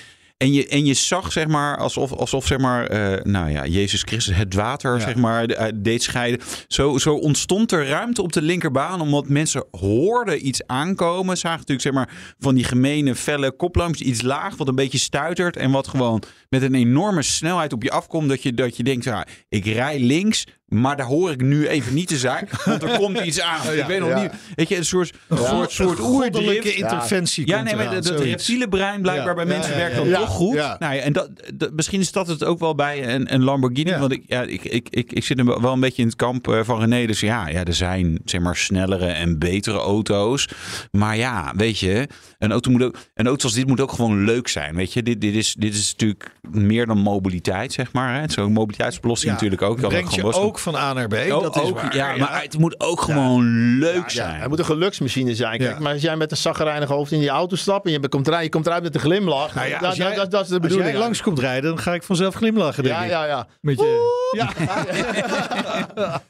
En 0.44 0.52
je, 0.52 0.66
en 0.68 0.84
je 0.84 0.94
zag, 0.94 1.32
zeg 1.32 1.46
maar, 1.46 1.76
alsof, 1.78 2.12
alsof 2.12 2.46
zeg 2.46 2.58
maar, 2.58 2.86
eh, 2.86 3.24
nou 3.24 3.50
ja, 3.50 3.66
Jezus 3.66 4.02
Christus 4.02 4.36
het 4.36 4.54
water, 4.54 4.92
Ja. 4.94 5.00
zeg 5.00 5.14
maar, 5.16 5.44
eh, 5.44 5.72
deed 5.74 6.02
scheiden. 6.02 6.40
Zo, 6.68 6.98
zo 6.98 7.14
ontstond 7.14 7.72
er 7.72 7.88
ruimte 7.88 8.22
op 8.22 8.32
de 8.32 8.42
linkerbaan, 8.42 9.00
omdat 9.00 9.28
mensen 9.28 9.64
hoorden 9.70 10.46
iets 10.46 10.66
aankomen. 10.66 11.36
Zagen 11.36 11.58
natuurlijk, 11.58 11.86
zeg 11.86 11.92
maar, 11.92 12.34
van 12.38 12.54
die 12.54 12.64
gemene, 12.64 13.14
felle 13.14 13.52
koplampjes, 13.52 14.06
iets 14.06 14.22
laag, 14.22 14.56
wat 14.56 14.68
een 14.68 14.74
beetje 14.74 14.98
stuitert. 14.98 15.56
En 15.56 15.70
wat 15.70 15.88
gewoon 15.88 16.22
met 16.48 16.62
een 16.62 16.74
enorme 16.74 17.22
snelheid 17.22 17.72
op 17.72 17.82
je 17.82 17.90
afkomt, 17.90 18.28
dat 18.28 18.42
je, 18.42 18.54
dat 18.54 18.76
je 18.76 18.82
denkt, 18.82 19.04
ja, 19.04 19.26
ik 19.48 19.64
rij 19.66 20.00
links, 20.00 20.46
maar 20.68 20.96
daar 20.96 21.06
hoor 21.06 21.30
ik 21.30 21.40
nu 21.40 21.66
even 21.68 21.94
niet 21.94 22.08
te 22.08 22.18
zijn, 22.18 22.48
want 22.64 22.82
er 22.82 22.98
komt 22.98 23.18
iets 23.18 23.40
aan. 23.40 23.60
Ik 23.78 23.84
weet 23.84 24.00
nog 24.00 24.08
Ja. 24.08 24.22
niet, 24.22 24.30
weet 24.54 24.68
je, 24.68 24.76
een 24.76 24.84
soort, 24.84 25.12
Ja. 25.28 25.36
soort, 25.36 25.70
soort 25.70 26.00
oerdrift. 26.00 26.64
interventie 26.64 27.46
Ja, 27.46 27.62
nee, 27.62 27.76
maar 27.76 27.90
dat, 27.90 28.04
dat 28.04 28.20
reptiele 28.20 28.68
brein 28.68 29.02
blijkbaar 29.02 29.34
bij 29.34 29.44
mensen 29.44 29.76
werkt 29.76 29.96
dan 29.96 30.10
toch 30.10 30.28
goed. 30.28 30.54
Nou 30.54 30.76
ja, 30.78 30.94
en 30.96 31.12
dat, 31.12 31.30
dat, 31.54 31.72
misschien 31.72 32.00
is 32.00 32.12
dat 32.12 32.26
het 32.26 32.44
ook 32.44 32.58
wel 32.58 32.74
bij 32.74 33.14
een, 33.14 33.34
een 33.34 33.42
Lamborghini. 33.44 33.98
Want 33.98 34.12
ik, 34.12 34.22
ja, 34.26 34.42
ik, 34.42 34.64
ik, 34.64 34.88
ik, 34.90 35.12
ik 35.12 35.24
zit 35.24 35.42
wel 35.42 35.72
een 35.72 35.80
beetje 35.80 36.02
in 36.02 36.08
het 36.08 36.16
kamp 36.16 36.48
eh, 36.48 36.60
van 36.62 36.80
René. 36.80 37.06
Dus 37.06 37.20
ja, 37.20 37.48
ja, 37.48 37.64
er 37.64 37.74
zijn 37.74 38.20
zeg 38.24 38.40
maar 38.40 38.56
snellere 38.56 39.06
en 39.06 39.38
betere 39.38 39.78
auto's. 39.78 40.48
Maar 40.90 41.16
ja, 41.16 41.52
weet 41.56 41.78
je, 41.78 42.08
een 42.38 42.50
auto, 42.52 42.70
moet 42.70 42.82
ook, 42.82 42.96
een 43.14 43.26
auto 43.26 43.44
als 43.44 43.54
dit 43.54 43.66
moet 43.66 43.80
ook 43.80 43.92
gewoon 43.92 44.24
leuk 44.24 44.48
zijn. 44.48 44.74
Weet 44.74 44.92
je, 44.92 45.02
dit, 45.02 45.20
dit, 45.20 45.34
is, 45.34 45.54
dit 45.58 45.74
is 45.74 45.90
natuurlijk 45.90 46.30
meer 46.50 46.86
dan 46.86 46.98
mobiliteit, 46.98 47.72
zeg 47.72 47.92
maar. 47.92 48.20
hè. 48.20 48.28
Zo'n 48.30 48.52
mobiliteitsoplossing 48.52 49.32
natuurlijk 49.32 49.62
ook. 49.62 49.78
kan 49.80 49.88
Brengt 49.88 50.08
ook 50.08 50.14
je 50.14 50.20
gewoon 50.20 50.34
ook 50.54 50.60
van 50.60 50.74
A 50.74 50.92
naar 50.92 51.08
B. 51.08 51.14
ook, 51.30 51.42
dat 51.42 51.62
is 51.62 51.70
waar. 51.70 51.96
ja, 51.96 52.16
maar 52.16 52.42
het 52.42 52.58
moet 52.58 52.80
ook 52.80 53.00
gewoon 53.00 53.44
leuk 53.78 53.94
Ja, 53.94 54.08
zijn. 54.08 54.40
het 54.40 54.48
moet 54.48 54.58
een 54.58 54.64
geluksmachine 54.64 55.34
zijn. 55.34 55.58
Kijk, 55.58 55.72
Ja. 55.72 55.78
maar 55.80 55.92
als 55.92 56.02
jij 56.02 56.16
met 56.16 56.30
een 56.30 56.36
zaggerijnig 56.36 56.88
hoofd 56.88 57.12
in 57.12 57.18
die 57.20 57.28
auto 57.28 57.56
stapt 57.56 57.86
en 57.86 57.92
je 57.92 58.08
komt 58.08 58.26
eruit, 58.26 58.44
je 58.44 58.48
komt 58.50 58.66
eruit 58.66 58.82
met 58.82 58.94
een 58.94 59.00
glimlach. 59.00 59.54
Nou 59.54 59.68
ja, 59.68 59.78
dat, 59.78 59.88
als 59.88 59.96
jij- 59.96 60.14
dat, 60.14 60.30
dat 60.30 60.42
is 60.42 60.48
de 60.48 60.52
Als 60.54 60.62
bedoeling. 60.62 60.90
jij 60.90 60.98
langs 61.00 61.22
komt 61.22 61.38
rijden, 61.38 61.70
dan 61.70 61.78
ga 61.78 61.94
ik 61.94 62.02
vanzelf 62.02 62.34
glimlachen, 62.34 62.82
denk 62.82 62.96
ja, 62.96 63.02
ik. 63.04 63.10
ja, 63.10 63.24
ja. 63.26 63.46
Met 63.60 63.78
je... 63.78 64.22
Ja. 64.36 64.52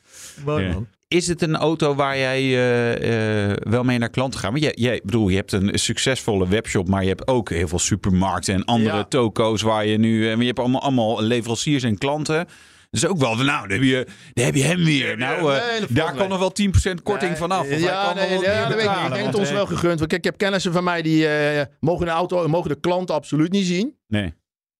Mooi 0.45 0.65
Ja. 0.65 0.73
man. 0.73 0.87
Is 1.09 1.27
het 1.27 1.43
een 1.43 1.57
auto 1.57 1.95
waar 1.95 2.19
jij 2.19 2.41
eh, 2.41 3.51
eh, 3.51 3.57
wel 3.61 3.83
mee 3.85 3.99
naar 3.99 4.09
klanten 4.11 4.41
gaat? 4.41 4.51
Want 4.51 4.63
jij, 4.63 4.73
jij 4.77 5.01
bedoel, 5.05 5.29
je 5.29 5.37
hebt 5.37 5.53
een 5.53 5.71
succesvolle 5.79 6.49
webshop, 6.49 6.89
maar 6.89 7.03
je 7.03 7.09
hebt 7.09 7.27
ook 7.29 7.51
heel 7.51 7.69
veel 7.69 7.79
supermarkten 7.79 8.55
en 8.55 8.65
andere 8.65 8.97
Ja. 8.97 9.05
toko's 9.05 9.63
waar 9.63 9.87
je 9.87 9.99
nu. 9.99 10.31
eh, 10.31 10.39
je 10.39 10.45
hebt 10.47 10.59
allemaal, 10.59 10.83
allemaal 10.83 11.23
leveranciers 11.23 11.83
en 11.83 11.99
klanten. 11.99 12.47
Dus 12.95 13.07
ook 13.07 13.19
wel, 13.19 13.35
nou, 13.35 13.47
daar 13.47 13.69
heb 13.69 13.83
je, 13.83 14.07
daar 14.33 14.45
heb 14.45 14.55
je 14.55 14.63
hem 14.63 14.85
weer. 14.85 15.17
Nou, 15.17 15.55
eh, 15.55 15.67
Nee, 15.71 15.81
dat 15.81 15.89
daar 15.91 16.15
kan 16.15 16.29
nog 16.29 16.39
wel 16.39 16.53
10% 16.53 17.03
korting 17.03 17.31
Nee, 17.31 17.39
vanaf. 17.41 17.61
Of 17.61 17.79
Ja, 17.79 18.05
kan 18.05 18.15
nee, 18.17 18.39
ja, 18.41 18.69
dat 18.69 18.75
weet 18.77 18.85
ik 18.85 18.91
Ik 19.07 19.13
denk 19.13 19.27
het 19.27 19.35
ons 19.35 19.51
wel 19.51 19.67
gegund. 19.67 19.99
Want 19.99 20.11
kijk, 20.11 20.13
ik 20.13 20.25
heb 20.25 20.37
kennissen 20.39 20.73
van 20.73 20.85
mij 20.85 21.03
die 21.03 21.29
eh, 21.29 21.65
mogen 21.81 22.07
de 22.07 22.13
auto, 22.13 22.49
mogen 22.49 22.69
de 22.71 22.81
klant 22.81 23.11
absoluut 23.11 23.53
niet 23.53 23.67
zien. 23.67 23.97
Nee. 24.07 24.35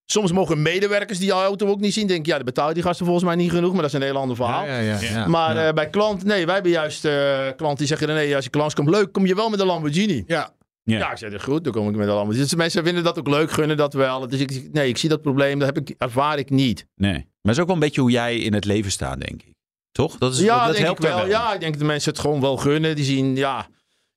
Soms 0.05 0.33
mogen 0.33 0.63
medewerkers 0.63 1.19
die 1.19 1.31
auto 1.31 1.67
ook 1.67 1.81
niet 1.81 1.93
zien. 1.95 2.07
Denk 2.07 2.21
ik, 2.21 2.27
ja, 2.27 2.37
dan 2.37 2.45
betaal 2.45 2.69
je 2.69 2.75
die 2.75 2.83
gasten 2.83 3.05
volgens 3.07 3.25
mij 3.27 3.35
niet 3.37 3.51
genoeg. 3.51 3.73
Maar 3.73 3.83
dat 3.83 3.91
is 3.91 3.97
een 4.01 4.03
heel 4.07 4.17
ander 4.17 4.37
verhaal. 4.37 4.65
Ja, 4.67 4.79
ja, 4.79 4.99
ja, 5.01 5.11
ja. 5.11 5.27
Maar 5.27 5.55
ja. 5.55 5.67
eh, 5.67 5.75
bij 5.75 5.91
klant, 5.91 6.25
nee, 6.25 6.45
wij 6.45 6.55
hebben 6.55 6.73
juist 6.73 7.05
eh 7.05 7.39
klanten 7.57 7.77
die 7.77 7.87
zeggen: 7.87 8.09
nee, 8.09 8.35
als 8.35 8.45
je 8.45 8.51
klant 8.51 8.75
komt, 8.75 8.91
leuk, 8.91 9.13
kom 9.13 9.27
je 9.27 9.35
wel 9.35 9.49
met 9.51 9.61
een 9.61 9.67
Lamborghini. 9.67 10.25
ja. 10.27 10.53
Ja. 10.87 10.99
Ja, 10.99 11.11
ik 11.11 11.19
zeg, 11.19 11.43
goed, 11.43 11.65
dan 11.65 11.73
kom 11.73 11.89
ik 11.89 11.97
met 11.97 12.07
Lamborghini. 12.07 12.39
Dus 12.43 12.55
mensen 12.55 12.85
vinden 12.85 13.05
dat 13.05 13.19
ook 13.19 13.29
leuk, 13.29 13.51
gunnen 13.51 13.77
dat 13.77 13.93
wel. 13.95 14.29
Dus 14.29 14.41
ik, 14.41 14.69
nee, 14.73 14.89
ik 14.89 14.97
zie 14.97 15.09
dat 15.09 15.23
probleem, 15.23 15.59
dat 15.59 15.75
heb 15.75 15.89
ik, 15.89 15.95
ervaar 15.99 16.39
ik 16.39 16.51
niet. 16.51 16.87
nee. 16.95 17.13
Maar 17.13 17.23
het 17.43 17.53
is 17.53 17.59
ook 17.59 17.67
wel 17.67 17.75
een 17.75 17.81
beetje 17.83 18.01
hoe 18.01 18.11
jij 18.11 18.37
in 18.39 18.55
het 18.55 18.65
leven 18.65 18.91
staat, 18.91 19.21
denk 19.21 19.43
ik. 19.43 19.53
Toch? 19.93 20.19
Dat 20.19 20.33
is, 20.33 20.41
ja, 20.41 20.57
dat, 20.57 20.65
dat 20.67 20.73
denk 20.73 20.85
helpt 20.87 21.05
ik 21.05 21.11
wel. 21.11 21.27
Ja, 21.27 21.55
ik 21.55 21.61
denk 21.61 21.79
dat 21.79 21.87
mensen 21.87 22.11
het 22.13 22.21
gewoon 22.21 22.41
wel 22.41 22.57
gunnen. 22.57 22.97
Die 22.97 23.05
zien, 23.05 23.37
ja. 23.37 23.67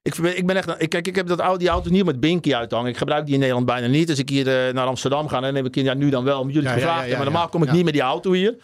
Ik, 0.01 0.15
ben- 0.21 0.37
ik 0.37 0.45
ben 0.45 0.55
echt, 0.55 0.69
ik, 0.81 0.89
kijk, 0.89 1.07
ik 1.07 1.15
heb 1.15 1.27
dat 1.27 1.39
oude, 1.39 1.59
die 1.59 1.67
auto 1.67 1.89
niet 1.89 2.05
met 2.05 2.19
Binky 2.19 2.53
uithangen. 2.55 2.89
Ik 2.89 2.97
gebruik 2.97 3.23
die 3.25 3.33
in 3.33 3.39
Nederland 3.39 3.65
bijna 3.65 3.87
niet. 3.87 4.09
Als 4.09 4.19
ik 4.19 4.29
hier 4.29 4.67
eh, 4.67 4.73
naar 4.73 4.85
Amsterdam 4.85 5.27
ga, 5.27 5.39
dan 5.39 5.53
neem 5.53 5.65
ik 5.65 5.75
ja, 5.75 5.93
nu 5.93 6.09
dan 6.09 6.23
wel, 6.23 6.39
omdat 6.39 6.53
jullie 6.53 6.69
Ja, 6.69 6.75
gevraagd 6.75 6.93
ja, 6.95 6.99
hebben. 6.99 7.17
ja, 7.17 7.23
Maar 7.23 7.31
normaal 7.31 7.49
kom 7.49 7.61
ik 7.61 7.67
ja. 7.69 7.73
niet 7.75 7.83
met 7.83 7.93
die 7.93 8.01
auto 8.01 8.31
hier. 8.31 8.55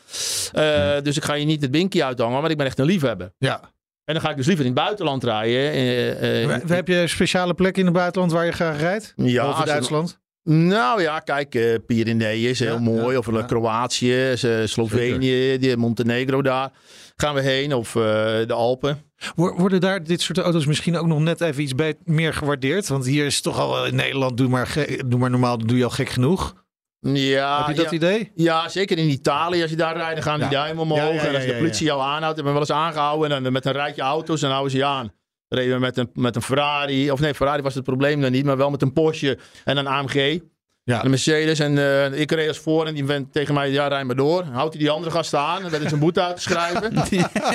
Eh, 0.51 1.01
Dus 1.01 1.17
ik 1.17 1.23
ga 1.23 1.35
hier 1.35 1.45
niet 1.45 1.61
het 1.61 1.71
Binky 1.71 2.03
uithangen, 2.03 2.41
maar 2.41 2.51
ik 2.51 2.57
ben 2.57 2.65
echt 2.65 2.79
een 2.79 2.85
liefhebber. 2.85 3.31
ja. 3.37 3.71
En 4.05 4.13
dan 4.13 4.23
ga 4.23 4.29
ik 4.29 4.35
dus 4.37 4.45
liever 4.45 4.65
in 4.65 4.71
het 4.71 4.79
buitenland 4.83 5.23
rijden. 5.23 5.55
eh, 5.71 6.43
eh, 6.43 6.61
Heb 6.67 6.87
je 6.87 7.07
speciale 7.07 7.53
plek 7.53 7.77
in 7.77 7.85
het 7.85 7.93
buitenland 7.93 8.31
waar 8.31 8.45
je 8.45 8.51
graag 8.51 8.79
rijdt? 8.79 9.13
Ja, 9.15 9.63
Duitsland? 9.65 10.21
Nou 10.43 11.01
ja, 11.01 11.19
kijk, 11.19 11.55
eh 11.55 11.75
Pyreneeën 11.87 12.49
is 12.49 12.59
heel 12.59 12.79
mooi. 12.79 13.11
ja, 13.11 13.17
of 13.17 13.31
ja. 13.31 13.41
Kroatië, 13.41 14.31
Slovenië, 14.65 15.57
die, 15.57 15.77
Montenegro 15.77 16.41
daar. 16.41 16.71
Gaan 17.15 17.35
we 17.35 17.41
heen. 17.41 17.73
Of 17.73 17.91
de 17.91 18.45
Alpen. 18.53 19.01
Wo- 19.35 19.55
Worden 19.57 19.81
daar 19.81 20.03
dit 20.03 20.21
soort 20.21 20.37
auto's 20.37 20.65
misschien 20.65 20.97
ook 20.97 21.07
nog 21.07 21.19
net 21.19 21.41
even 21.41 21.61
iets 21.63 21.73
meer 22.03 22.33
gewaardeerd? 22.33 22.87
Want 22.87 23.05
hier 23.05 23.25
is 23.25 23.41
toch 23.41 23.59
al 23.59 23.85
in 23.85 23.95
Nederland, 23.95 24.37
doe 24.37 24.47
maar, 24.47 24.75
doe 25.05 25.19
maar 25.19 25.29
normaal, 25.29 25.57
doe 25.57 25.77
je 25.77 25.83
al 25.83 25.89
gek 25.89 26.09
genoeg. 26.09 26.62
Ja, 27.03 27.57
Heb 27.65 27.75
je 27.75 27.81
dat 27.81 27.91
ja, 27.91 27.95
idee? 27.97 28.31
ja, 28.35 28.69
zeker 28.69 28.97
in 28.97 29.09
Italië. 29.09 29.61
Als 29.61 29.71
je 29.71 29.77
daar 29.77 29.95
rijdt, 29.95 30.13
dan 30.13 30.23
gaan 30.23 30.39
die 30.39 30.49
Ja. 30.49 30.63
duimen 30.63 30.83
omhoog. 30.83 31.13
Ja, 31.13 31.27
en 31.27 31.35
als 31.35 31.45
de 31.45 31.53
politie 31.57 31.85
jou 31.85 32.01
aanhoudt, 32.01 32.35
hebben 32.35 32.43
we 32.45 32.51
wel 32.51 32.59
eens 32.59 32.71
aangehouden. 32.71 33.31
En 33.31 33.43
dan 33.43 33.51
met 33.53 33.65
een 33.65 33.71
rijtje 33.71 34.01
auto's, 34.01 34.39
dan 34.41 34.49
houden 34.51 34.71
ze 34.71 34.77
je 34.77 34.85
aan. 34.85 35.11
Dan 35.47 35.59
reden 35.59 35.73
we 35.73 35.79
met 35.79 35.97
een, 35.97 36.09
met 36.13 36.35
een 36.35 36.41
Ferrari. 36.41 37.11
Of 37.11 37.19
nee, 37.19 37.33
Ferrari 37.33 37.61
was 37.61 37.75
het 37.75 37.83
probleem 37.83 38.21
dan 38.21 38.31
niet. 38.31 38.45
Maar 38.45 38.57
wel 38.57 38.69
met 38.69 38.81
een 38.81 38.93
Porsche 38.93 39.37
en 39.63 39.77
een 39.77 39.87
AMG. 39.87 40.39
Ja. 40.85 41.03
Een 41.03 41.09
Mercedes. 41.09 41.59
En 41.59 41.77
eh, 41.77 42.19
ik 42.19 42.31
reed 42.31 42.47
als 42.47 42.57
voor 42.57 42.85
en 42.87 42.93
die 42.93 43.05
vent 43.05 43.33
tegen 43.33 43.53
mij, 43.53 43.69
ja, 43.69 43.87
rij 43.87 44.03
maar 44.03 44.15
door. 44.15 44.43
Houdt 44.43 44.73
hij 44.73 44.83
die 44.83 44.91
andere 44.91 45.11
gasten 45.11 45.39
aan. 45.39 45.55
En 45.55 45.69
werd 45.69 45.77
hij 45.77 45.87
zijn 45.87 45.99
boete 45.99 46.21
uit 46.21 46.35
te 46.35 46.41
schrijven. 46.41 46.83
en 46.95 47.03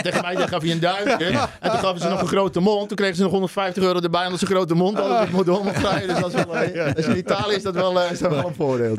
tegen 0.02 0.22
mij 0.22 0.34
dan 0.34 0.48
gaf 0.48 0.62
hij 0.62 0.70
een 0.70 0.80
duimpje. 0.80 1.26
En 1.60 1.70
toen 1.70 1.78
gaven 1.80 2.00
ze 2.00 2.08
nog 2.08 2.20
een 2.20 2.26
grote 2.26 2.60
mond. 2.60 2.88
Toen 2.88 2.96
kregen 2.96 3.16
ze 3.16 3.22
nog 3.22 3.30
150 3.30 3.82
euro 3.82 4.00
erbij 4.00 4.24
omdat 4.24 4.38
ze 4.38 4.44
een 4.44 4.50
grote 4.52 4.74
mond 4.74 4.98
hadden. 4.98 5.18
Dus 5.18 5.28
ik 5.28 5.32
moet 5.34 5.76
rijden. 5.76 6.08
Dus 6.08 6.18
dat 6.18 6.34
is 6.34 6.44
wel, 6.44 6.56
eh, 6.56 6.94
dus 6.94 7.06
in 7.06 7.16
Italië 7.16 7.54
is 7.54 7.62
dat 7.62 7.74
wel, 7.74 8.00
eh, 8.00 8.10
is 8.10 8.18
dat 8.18 8.30
wel 8.30 8.46
een 8.46 8.54
voordeel. 8.54 8.96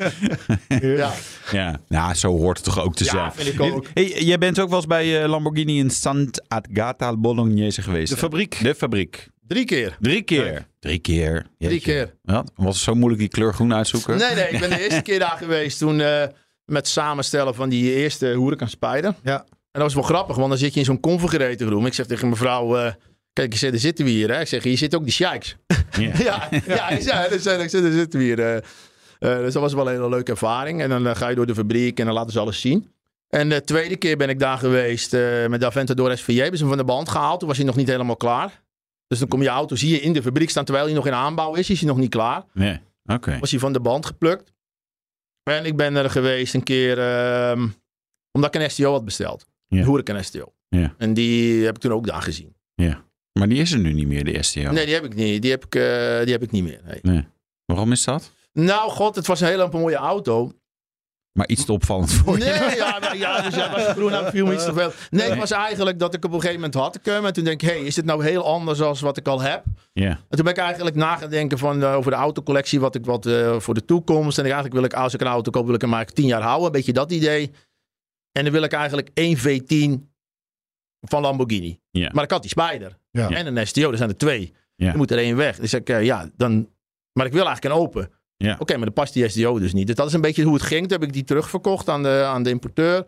Ja. 0.67 1.11
Ja, 1.51 1.80
nou, 1.88 2.13
zo 2.13 2.38
hoort 2.38 2.57
het 2.57 2.65
toch 2.65 2.84
ook 2.84 2.95
te 2.95 3.03
Ja, 3.03 3.09
zijn. 3.09 3.32
vind 3.32 3.53
ik 3.53 3.61
ook. 3.61 3.86
Hey, 3.93 4.23
jij 4.23 4.38
bent 4.38 4.59
ook 4.59 4.69
wel 4.69 4.77
eens 4.77 4.88
bij 4.88 5.23
eh, 5.23 5.30
Lamborghini 5.30 5.77
in 5.80 5.89
Sant'Agata 5.89 7.17
Bolognese 7.17 7.82
geweest. 7.82 8.09
De 8.09 8.15
hè? 8.15 8.21
fabriek. 8.21 8.59
De 8.63 8.75
fabriek. 8.75 9.27
Drie 9.47 9.65
keer. 9.65 9.97
Drie 9.99 10.21
keer. 10.21 10.67
Drie 10.80 10.99
keer. 10.99 11.45
Drie 11.57 11.82
keer. 11.82 12.13
Wat? 12.21 12.51
Was 12.55 12.75
het 12.75 12.84
zo 12.84 12.93
moeilijk 12.93 13.19
die 13.21 13.30
kleur 13.30 13.53
groen 13.53 13.73
uitzoeken? 13.73 14.17
Nee, 14.17 14.36
nee, 14.36 14.47
ik 14.49 14.59
ben 14.59 14.69
de 14.69 14.80
eerste 14.86 15.01
keer 15.01 15.19
daar 15.19 15.38
geweest 15.38 15.77
toen 15.77 16.01
eh, 16.01 16.23
met 16.65 16.88
samenstellen 16.88 17.55
van 17.55 17.69
die 17.69 17.93
eerste 17.93 18.25
Huracan 18.25 18.69
Spider. 18.69 19.15
Ja. 19.23 19.38
En 19.71 19.80
dat 19.80 19.82
was 19.82 19.93
wel 19.93 20.03
grappig, 20.03 20.36
want 20.36 20.49
dan 20.49 20.57
zit 20.57 20.73
je 20.73 20.80
in 20.80 20.86
zo'n 20.86 20.99
configurator 20.99 21.67
room. 21.69 21.86
Ik 21.86 21.93
zeg 21.93 22.05
tegen 22.05 22.30
mevrouw, 22.30 22.77
eh, 22.77 22.91
kijk, 23.34 23.53
ik 23.53 23.59
zeg, 23.59 23.69
daar 23.69 23.80
zitten 23.80 24.05
we 24.05 24.11
hier. 24.11 24.30
Hè? 24.34 24.39
Ik 24.39 24.47
zeg, 24.47 24.63
hier 24.63 24.77
zitten 24.77 24.99
ook 24.99 25.05
die 25.05 25.13
sheiks. 25.13 25.55
Ja. 25.99 26.11
ja, 26.23 26.49
ja, 26.65 26.89
ik 26.89 27.01
zei, 27.01 27.34
ik 27.34 27.41
zeg, 27.41 27.57
daar 27.82 27.91
zitten 27.91 28.19
we 28.19 28.25
hier. 28.25 28.39
eh. 28.39 28.55
Eh, 29.19 29.38
dus 29.38 29.53
dat 29.53 29.61
was 29.61 29.73
wel 29.73 29.88
een 29.88 29.93
hele 29.93 30.09
leuke 30.09 30.32
ervaring. 30.32 30.82
En 30.82 30.89
dan 30.89 31.15
ga 31.15 31.27
je 31.27 31.36
door 31.36 31.45
de 31.45 31.55
fabriek 31.55 31.99
en 31.99 32.05
dan 32.05 32.13
laten 32.13 32.32
ze 32.32 32.39
alles 32.39 32.61
zien. 32.61 32.91
En 33.30 33.49
de 33.49 33.63
tweede 33.63 33.95
keer 33.95 34.17
ben 34.17 34.30
ik 34.30 34.39
daar 34.39 34.57
geweest 34.57 35.13
eh, 35.13 35.47
met 35.47 35.59
de 35.59 35.65
Aventador 35.65 36.17
SVJ. 36.17 36.39
Hebben 36.39 36.57
ze 36.57 36.65
hem 36.65 36.75
van 36.75 36.86
de 36.86 36.91
band 36.93 37.09
gehaald. 37.09 37.39
Toen 37.39 37.47
was 37.47 37.57
hij 37.57 37.65
nog 37.65 37.75
niet 37.75 37.88
helemaal 37.88 38.15
klaar. 38.17 38.61
Dus 39.10 39.20
dan 39.20 39.28
kom 39.28 39.41
je 39.41 39.47
auto, 39.47 39.76
zie 39.76 39.89
je 39.89 39.99
in 39.99 40.14
de 40.14 40.22
fabriek 40.22 40.49
staan 40.49 40.66
terwijl 40.66 40.86
hij 40.86 40.95
nog 40.95 41.07
in 41.07 41.14
aanbouw 41.14 41.53
is. 41.53 41.70
Is 41.70 41.80
hij 41.80 41.89
nog 41.89 41.97
niet 41.97 42.10
klaar. 42.10 42.43
Nee. 42.53 42.80
Oké. 43.05 43.39
Was 43.39 43.51
hij 43.51 43.60
van 43.60 43.74
de 43.74 43.80
band 43.80 44.05
geplukt. 44.05 44.53
En 45.43 45.66
ik 45.66 45.76
ben 45.76 45.95
er 45.95 46.10
geweest 46.10 46.53
een 46.53 46.64
keer, 46.64 46.99
ehm, 46.99 47.68
omdat 48.32 48.55
ik 48.55 48.62
een 48.62 48.72
STO 48.72 48.91
had 48.91 49.05
besteld. 49.05 49.45
Ja. 49.68 49.86
Een 49.86 50.24
STO. 50.24 50.53
Ja. 50.68 50.93
En 50.97 51.14
die 51.14 51.66
heb 51.66 51.76
ik 51.76 51.82
toen 51.82 51.93
ook 51.93 52.05
daar 52.05 52.22
gezien. 52.22 52.55
Maar 53.39 53.49
die 53.49 53.62
is 53.62 53.72
er 53.72 53.80
nu 53.80 53.93
niet 53.93 54.07
meer, 54.07 54.24
de 54.24 54.43
STO. 54.43 54.72
Nee, 54.72 54.86
die 54.86 54.93
heb 54.93 55.03
ik 55.03 55.16
niet. 55.16 55.41
Die 55.41 55.51
heb 55.51 55.66
ik, 55.66 55.76
eh, 55.76 56.24
die 56.24 56.32
heb 56.32 56.43
ik 56.43 56.51
niet 56.51 56.64
meer. 56.64 56.82
Nee. 57.01 57.26
Waarom 57.66 57.91
is 57.91 58.03
dat? 58.03 58.32
Nou, 58.53 58.91
god, 58.91 59.16
het 59.16 59.28
was 59.28 59.41
een 59.41 59.47
hele 59.47 59.70
mooie 59.72 59.95
auto. 59.95 60.51
Maar 61.32 61.47
iets 61.47 61.65
te 61.65 61.71
opvallend 61.71 62.11
voor 62.13 62.38
je. 62.38 62.43
Nee, 62.43 62.75
ja, 62.75 62.99
nou, 62.99 63.17
ja, 63.17 63.41
dus 63.41 63.55
ja, 63.55 63.71
was 63.71 63.86
groen 63.86 64.13
aan 64.13 64.32
viel 64.32 64.45
me 64.45 64.53
iets 64.53 64.65
te 64.65 64.73
veel. 64.73 64.91
Nee, 65.09 65.30
het 65.30 65.39
was 65.39 65.51
eigenlijk 65.51 65.99
dat 65.99 66.13
ik 66.13 66.25
op 66.25 66.32
een 66.32 66.39
gegeven 66.39 66.61
moment 66.61 66.73
had 66.73 66.95
ik 66.95 67.05
hem. 67.05 67.25
En 67.25 67.34
toen 67.34 67.43
denk 67.43 67.61
ik, 67.61 67.69
hé, 67.69 67.75
hey, 67.75 67.86
is 67.86 67.95
dit 67.95 68.05
nou 68.05 68.23
heel 68.23 68.45
anders 68.45 68.80
dan 68.80 68.95
wat 68.99 69.17
ik 69.17 69.27
al 69.27 69.41
heb? 69.41 69.63
Ja. 69.93 70.09
En 70.09 70.17
toen 70.30 70.43
ben 70.43 70.53
ik 70.53 70.57
eigenlijk 70.57 70.95
na 70.95 71.15
gaan 71.15 71.30
denken 71.30 71.57
van, 71.57 71.84
eh, 71.84 71.95
over 71.95 72.11
de 72.11 72.17
autocollectie, 72.17 72.80
wat 72.80 72.95
ik 72.95 73.05
wat 73.05 73.25
eh, 73.25 73.59
voor 73.59 73.73
de 73.73 73.86
toekomst. 73.86 74.38
En 74.38 74.43
eigenlijk 74.43 74.73
wil 74.73 74.84
ik, 74.84 74.93
als 74.93 75.13
ik 75.13 75.21
een 75.21 75.27
auto 75.27 75.51
koop, 75.51 75.65
wil 75.65 75.75
ik 75.75 75.82
hem 75.82 75.93
eigenlijk 75.93 76.21
tien 76.21 76.30
jaar 76.30 76.41
houden. 76.41 76.65
Een 76.65 76.71
beetje 76.71 76.93
dat 76.93 77.11
idee. 77.11 77.51
En 78.32 78.43
dan 78.43 78.53
wil 78.53 78.63
ik 78.63 78.73
eigenlijk 78.73 79.09
één 79.13 79.38
V10 79.38 80.09
van 81.01 81.21
Lamborghini. 81.21 81.80
Ja. 81.91 82.09
Maar 82.13 82.23
ik 82.23 82.32
had 82.32 82.41
die 82.41 82.51
Spider. 82.51 82.97
Ja. 83.11 83.30
En 83.30 83.57
een 83.57 83.67
STO, 83.67 83.91
er 83.91 83.97
zijn 83.97 84.09
er 84.09 84.17
twee. 84.17 84.53
Ja. 84.75 84.91
Er 84.91 84.97
moet 84.97 85.11
er 85.11 85.17
één 85.17 85.36
weg. 85.36 85.59
Dus 85.59 85.73
ik, 85.73 85.89
eh, 85.89 86.03
ja, 86.03 86.30
dan... 86.36 86.69
Maar 87.13 87.25
ik 87.25 87.34
wil 87.34 87.45
eigenlijk 87.45 87.75
een 87.75 87.82
open. 87.82 88.11
Ja. 88.43 88.55
Oké, 88.59 88.73
maar 88.75 88.85
dan 88.85 88.93
past 88.93 89.13
die 89.13 89.29
STO 89.29 89.59
dus 89.59 89.73
niet. 89.73 89.87
Dus 89.87 89.95
dat 89.95 90.07
is 90.07 90.13
een 90.13 90.21
beetje 90.21 90.43
hoe 90.43 90.53
het 90.53 90.63
ging. 90.63 90.81
Toen 90.87 90.99
heb 90.99 91.07
ik 91.07 91.13
die 91.13 91.23
terugverkocht 91.23 91.89
aan 91.89 92.03
de, 92.03 92.23
aan 92.27 92.43
de 92.43 92.49
importeur. 92.49 93.03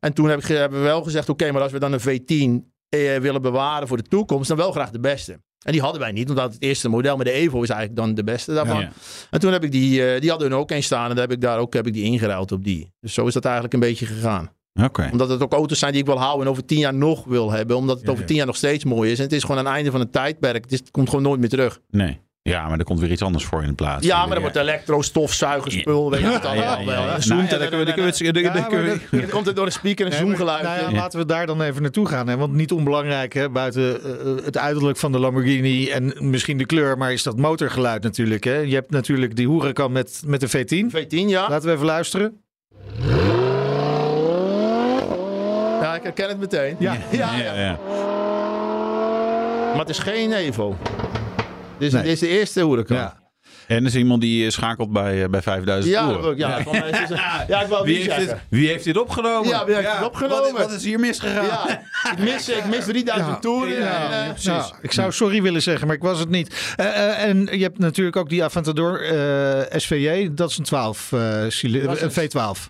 En 0.00 0.12
toen 0.12 0.28
heb 0.28 0.38
ik, 0.38 0.46
hebben 0.46 0.78
we 0.78 0.84
wel 0.84 1.02
gezegd, 1.02 1.28
oké, 1.28 1.52
maar 1.52 1.62
als 1.62 1.72
we 1.72 1.78
dan 1.78 1.92
een 1.92 2.00
V10 2.00 2.66
eh, 2.88 3.16
willen 3.16 3.42
bewaren 3.42 3.88
voor 3.88 3.96
de 3.96 4.02
toekomst, 4.02 4.48
dan 4.48 4.56
wel 4.56 4.72
graag 4.72 4.90
de 4.90 5.00
beste. 5.00 5.40
En 5.64 5.72
die 5.72 5.80
hadden 5.80 6.00
wij 6.00 6.12
niet, 6.12 6.28
omdat 6.28 6.52
het 6.52 6.62
eerste 6.62 6.88
model 6.88 7.16
met 7.16 7.26
de 7.26 7.32
Evo 7.32 7.62
is 7.62 7.68
eigenlijk 7.68 8.00
dan 8.00 8.14
de 8.14 8.24
beste 8.24 8.54
daarvan. 8.54 8.80
Ja. 8.80 8.92
En 9.30 9.40
toen 9.40 9.52
heb 9.52 9.64
ik 9.64 9.72
die, 9.72 10.06
eh, 10.12 10.20
die 10.20 10.30
hadden 10.30 10.50
hun 10.50 10.58
ook 10.58 10.70
een 10.70 10.82
staan 10.82 11.02
en 11.02 11.08
dan 11.08 11.18
heb 11.18 11.32
ik 11.32 11.40
daar 11.40 11.58
ook 11.58 11.74
heb 11.74 11.86
ik 11.86 11.92
die 11.92 12.04
ingeruild 12.04 12.52
op 12.52 12.64
die. 12.64 12.92
Dus 13.00 13.14
zo 13.14 13.26
is 13.26 13.32
dat 13.34 13.44
eigenlijk 13.44 13.74
een 13.74 13.80
beetje 13.80 14.06
gegaan. 14.06 14.50
Oké. 14.82 15.08
Omdat 15.12 15.28
het 15.28 15.42
ook 15.42 15.52
auto's 15.52 15.78
zijn 15.78 15.92
die 15.92 16.00
ik 16.00 16.06
wil 16.06 16.18
houden 16.18 16.44
en 16.46 16.50
over 16.50 16.64
tien 16.64 16.78
jaar 16.78 16.94
nog 16.94 17.24
wil 17.24 17.50
hebben. 17.50 17.76
Omdat 17.76 17.96
het 17.96 18.06
Ja, 18.06 18.12
over 18.12 18.24
tien 18.24 18.36
jaar 18.36 18.46
nog 18.46 18.56
steeds 18.56 18.84
mooi 18.84 19.10
is. 19.10 19.18
En 19.18 19.24
het 19.24 19.32
is 19.32 19.40
gewoon 19.42 19.58
aan 19.58 19.64
het 19.64 19.74
einde 19.74 19.90
van 19.90 20.00
een 20.00 20.10
tijdperk. 20.10 20.62
Het, 20.64 20.72
is- 20.72 20.78
het 20.78 20.90
komt 20.90 21.08
gewoon 21.08 21.24
nooit 21.24 21.40
meer 21.40 21.48
terug. 21.48 21.80
Nee. 21.90 22.20
Ja, 22.48 22.68
maar 22.68 22.78
er 22.78 22.84
komt 22.84 23.00
weer 23.00 23.10
iets 23.10 23.22
anders 23.22 23.44
voor 23.44 23.62
in 23.62 23.68
de 23.68 23.74
plaats. 23.74 24.06
Ja, 24.06 24.18
maar 24.18 24.30
dan 24.30 24.40
wordt 24.40 24.56
elektro, 24.56 25.02
stofzuiger, 25.02 25.72
spul. 25.72 26.10
Weet 26.10 26.20
je 26.20 26.26
het 26.26 26.44
allemaal 26.44 26.64
ja, 26.64 26.78
ja, 26.78 26.84
wel. 26.84 27.06
dan 29.10 29.28
komt 29.30 29.46
het 29.46 29.56
door 29.56 29.66
een 29.66 29.72
speaker 29.72 30.06
een 30.06 30.12
zoomgeluid. 30.12 30.62
nou 30.62 30.80
ja, 30.80 30.92
Laten 30.92 31.18
we 31.18 31.26
daar 31.26 31.46
dan 31.46 31.62
even 31.62 31.82
naartoe 31.82 32.06
gaan. 32.06 32.28
Hè? 32.28 32.36
Want 32.36 32.52
niet 32.52 32.72
onbelangrijk, 32.72 33.32
hè? 33.32 33.50
buiten 33.50 34.02
eh, 34.02 34.44
het 34.44 34.58
uiterlijk 34.58 34.98
van 34.98 35.12
de 35.12 35.18
Lamborghini 35.18 35.88
en 35.88 36.14
misschien 36.18 36.58
de 36.58 36.66
kleur, 36.66 36.98
maar 36.98 37.12
is 37.12 37.22
dat 37.22 37.36
motorgeluid 37.36 38.02
natuurlijk. 38.02 38.44
Hè? 38.44 38.56
Je 38.56 38.74
hebt 38.74 38.90
natuurlijk 38.90 39.36
die 39.36 39.48
Huracan 39.48 39.92
met, 39.92 40.22
met 40.26 40.40
de 40.40 40.48
V10. 40.48 40.96
V10, 40.96 41.28
ja. 41.28 41.48
Laten 41.48 41.68
we 41.68 41.74
even 41.74 41.86
luisteren. 41.86 42.42
Ja, 45.80 45.94
ik 45.94 46.02
herken 46.02 46.28
het 46.28 46.38
meteen. 46.38 46.76
Ja. 46.78 46.92
ja, 47.10 47.36
Ja, 47.36 47.36
ja. 47.36 47.54
ja. 47.60 47.78
Maar 49.70 49.86
het 49.86 49.88
is 49.88 49.98
geen 49.98 50.32
Evo. 50.32 50.76
Dit 51.78 51.86
is, 51.88 51.92
Nee. 51.92 52.02
dit 52.02 52.12
is 52.12 52.18
de 52.18 52.28
eerste 52.28 52.66
Huracan. 52.66 52.96
Ja. 52.96 53.26
En 53.66 53.76
er 53.76 53.84
is 53.86 53.94
iemand 53.96 54.20
die 54.20 54.44
eh, 54.44 54.50
schakelt 54.50 54.92
bij, 54.92 55.22
eh, 55.22 55.28
bij 55.28 55.42
5000 55.42 55.94
Ja, 55.94 56.08
toeren. 56.12 56.36
ja, 56.42 56.56
ik 56.58 56.64
wou 57.68 57.84
Wie 57.84 57.96
heeft, 57.96 58.08
dit, 58.16 58.18
zeggen. 58.28 58.40
wie 58.50 58.68
heeft 58.68 58.84
dit 58.84 58.96
opgenomen? 58.98 59.48
Ja, 59.48 59.64
wie 59.66 59.74
heeft 59.74 59.92
dit 59.98 60.06
opgenomen? 60.06 60.52
Wat, 60.52 60.60
wat 60.62 60.72
is 60.72 60.84
hier 60.84 61.00
misgegaan? 61.00 61.44
Ja, 61.46 61.80
ik 62.12 62.18
mis, 62.18 62.48
ik 62.48 62.64
mis 62.66 62.84
3000 62.84 63.42
toeren. 63.42 63.74
Ja, 63.78 64.10
en, 64.10 64.30
eh, 64.30 64.36
ja, 64.36 64.70
ik 64.82 64.92
zou 64.92 65.12
sorry 65.12 65.42
willen 65.42 65.62
zeggen, 65.62 65.86
maar 65.86 65.96
ik 65.96 66.02
was 66.02 66.18
het 66.18 66.28
niet. 66.28 66.72
Eh, 66.76 66.86
eh, 66.86 67.22
en 67.28 67.48
je 67.58 67.62
hebt 67.62 67.78
natuurlijk 67.78 68.16
ook 68.16 68.28
die 68.28 68.44
Aventador 68.44 69.02
eh, 69.04 69.78
SVJ. 69.80 70.28
Dat 70.34 70.50
is 70.50 70.58
een 70.58 70.64
12 70.64 71.12
eh, 71.12 71.44
cili- 71.48 71.82
Dat 71.82 71.96
is 71.96 72.16
een 72.16 72.22
een- 72.22 72.56
V12. 72.56 72.68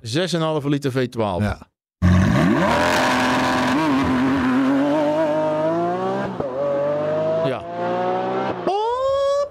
6,5 0.62 0.68
liter 0.68 0.92
V12. 0.92 1.42
Ja. 1.42 1.68
Ja. 2.00 3.17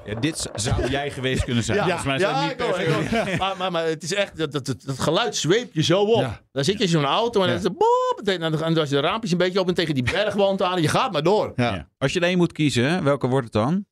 Ja, 0.07 0.19
dit 0.19 0.49
zou 0.55 0.89
jij 0.97 1.11
geweest 1.11 1.43
kunnen 1.43 1.63
zijn. 1.63 1.77
Volgens 1.79 2.03
mij 2.03 2.45
niet 2.47 2.55
per 2.57 2.93
hoor. 2.93 3.37
Maar, 3.37 3.57
maar, 3.57 3.71
maar 3.71 3.85
het 3.85 4.03
is 4.03 4.13
echt, 4.13 4.37
dat, 4.37 4.51
dat, 4.51 4.65
dat, 4.65 4.83
dat 4.85 4.99
geluid 4.99 5.35
zweept 5.35 5.73
je 5.73 5.83
zo 5.83 6.01
op. 6.01 6.21
Ja. 6.21 6.41
Dan 6.51 6.63
zit 6.63 6.77
je 6.77 6.83
in 6.83 6.89
zo'n 6.89 7.05
auto 7.05 7.41
en 7.41 7.47
dan 7.47 7.57
is 7.57 7.63
het 7.63 7.77
boop, 7.77 8.21
en 8.25 8.39
dan 8.39 8.63
en 8.63 8.73
dan 8.73 8.83
is 8.83 8.89
de 8.89 8.99
raampjes 8.99 9.31
een 9.31 9.37
beetje 9.37 9.59
open 9.59 9.73
tegen 9.73 9.93
die 9.93 10.03
bergwand 10.03 10.61
aan 10.61 10.75
en 10.75 10.81
je 10.81 10.87
gaat 10.87 11.11
maar 11.11 11.23
door. 11.23 11.53
Ja. 11.55 11.73
Ja. 11.73 11.89
Als 11.97 12.13
je 12.13 12.19
er 12.19 12.25
één 12.25 12.37
moet 12.37 12.51
kiezen, 12.51 13.03
welke 13.03 13.27
wordt 13.27 13.43
het 13.43 13.53
dan? 13.53 13.85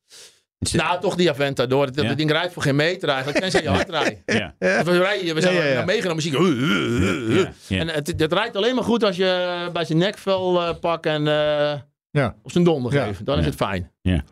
Nou, 0.72 1.00
toch 1.00 1.14
die 1.14 1.30
Aventador. 1.30 1.86
Dat, 1.86 1.94
Ja. 2.02 2.08
dat 2.08 2.16
ding 2.16 2.30
rijdt 2.30 2.52
voor 2.52 2.62
geen 2.62 2.76
meter 2.76 3.08
eigenlijk. 3.08 3.38
Tenzij 3.38 3.62
je 3.62 3.68
hard 3.68 3.88
rijdt. 3.88 4.22
Ja. 4.26 4.54
We, 4.58 4.98
rijden, 4.98 5.34
we 5.34 5.40
zijn 5.40 5.54
Ja, 5.54 5.60
ja, 5.62 5.68
ja. 5.68 5.74
naar 5.74 5.84
meegenomen. 5.84 6.22
Zie 6.22 6.32
je, 6.32 7.34
Ja, 7.38 7.52
ja. 7.66 7.80
En 7.80 7.88
het, 7.88 8.14
het 8.16 8.32
rijdt 8.32 8.56
alleen 8.56 8.74
maar 8.74 8.84
goed 8.84 9.04
als 9.04 9.16
je 9.16 9.68
bij 9.72 9.84
zijn 9.84 9.98
nekvel 9.98 10.62
eh 10.62 10.74
pakt 10.80 11.06
en 11.06 11.26
eh, 11.28 11.74
Ja. 12.10 12.36
op 12.42 12.50
zijn 12.52 12.64
donder 12.64 12.92
Ja. 12.92 13.04
geeft. 13.04 13.26
Dan 13.26 13.34
is 13.38 13.44
Ja. 13.44 13.50
het 13.50 13.58
fijn. 13.58 13.92
Ja. 14.02 14.24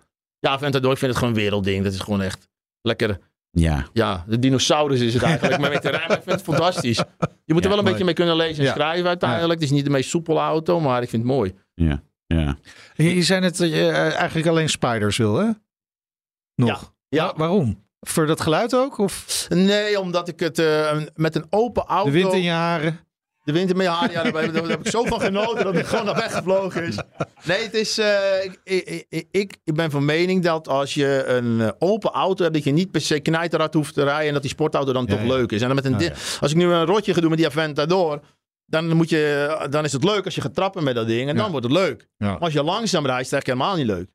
Ja, 0.44 0.50
Aventador, 0.50 0.92
ik 0.92 0.98
vind 0.98 1.10
het 1.10 1.20
gewoon 1.20 1.34
een 1.34 1.40
wereldding. 1.40 1.84
Dat 1.84 1.92
is 1.92 2.00
gewoon 2.00 2.22
echt 2.22 2.48
lekker. 2.82 3.18
Ja. 3.50 3.86
Ja, 3.92 4.24
de 4.28 4.38
dinosaurus 4.38 5.00
is 5.00 5.14
het 5.14 5.22
eigenlijk. 5.22 5.60
maar 5.60 5.70
met 5.70 5.82
de 5.82 5.88
rijm, 5.90 6.10
ik 6.10 6.22
vind 6.22 6.30
het 6.30 6.42
fantastisch. 6.42 7.02
Je 7.44 7.52
moet 7.54 7.62
er 7.64 7.68
wel 7.68 7.78
een 7.78 7.84
mooi. 7.84 7.84
beetje 7.84 8.04
mee 8.04 8.14
kunnen 8.14 8.36
lezen 8.36 8.58
en 8.58 8.64
Ja. 8.64 8.72
schrijven 8.74 9.08
uiteindelijk. 9.08 9.52
Het 9.52 9.62
is 9.62 9.70
niet 9.70 9.84
de 9.84 9.90
meest 9.90 10.10
soepele 10.10 10.38
auto, 10.40 10.80
maar 10.80 11.02
ik 11.02 11.08
vind 11.08 11.22
het 11.22 11.32
mooi. 11.32 11.54
Ja. 11.74 12.02
Ja. 12.26 12.56
Je, 12.94 13.14
je 13.14 13.22
zei 13.22 13.40
net 13.40 13.56
dat 13.56 13.68
je 13.68 13.88
eh, 13.88 14.14
eigenlijk 14.14 14.46
alleen 14.48 14.68
spiders 14.68 15.16
wil, 15.16 15.34
hè? 15.36 15.50
Nog. 16.54 16.94
Ja. 17.08 17.26
Wa- 17.26 17.34
waarom? 17.36 17.82
Voor 18.00 18.26
dat 18.26 18.40
geluid 18.40 18.74
ook? 18.74 18.98
Of 18.98 19.46
Nee, 19.48 20.00
omdat 20.00 20.28
ik 20.28 20.40
het 20.40 20.58
eh, 20.58 21.00
met 21.14 21.34
een 21.34 21.46
open 21.50 21.84
auto... 21.84 22.10
de 22.10 22.16
wind 22.16 22.32
in 22.32 22.42
je 22.42 22.50
haren? 22.50 23.00
De 23.44 23.86
haar, 23.88 24.12
ja, 24.12 24.30
daar, 24.30 24.42
heb 24.68 24.80
ik 24.80 24.88
zo 24.88 25.04
van 25.04 25.20
genoten 25.20 25.64
dat 25.64 25.74
het 25.74 25.86
gewoon 25.86 26.04
naar 26.04 26.14
weggevlogen 26.14 26.84
is. 26.84 26.98
Nee, 27.44 27.62
het 27.62 27.74
is. 27.74 27.98
eh, 27.98 28.44
ik, 28.64 29.06
ik, 29.30 29.56
ik, 29.64 29.74
ben 29.74 29.90
van 29.90 30.04
mening 30.04 30.42
dat 30.42 30.68
als 30.68 30.94
je 30.94 31.24
een 31.26 31.60
eh, 31.60 31.68
open 31.78 32.10
auto 32.10 32.42
hebt, 32.42 32.54
dat 32.54 32.64
je 32.64 32.72
niet 32.72 32.90
per 32.90 33.00
se 33.00 33.20
knijterhard 33.20 33.74
hoeft 33.74 33.94
te 33.94 34.02
rijden 34.04 34.26
en 34.26 34.32
dat 34.32 34.42
die 34.42 34.50
sportauto 34.50 34.92
dan 34.92 35.04
Ja, 35.06 35.14
toch 35.14 35.26
ja. 35.26 35.26
leuk 35.26 35.52
is. 35.52 35.60
En 35.60 35.66
dan 35.66 35.76
met 35.76 35.84
een 35.84 35.98
ja. 35.98 36.12
als 36.40 36.50
ik 36.50 36.56
nu 36.56 36.64
een 36.64 36.84
rotje 36.86 37.14
ga 37.14 37.20
doen 37.20 37.28
met 37.30 37.38
die 37.38 37.46
Aventador, 37.46 38.20
dan, 38.66 38.96
moet 38.96 39.08
je, 39.08 39.66
dan 39.70 39.84
is 39.84 39.92
het 39.92 40.04
leuk 40.04 40.24
als 40.24 40.34
je 40.34 40.40
gaat 40.40 40.54
trappen 40.54 40.84
met 40.84 40.94
dat 40.94 41.06
ding 41.06 41.28
en 41.28 41.36
dan 41.36 41.50
wordt 41.50 41.66
het 41.66 41.74
leuk. 41.74 42.08
Maar 42.18 42.38
als 42.38 42.52
je 42.52 42.62
langzaam 42.62 43.06
rijdt, 43.06 43.24
is 43.24 43.30
het 43.30 43.32
eigenlijk 43.32 43.46
helemaal 43.46 43.76
niet 43.76 43.86
leuk. 43.86 44.13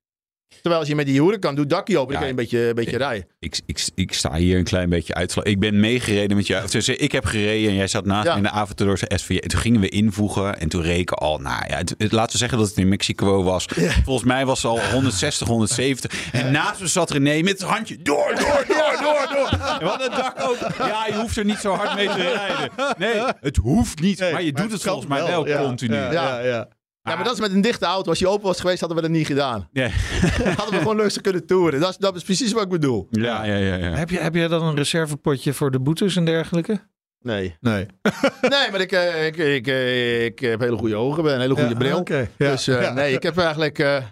Terwijl 0.62 0.80
als 0.80 0.88
je 0.89 0.95
met 0.95 1.06
die 1.06 1.22
Huracan 1.22 1.56
doet, 1.56 1.70
dakje 1.70 1.97
open, 1.97 2.14
dan 2.14 2.22
Ja. 2.22 2.28
kan 2.28 2.28
je 2.28 2.30
een 2.41 2.50
beetje, 2.50 2.68
een 2.68 2.76
beetje 2.76 2.97
rijden. 2.97 3.28
Ik, 3.39 3.60
ik, 3.66 3.88
ik 3.95 4.14
sta 4.14 4.34
hier 4.36 4.58
een 4.58 4.64
klein 4.64 4.89
beetje 4.89 5.14
uit. 5.14 5.36
Ik 5.41 5.60
ben 5.60 5.80
meegereden 5.80 6.38
met 6.38 6.47
jou. 6.47 6.70
Dus 6.70 6.88
ik 6.89 7.12
heb 7.12 7.26
gereden 7.26 7.70
en 7.70 7.76
jij 7.76 7.88
zat 7.88 8.06
naast 8.06 8.26
Ja. 8.26 8.32
me 8.32 8.38
in 8.38 8.43
de 8.43 8.50
Aventador 8.50 8.97
SVJ. 9.00 9.39
Toen 9.39 9.60
gingen 9.60 9.82
we 9.82 9.89
invoegen 9.89 10.60
en 10.60 10.70
toen 10.70 10.82
reken 10.82 11.18
al. 11.18 11.38
Nou 11.38 11.64
ja, 11.68 11.78
het, 11.78 11.95
het- 11.97 12.12
laten 12.12 12.32
we 12.32 12.38
zeggen 12.38 12.58
dat 12.58 12.68
het 12.68 12.78
in 12.78 12.88
Mexico 12.88 13.43
was. 13.43 13.66
Volgens 14.04 14.28
mij 14.28 14.45
was 14.45 14.64
het 14.64 14.72
al 14.72 14.80
160, 14.91 15.47
170. 15.47 16.32
En 16.32 16.52
naast 16.52 16.80
me 16.82 16.88
zat 16.88 17.12
René 17.12 17.41
met 17.41 17.60
het 17.60 17.70
handje 17.70 17.97
door, 18.02 18.36
door, 18.36 18.66
door, 18.68 18.97
door, 19.02 19.28
door. 19.34 19.60
En 19.80 19.86
wat 19.86 20.02
het 20.04 20.12
dak 20.12 20.36
ook. 20.41 20.58
Ja, 20.78 21.06
je 21.08 21.14
hoeft 21.16 21.38
er 21.38 21.45
niet 21.45 21.58
zo 21.60 21.74
hard 21.74 21.95
mee 21.95 22.08
te 22.08 22.14
rijden. 22.16 22.70
Nee, 22.97 23.22
het 23.41 23.56
hoeft 23.56 24.00
niet. 24.02 24.20
maar 24.32 24.43
je 24.43 24.52
doet 24.54 24.72
het 24.72 24.82
volgens 24.82 25.08
mij 25.08 25.24
wel, 25.24 25.47
ja. 25.47 25.62
continu. 25.62 25.95
Ja, 25.95 26.39
ja, 26.39 26.68
ja. 27.10 27.16
Maar 27.16 27.24
dat 27.24 27.34
is 27.34 27.39
met 27.39 27.51
een 27.51 27.62
dichte 27.62 27.86
auto. 27.86 28.10
Als 28.10 28.20
die 28.20 28.28
open 28.28 28.45
was 28.47 28.60
geweest, 28.60 28.80
hadden 28.80 28.97
we 28.97 29.03
dat 29.03 29.12
niet 29.12 29.28
gedaan. 29.28 29.70
Ja, 29.72 29.88
hadden 30.57 30.70
we 30.74 30.78
gewoon 30.78 30.95
leuk 30.95 31.18
kunnen 31.22 31.45
toeren. 31.45 31.80
Dat 31.80 31.89
is, 31.89 31.97
dat 31.97 32.16
is 32.16 32.24
precies 32.24 32.51
wat 32.51 32.64
ik 32.64 32.70
bedoel. 32.70 33.07
ja, 33.12 33.43
ja. 33.43 33.55
ja, 33.55 33.76
ja. 33.76 33.89
Heb, 33.91 34.10
je, 34.10 34.20
heb 34.20 34.36
je 34.36 34.47
dan 34.47 34.64
een 34.64 34.76
reservepotje 34.76 35.53
voor 35.53 35.72
de 35.72 35.80
boetes 35.80 36.16
en 36.16 36.26
dergelijke? 36.26 36.80
Nee. 37.22 37.55
Nee. 37.60 37.86
Nee, 38.41 38.72
maar 38.72 38.82
ik, 38.82 38.91
eh, 38.91 39.26
ik, 39.26 39.38
ik, 39.38 39.68
eh, 39.68 40.26
ik 40.26 40.39
heb 40.39 40.60
hele 40.60 40.78
goede 40.78 40.95
ogen, 40.95 41.24
ben 41.24 41.34
een 41.34 41.39
hele 41.41 41.53
goede 41.53 41.70
Ja, 41.70 41.76
bril. 41.78 41.97
oké. 41.99 42.28
Ja. 42.38 42.51
Dus 42.51 42.68
eh, 42.68 42.82
Ja. 42.82 42.93
nee, 42.93 43.14
ik 43.14 43.24
heb 43.24 43.38
eigenlijk 43.38 43.80
eh, 43.80 44.03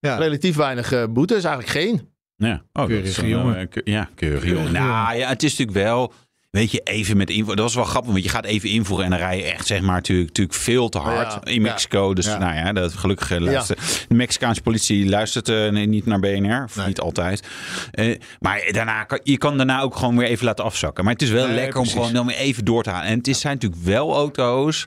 Ja. 0.00 0.16
relatief 0.16 0.56
weinig 0.56 1.12
boetes. 1.12 1.44
Eigenlijk 1.44 1.68
geen. 1.78 2.14
Ja, 2.36 2.62
oh, 2.72 2.86
Keurige 2.86 3.28
jongen. 3.28 3.68
ke- 3.68 3.80
ja, 3.84 4.08
keurige 4.14 4.48
jongen. 4.48 4.72
Nou 4.72 5.16
ja, 5.16 5.28
het 5.28 5.42
is 5.42 5.56
natuurlijk 5.58 5.86
wel. 5.86 6.12
Weet 6.56 6.70
je, 6.70 6.80
even 6.84 7.16
met 7.16 7.30
invoeren. 7.30 7.56
Dat 7.56 7.64
was 7.64 7.74
wel 7.74 7.84
grappig, 7.84 8.12
want 8.12 8.24
je 8.24 8.30
gaat 8.30 8.44
even 8.44 8.68
invoeren 8.68 9.04
en 9.04 9.10
dan 9.10 9.20
rij 9.20 9.36
je 9.36 9.42
echt, 9.42 9.66
zeg 9.66 9.80
maar, 9.80 9.94
natuurlijk, 9.94 10.28
natuurlijk 10.28 10.56
veel 10.58 10.88
te 10.88 10.98
hard 10.98 11.32
Ja, 11.32 11.44
in 11.52 11.62
Mexico. 11.62 12.14
Dus 12.14 12.26
Ja. 12.26 12.38
nou 12.38 12.54
ja, 12.54 12.72
dat 12.72 12.92
gelukkig 12.92 13.38
luistert. 13.38 14.04
De 14.08 14.14
Mexicaanse 14.14 14.62
politie 14.62 15.08
luistert 15.08 15.48
eh, 15.48 15.70
niet 15.70 16.06
naar 16.06 16.20
BNR, 16.20 16.62
of 16.64 16.76
Nee. 16.76 16.86
niet 16.86 17.00
altijd. 17.00 17.42
Eh, 17.90 18.18
maar 18.40 18.68
daarna 18.70 19.04
kan, 19.04 19.20
je 19.22 19.38
kan 19.38 19.56
daarna 19.56 19.80
ook 19.80 19.96
gewoon 19.96 20.16
weer 20.16 20.28
even 20.28 20.44
laten 20.44 20.64
afzakken. 20.64 21.04
Maar 21.04 21.12
het 21.12 21.22
is 21.22 21.30
wel 21.30 21.46
Nee, 21.46 21.54
lekker 21.54 21.80
om 21.80 21.86
gewoon 21.88 22.12
dan 22.12 22.26
weer 22.26 22.36
even 22.36 22.64
door 22.64 22.82
te 22.82 22.90
gaan. 22.90 23.02
En 23.02 23.18
het 23.18 23.28
is, 23.28 23.40
zijn 23.40 23.54
natuurlijk 23.54 23.82
wel 23.84 24.14
auto's. 24.14 24.86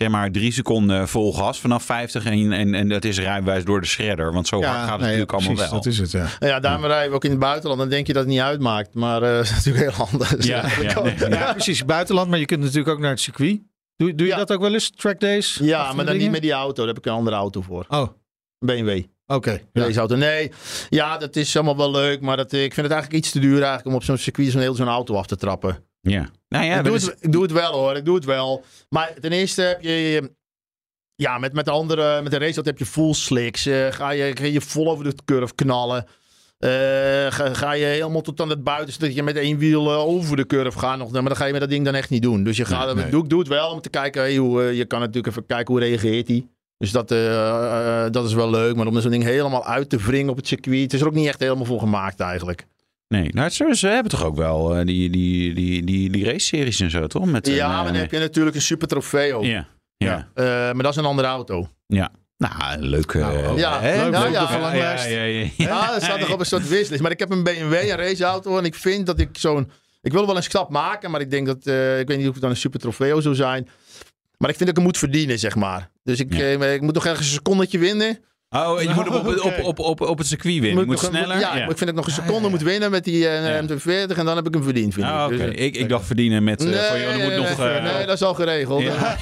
Zeg 0.00 0.08
maar 0.10 0.30
drie 0.30 0.52
seconden 0.52 1.08
vol 1.08 1.32
gas 1.34 1.60
vanaf 1.60 1.82
50 1.84 2.24
en, 2.24 2.52
en, 2.52 2.74
en 2.74 2.88
dat 2.88 3.04
is 3.04 3.18
rijbewijs 3.18 3.64
door 3.64 3.80
de 3.80 3.86
shredder. 3.86 4.32
Want 4.32 4.46
zo 4.48 4.62
hard 4.62 4.76
gaat 4.76 4.82
het 4.82 4.90
nee, 4.90 5.00
natuurlijk 5.00 5.32
allemaal 5.32 5.52
precies, 5.52 5.70
wel. 5.70 5.80
Dat 5.82 5.92
is 5.92 5.98
het, 5.98 6.10
ja. 6.10 6.26
Nou 6.38 6.52
ja, 6.52 6.60
daarom 6.60 6.84
rijden 6.84 7.08
we 7.10 7.14
ook 7.14 7.24
in 7.24 7.30
het 7.30 7.38
buitenland. 7.38 7.80
Dan 7.80 7.88
denk 7.88 8.06
je 8.06 8.12
dat 8.12 8.22
het 8.22 8.32
niet 8.32 8.40
uitmaakt. 8.40 8.94
Maar 8.94 9.22
eh, 9.22 9.34
dat 9.36 9.44
is 9.44 9.50
natuurlijk 9.64 9.96
heel 9.96 10.06
anders. 10.12 10.46
Ja, 10.46 10.64
ja, 10.82 11.02
nee, 11.02 11.28
Ja, 11.30 11.52
precies. 11.52 11.84
Buitenland, 11.84 12.28
maar 12.30 12.38
je 12.38 12.44
kunt 12.44 12.60
natuurlijk 12.60 12.88
ook 12.88 12.98
naar 12.98 13.10
het 13.10 13.20
circuit. 13.20 13.60
Doe, 13.96 14.14
doe 14.14 14.26
je 14.26 14.32
Ja. 14.32 14.38
dat 14.38 14.52
ook 14.52 14.60
wel 14.60 14.72
eens, 14.72 14.90
track 14.90 15.20
days? 15.20 15.58
Ja, 15.62 15.84
maar 15.84 15.94
dan 15.94 16.04
dingen? 16.04 16.20
niet 16.20 16.30
met 16.30 16.42
die 16.42 16.52
auto. 16.52 16.74
Daar 16.76 16.86
heb 16.94 16.98
ik 16.98 17.06
een 17.06 17.12
andere 17.12 17.36
auto 17.36 17.60
voor. 17.62 17.84
Oh, 17.88 18.08
Een 18.58 18.66
BMW. 18.84 19.02
Oké, 19.26 19.60
raceauto. 19.72 20.16
Nee, 20.16 20.50
ja, 20.88 21.16
dat 21.18 21.36
is 21.36 21.56
allemaal 21.56 21.76
wel 21.76 21.90
leuk. 21.90 22.20
Maar 22.20 22.36
dat, 22.36 22.52
ik 22.52 22.74
vind 22.74 22.86
het 22.86 22.90
eigenlijk 22.90 23.24
iets 23.24 23.32
te 23.32 23.38
duur 23.40 23.56
eigenlijk 23.56 23.86
om 23.86 23.94
op 23.94 24.02
zo'n 24.04 24.16
circuit 24.18 24.50
zo'n 24.50 24.60
heel 24.60 24.74
zo'n 24.74 24.88
auto 24.88 25.14
af 25.14 25.26
te 25.26 25.36
trappen. 25.36 25.84
Ja. 26.00 26.30
Nou 26.48 26.64
ja, 26.64 26.78
ik, 26.78 26.84
doe 26.84 26.92
dat 26.92 27.02
het, 27.02 27.16
ik 27.20 27.32
doe 27.32 27.42
het 27.42 27.52
wel 27.52 27.72
hoor, 27.72 27.96
ik 27.96 28.04
doe 28.04 28.14
het 28.14 28.24
wel. 28.24 28.64
Maar 28.88 29.12
ten 29.20 29.32
eerste 29.32 29.62
heb 29.62 29.82
je... 29.82 30.30
Ja, 31.14 31.38
met, 31.38 31.52
met 31.52 31.64
de 31.64 31.70
andere, 31.70 32.22
met 32.22 32.32
de 32.32 32.38
raceauto 32.38 32.70
heb 32.70 32.78
je 32.78 32.86
full 32.86 33.12
slicks. 33.12 33.66
Eh, 33.66 33.86
ga, 33.92 34.10
je, 34.10 34.36
ga 34.36 34.44
je 34.44 34.60
vol 34.60 34.90
over 34.90 35.04
de 35.04 35.14
curve 35.24 35.54
knallen. 35.54 36.06
Eh, 36.58 36.70
ga, 37.28 37.54
ga 37.54 37.72
je 37.72 37.84
helemaal 37.84 38.20
tot 38.20 38.40
aan 38.40 38.48
het 38.48 38.64
buiten, 38.64 38.92
zodat 38.92 39.14
je 39.14 39.22
met 39.22 39.36
één 39.36 39.58
wiel 39.58 39.90
eh, 39.90 39.98
over 39.98 40.36
de 40.36 40.46
curve 40.46 40.78
gaat. 40.78 40.98
Nog, 40.98 41.12
maar 41.12 41.22
dan 41.22 41.36
ga 41.36 41.44
je 41.44 41.52
met 41.52 41.60
dat 41.60 41.70
ding 41.70 41.84
dan 41.84 41.94
echt 41.94 42.10
niet 42.10 42.22
doen. 42.22 42.44
Dus 42.44 42.56
je 42.56 42.64
gaat, 42.64 42.86
Nee, 42.86 42.94
nee. 42.94 43.10
Doe, 43.10 43.28
doe 43.28 43.38
het 43.38 43.48
wel 43.48 43.70
om 43.70 43.80
te 43.80 43.90
kijken, 43.90 44.22
hey, 44.22 44.36
hoe, 44.36 44.62
je 44.76 44.84
kan 44.84 45.00
natuurlijk 45.00 45.26
even 45.26 45.46
kijken 45.46 45.74
hoe 45.74 45.82
reageert 45.82 46.28
hij. 46.28 46.46
Dus 46.78 46.90
dat, 46.90 47.08
dat 48.12 48.26
is 48.26 48.34
wel 48.34 48.50
leuk. 48.50 48.76
Maar 48.76 48.86
om 48.86 49.00
zo'n 49.00 49.10
ding 49.10 49.22
helemaal 49.22 49.64
uit 49.64 49.90
te 49.90 49.96
wringen 49.96 50.30
op 50.30 50.36
het 50.36 50.46
circuit. 50.46 50.82
Het 50.82 50.92
is 50.92 51.00
er 51.00 51.06
ook 51.06 51.14
niet 51.14 51.26
echt 51.26 51.40
helemaal 51.40 51.64
voor 51.64 51.80
gemaakt 51.80 52.20
eigenlijk. 52.20 52.66
Nee, 53.14 53.28
nou, 53.32 53.48
ze, 53.50 53.68
ze 53.76 53.86
hebben 53.88 54.10
toch 54.12 54.24
ook 54.24 54.36
wel 54.36 54.76
eh, 54.76 54.86
die, 54.86 55.10
die, 55.10 55.54
die, 55.54 55.84
die, 55.84 56.10
die 56.10 56.24
race-series 56.24 56.80
en 56.80 56.90
zo, 56.90 57.06
toch? 57.06 57.26
Met, 57.26 57.48
eh, 57.48 57.54
ja, 57.56 57.68
maar 57.82 57.84
dan 57.84 57.94
heb 57.94 58.10
je 58.10 58.18
natuurlijk 58.18 58.56
een 58.56 58.62
super 58.62 58.88
trofeo. 58.88 59.44
Ja, 59.44 59.66
ja. 59.96 60.28
Eh, 60.34 60.44
maar 60.44 60.82
dat 60.82 60.90
is 60.92 60.96
een 60.96 61.04
andere 61.04 61.28
auto. 61.28 61.68
Nou, 61.86 62.78
leuk. 62.78 63.12
eh, 63.12 63.20
Nou, 63.20 63.58
ja, 63.58 63.80
hè? 63.80 63.96
leuk, 63.96 64.10
Leuk 64.10 64.12
leuk, 64.12 64.26
op 64.26 64.26
de 64.26 64.32
ja. 64.32 64.48
verlanglijst. 64.48 65.04
Ja, 65.04 65.10
ja, 65.10 65.22
ja, 65.24 65.38
ja. 65.56 65.66
Ja, 65.68 65.92
dat 65.92 66.02
staat 66.02 66.20
nog 66.20 66.32
op 66.32 66.40
een 66.40 66.46
soort 66.46 66.68
wishlist. 66.68 67.02
Maar 67.02 67.10
ik 67.10 67.18
heb 67.18 67.30
een 67.30 67.42
BMW, 67.42 67.72
een 67.72 67.96
raceauto. 67.96 68.58
En 68.58 68.64
ik 68.64 68.74
vind 68.74 69.06
dat 69.06 69.18
ik 69.20 69.28
zo'n... 69.32 69.70
Ik 70.02 70.12
wil 70.12 70.26
wel 70.26 70.36
een 70.36 70.42
stap 70.42 70.70
maken, 70.70 71.10
maar 71.10 71.20
ik 71.20 71.30
denk 71.30 71.46
dat... 71.46 71.66
eh, 71.66 71.98
ik 72.00 72.08
weet 72.08 72.18
niet 72.18 72.26
of 72.26 72.32
het 72.32 72.42
dan 72.42 72.50
een 72.50 72.56
super 72.56 72.80
trofeo 72.80 73.20
zou 73.20 73.34
zijn. 73.34 73.68
Maar 74.38 74.50
ik 74.50 74.56
vind 74.56 74.58
dat 74.58 74.68
ik 74.68 74.74
hem 74.76 74.84
moet 74.84 74.98
verdienen, 74.98 75.38
zeg 75.38 75.54
maar. 75.56 75.90
Dus 76.02 76.20
ik, 76.20 76.34
Ja. 76.34 76.38
eh, 76.40 76.74
ik 76.74 76.80
moet 76.80 76.94
nog 76.94 77.06
ergens 77.06 77.26
een 77.26 77.32
secondetje 77.32 77.78
winnen. 77.78 78.18
Oh, 78.56 78.82
je 78.82 78.88
moet 78.94 79.04
hem 79.04 79.14
op, 79.14 79.24
het- 79.26 79.40
op, 79.50 79.58
op, 79.60 79.78
op, 79.78 80.00
op 80.00 80.18
het 80.18 80.26
circuit 80.26 80.58
winnen. 80.60 80.80
Je 80.80 80.86
moet 80.86 80.98
sneller. 80.98 81.38
Ja, 81.38 81.52
ik 81.54 81.64
vind 81.64 81.78
dat 81.78 81.88
ik 81.88 81.94
nog 81.94 82.06
een 82.06 82.12
seconde 82.12 82.48
moet 82.48 82.62
winnen 82.62 82.90
met 82.90 83.04
die 83.04 83.28
eh, 83.28 83.44
Ja. 83.48 83.62
M240. 83.62 84.16
En 84.18 84.24
dan 84.24 84.36
heb 84.36 84.46
ik 84.46 84.54
hem 84.54 84.62
verdiend, 84.62 84.94
vind 84.94 85.06
Ah, 85.06 85.26
ik. 85.32 85.34
oké. 85.38 85.46
Dus, 85.46 85.54
eh, 85.56 85.64
ik, 85.64 85.76
ik 85.76 85.88
dacht 85.88 86.06
verdienen 86.06 86.44
met... 86.44 86.64
eh, 86.64 87.82
nee, 87.82 88.06
dat 88.06 88.14
is 88.16 88.22
al 88.22 88.34
geregeld. 88.34 88.82
Ja. 88.82 88.92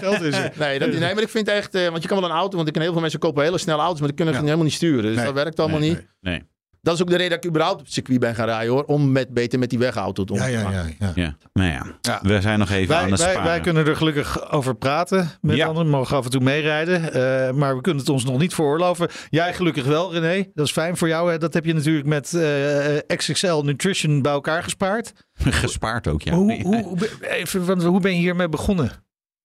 Geld 0.00 0.20
is 0.22 0.36
er. 0.36 0.52
Nee, 0.58 0.78
dat, 0.78 0.88
nee, 0.88 1.14
maar 1.14 1.22
ik 1.22 1.28
vind 1.28 1.48
echt... 1.48 1.74
eh, 1.74 1.88
want 1.88 2.02
je 2.02 2.08
kan 2.08 2.20
wel 2.20 2.30
een 2.30 2.36
auto... 2.36 2.56
Want 2.56 2.68
ik 2.68 2.72
ken 2.74 2.82
heel 2.82 2.92
veel 2.92 3.00
mensen 3.00 3.20
kopen 3.20 3.42
hele 3.44 3.58
snelle 3.58 3.80
auto's... 3.82 3.98
maar 3.98 4.08
die 4.08 4.16
kunnen 4.16 4.34
Ja. 4.34 4.40
helemaal 4.42 4.64
niet 4.64 4.72
sturen. 4.74 5.02
Dus 5.02 5.16
Nee. 5.16 5.24
dat 5.24 5.34
werkt 5.34 5.60
allemaal 5.60 5.78
Nee, 5.80 5.88
niet. 5.88 6.06
nee. 6.20 6.42
Dat 6.82 6.94
is 6.94 7.02
ook 7.02 7.08
de 7.10 7.16
reden 7.16 7.30
dat 7.30 7.44
ik 7.44 7.50
überhaupt 7.50 7.78
op 7.78 7.84
het 7.84 7.94
circuit 7.94 8.20
ben 8.20 8.34
gaan 8.34 8.46
rijden, 8.46 8.72
hoor. 8.72 8.84
Om 8.84 9.12
met, 9.12 9.34
beter 9.34 9.58
met 9.58 9.70
die 9.70 9.78
wegauto 9.78 10.24
te 10.24 10.34
Ja, 10.34 10.40
omgaan. 10.46 10.72
ja, 10.72 10.82
ja. 10.82 10.94
ja. 10.98 11.12
Ja, 11.14 11.36
nou 11.52 11.70
ja. 11.72 11.86
Ja. 12.00 12.20
We 12.22 12.40
zijn 12.40 12.58
nog 12.58 12.70
even 12.70 12.94
aan 12.96 13.00
Wij, 13.02 13.10
het 13.10 13.20
wij, 13.20 13.30
sparen. 13.30 13.48
wij 13.50 13.60
kunnen 13.60 13.86
er 13.86 13.96
gelukkig 13.96 14.52
over 14.52 14.74
praten 14.74 15.30
met 15.40 15.56
Ja. 15.56 15.66
anderen. 15.66 15.88
Mogen 15.88 16.16
af 16.16 16.24
en 16.24 16.30
toe 16.30 16.40
meerijden. 16.40 17.12
eh, 17.12 17.52
maar 17.52 17.74
we 17.76 17.80
kunnen 17.80 18.02
het 18.02 18.10
ons 18.12 18.24
nog 18.24 18.38
niet 18.38 18.54
veroorloven. 18.54 19.08
Jij 19.30 19.54
gelukkig 19.54 19.84
wel, 19.84 20.12
René. 20.12 20.50
Dat 20.54 20.66
is 20.66 20.72
fijn 20.72 20.96
voor 20.96 21.08
jou. 21.08 21.30
Hè? 21.30 21.38
Dat 21.38 21.54
heb 21.54 21.64
je 21.64 21.74
natuurlijk 21.74 22.06
met 22.06 22.34
eh, 22.34 23.16
XXL 23.16 23.60
Nutrition 23.62 24.22
bij 24.22 24.32
elkaar 24.32 24.62
gespaard. 24.62 25.12
Gespaard 25.38 26.08
ook, 26.08 26.22
ja. 26.22 26.32
Hoe, 26.34 26.62
hoe, 26.62 26.82
hoe, 26.82 26.96
ben- 26.98 27.30
even, 27.30 27.64
want 27.66 27.82
hoe 27.82 28.00
ben 28.00 28.12
je 28.12 28.18
hiermee 28.20 28.48
begonnen? 28.48 28.90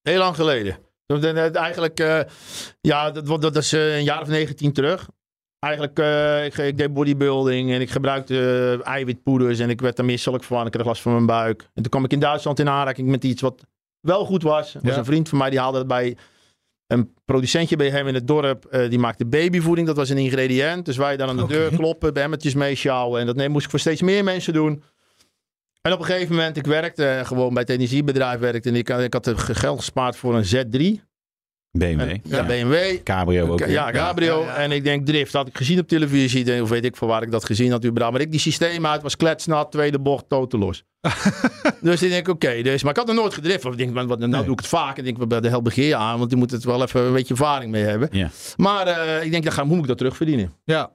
Heel 0.02 0.18
lang 0.20 0.36
geleden. 0.36 0.78
Eigenlijk, 1.54 2.00
eh, 2.00 2.20
ja, 2.82 3.12
dat, 3.12 3.26
dat, 3.28 3.42
dat 3.42 3.56
is 3.56 3.74
eh, 3.74 3.98
een 3.98 4.04
jaar 4.04 4.22
of 4.22 4.28
19 4.28 4.74
terug. 4.74 5.08
Eigenlijk, 5.66 6.00
eh, 6.00 6.46
ik, 6.46 6.58
ik 6.58 6.78
deed 6.78 6.94
bodybuilding 6.94 7.72
en 7.72 7.82
ik 7.82 7.90
gebruikte 7.90 8.36
eh, 8.82 8.88
eiwitpoeders 8.88 9.60
en 9.60 9.70
ik 9.70 9.82
werd 9.82 9.98
er 9.98 10.06
misselijk 10.06 10.44
van. 10.44 10.66
Ik 10.66 10.72
kreeg 10.72 10.86
last 10.86 11.02
van 11.02 11.12
mijn 11.14 11.26
buik. 11.26 11.62
En 11.62 11.82
toen 11.82 11.90
kwam 11.92 12.04
ik 12.04 12.12
in 12.14 12.20
Duitsland 12.20 12.60
in 12.60 12.70
aanraking 12.70 13.08
met 13.08 13.24
iets 13.24 13.42
wat 13.42 13.66
wel 14.00 14.26
goed 14.26 14.44
was. 14.44 14.74
Er 14.76 14.80
was 14.84 14.92
Ja. 14.92 14.98
een 14.98 15.06
vriend 15.06 15.30
van 15.30 15.38
mij, 15.38 15.50
die 15.50 15.60
haalde 15.60 15.78
het 15.78 15.88
bij 15.88 16.18
een 16.88 17.14
producentje 17.26 17.76
bij 17.76 17.90
hem 17.90 18.08
in 18.08 18.14
het 18.14 18.28
dorp. 18.28 18.66
eh, 18.66 18.90
die 18.90 19.00
maakte 19.00 19.26
babyvoeding, 19.26 19.88
dat 19.88 19.96
was 19.96 20.10
een 20.10 20.18
ingrediënt. 20.18 20.86
Dus 20.86 20.98
wij 20.98 21.18
dan 21.18 21.30
aan 21.30 21.38
de 21.38 21.44
Oké. 21.44 21.54
deur 21.54 21.76
kloppen, 21.76 22.14
bemmetjes 22.14 22.54
meesjouwen. 22.54 23.20
En 23.20 23.26
dat 23.26 23.36
nee, 23.36 23.50
moest 23.50 23.64
ik 23.66 23.70
voor 23.70 23.80
steeds 23.80 24.02
meer 24.02 24.24
mensen 24.24 24.54
doen. 24.54 24.84
En 25.82 25.94
op 25.94 26.00
een 26.00 26.06
gegeven 26.06 26.36
moment, 26.36 26.58
ik 26.58 26.66
werkte 26.66 27.22
gewoon 27.24 27.54
bij 27.54 27.62
het 27.62 27.72
energiebedrijf 27.72 28.40
werkte. 28.40 28.70
En 28.70 28.76
ik, 28.76 28.88
had- 28.88 29.02
ik 29.02 29.14
had 29.14 29.34
geld 29.38 29.78
gespaard 29.80 30.16
voor 30.16 30.36
een 30.36 30.46
Z3. 30.46 31.02
BMW. 31.78 32.00
En- 32.02 32.22
ja, 32.24 32.46
BMW. 32.46 33.04
Cabrio 33.04 33.48
ook. 33.52 33.66
Ja. 33.66 33.92
Cabrio. 33.92 34.40
Ja, 34.42 34.46
ja. 34.46 34.56
En 34.56 34.72
ik 34.72 34.84
denk 34.84 35.06
drift. 35.06 35.34
Had 35.34 35.48
ik 35.48 35.58
gezien 35.58 35.80
op 35.80 35.88
televisie. 35.88 36.54
En 36.54 36.62
Of 36.62 36.70
weet 36.70 36.86
ik 36.86 36.96
voor 36.96 37.08
waar 37.08 37.22
ik 37.24 37.32
dat 37.32 37.46
gezien 37.46 37.72
had 37.72 37.86
überhaupt. 37.86 38.14
Maar 38.18 38.26
ik 38.26 38.32
die 38.32 38.40
systeem 38.40 38.86
uit. 38.86 39.02
Was 39.02 39.16
kletsnat. 39.18 39.72
Tweede 39.72 40.00
bocht. 40.00 40.26
Toten 40.30 40.60
los. 40.60 40.84
dus 41.82 42.04
ik 42.04 42.10
denk 42.10 42.28
oké. 42.28 42.62
dus, 42.62 42.82
maar 42.84 42.92
ik 42.92 42.98
had 42.98 43.08
nog 43.08 43.16
nooit 43.16 43.34
gedrift. 43.34 43.64
Want 43.64 43.80
ik 43.80 43.94
denk, 43.94 44.08
wat, 44.08 44.20
nou 44.20 44.32
Nee. 44.32 44.44
doe 44.44 44.52
ik 44.54 44.60
het 44.60 44.68
vaak. 44.68 44.92
En 44.94 44.98
ik 44.98 45.04
denk, 45.04 45.18
wat 45.18 45.28
bij 45.28 45.40
de 45.42 45.50
hel 45.50 45.62
begeer 45.62 45.88
je 45.88 45.96
aan. 45.96 46.18
Want 46.20 46.32
je 46.32 46.38
moet 46.38 46.52
het 46.52 46.64
wel 46.64 46.82
even 46.82 47.02
een 47.02 47.14
beetje 47.14 47.34
ervaring 47.34 47.72
mee 47.72 47.84
hebben. 47.84 48.10
Ja. 48.12 48.30
Maar 48.56 48.88
eh, 48.88 49.24
ik 49.24 49.32
denk, 49.32 49.44
dan 49.44 49.54
ga, 49.54 49.62
hoe 49.66 49.72
moet 49.74 49.82
ik 49.82 49.88
dat 49.88 49.98
terugverdienen? 49.98 50.54
Ja, 50.64 50.92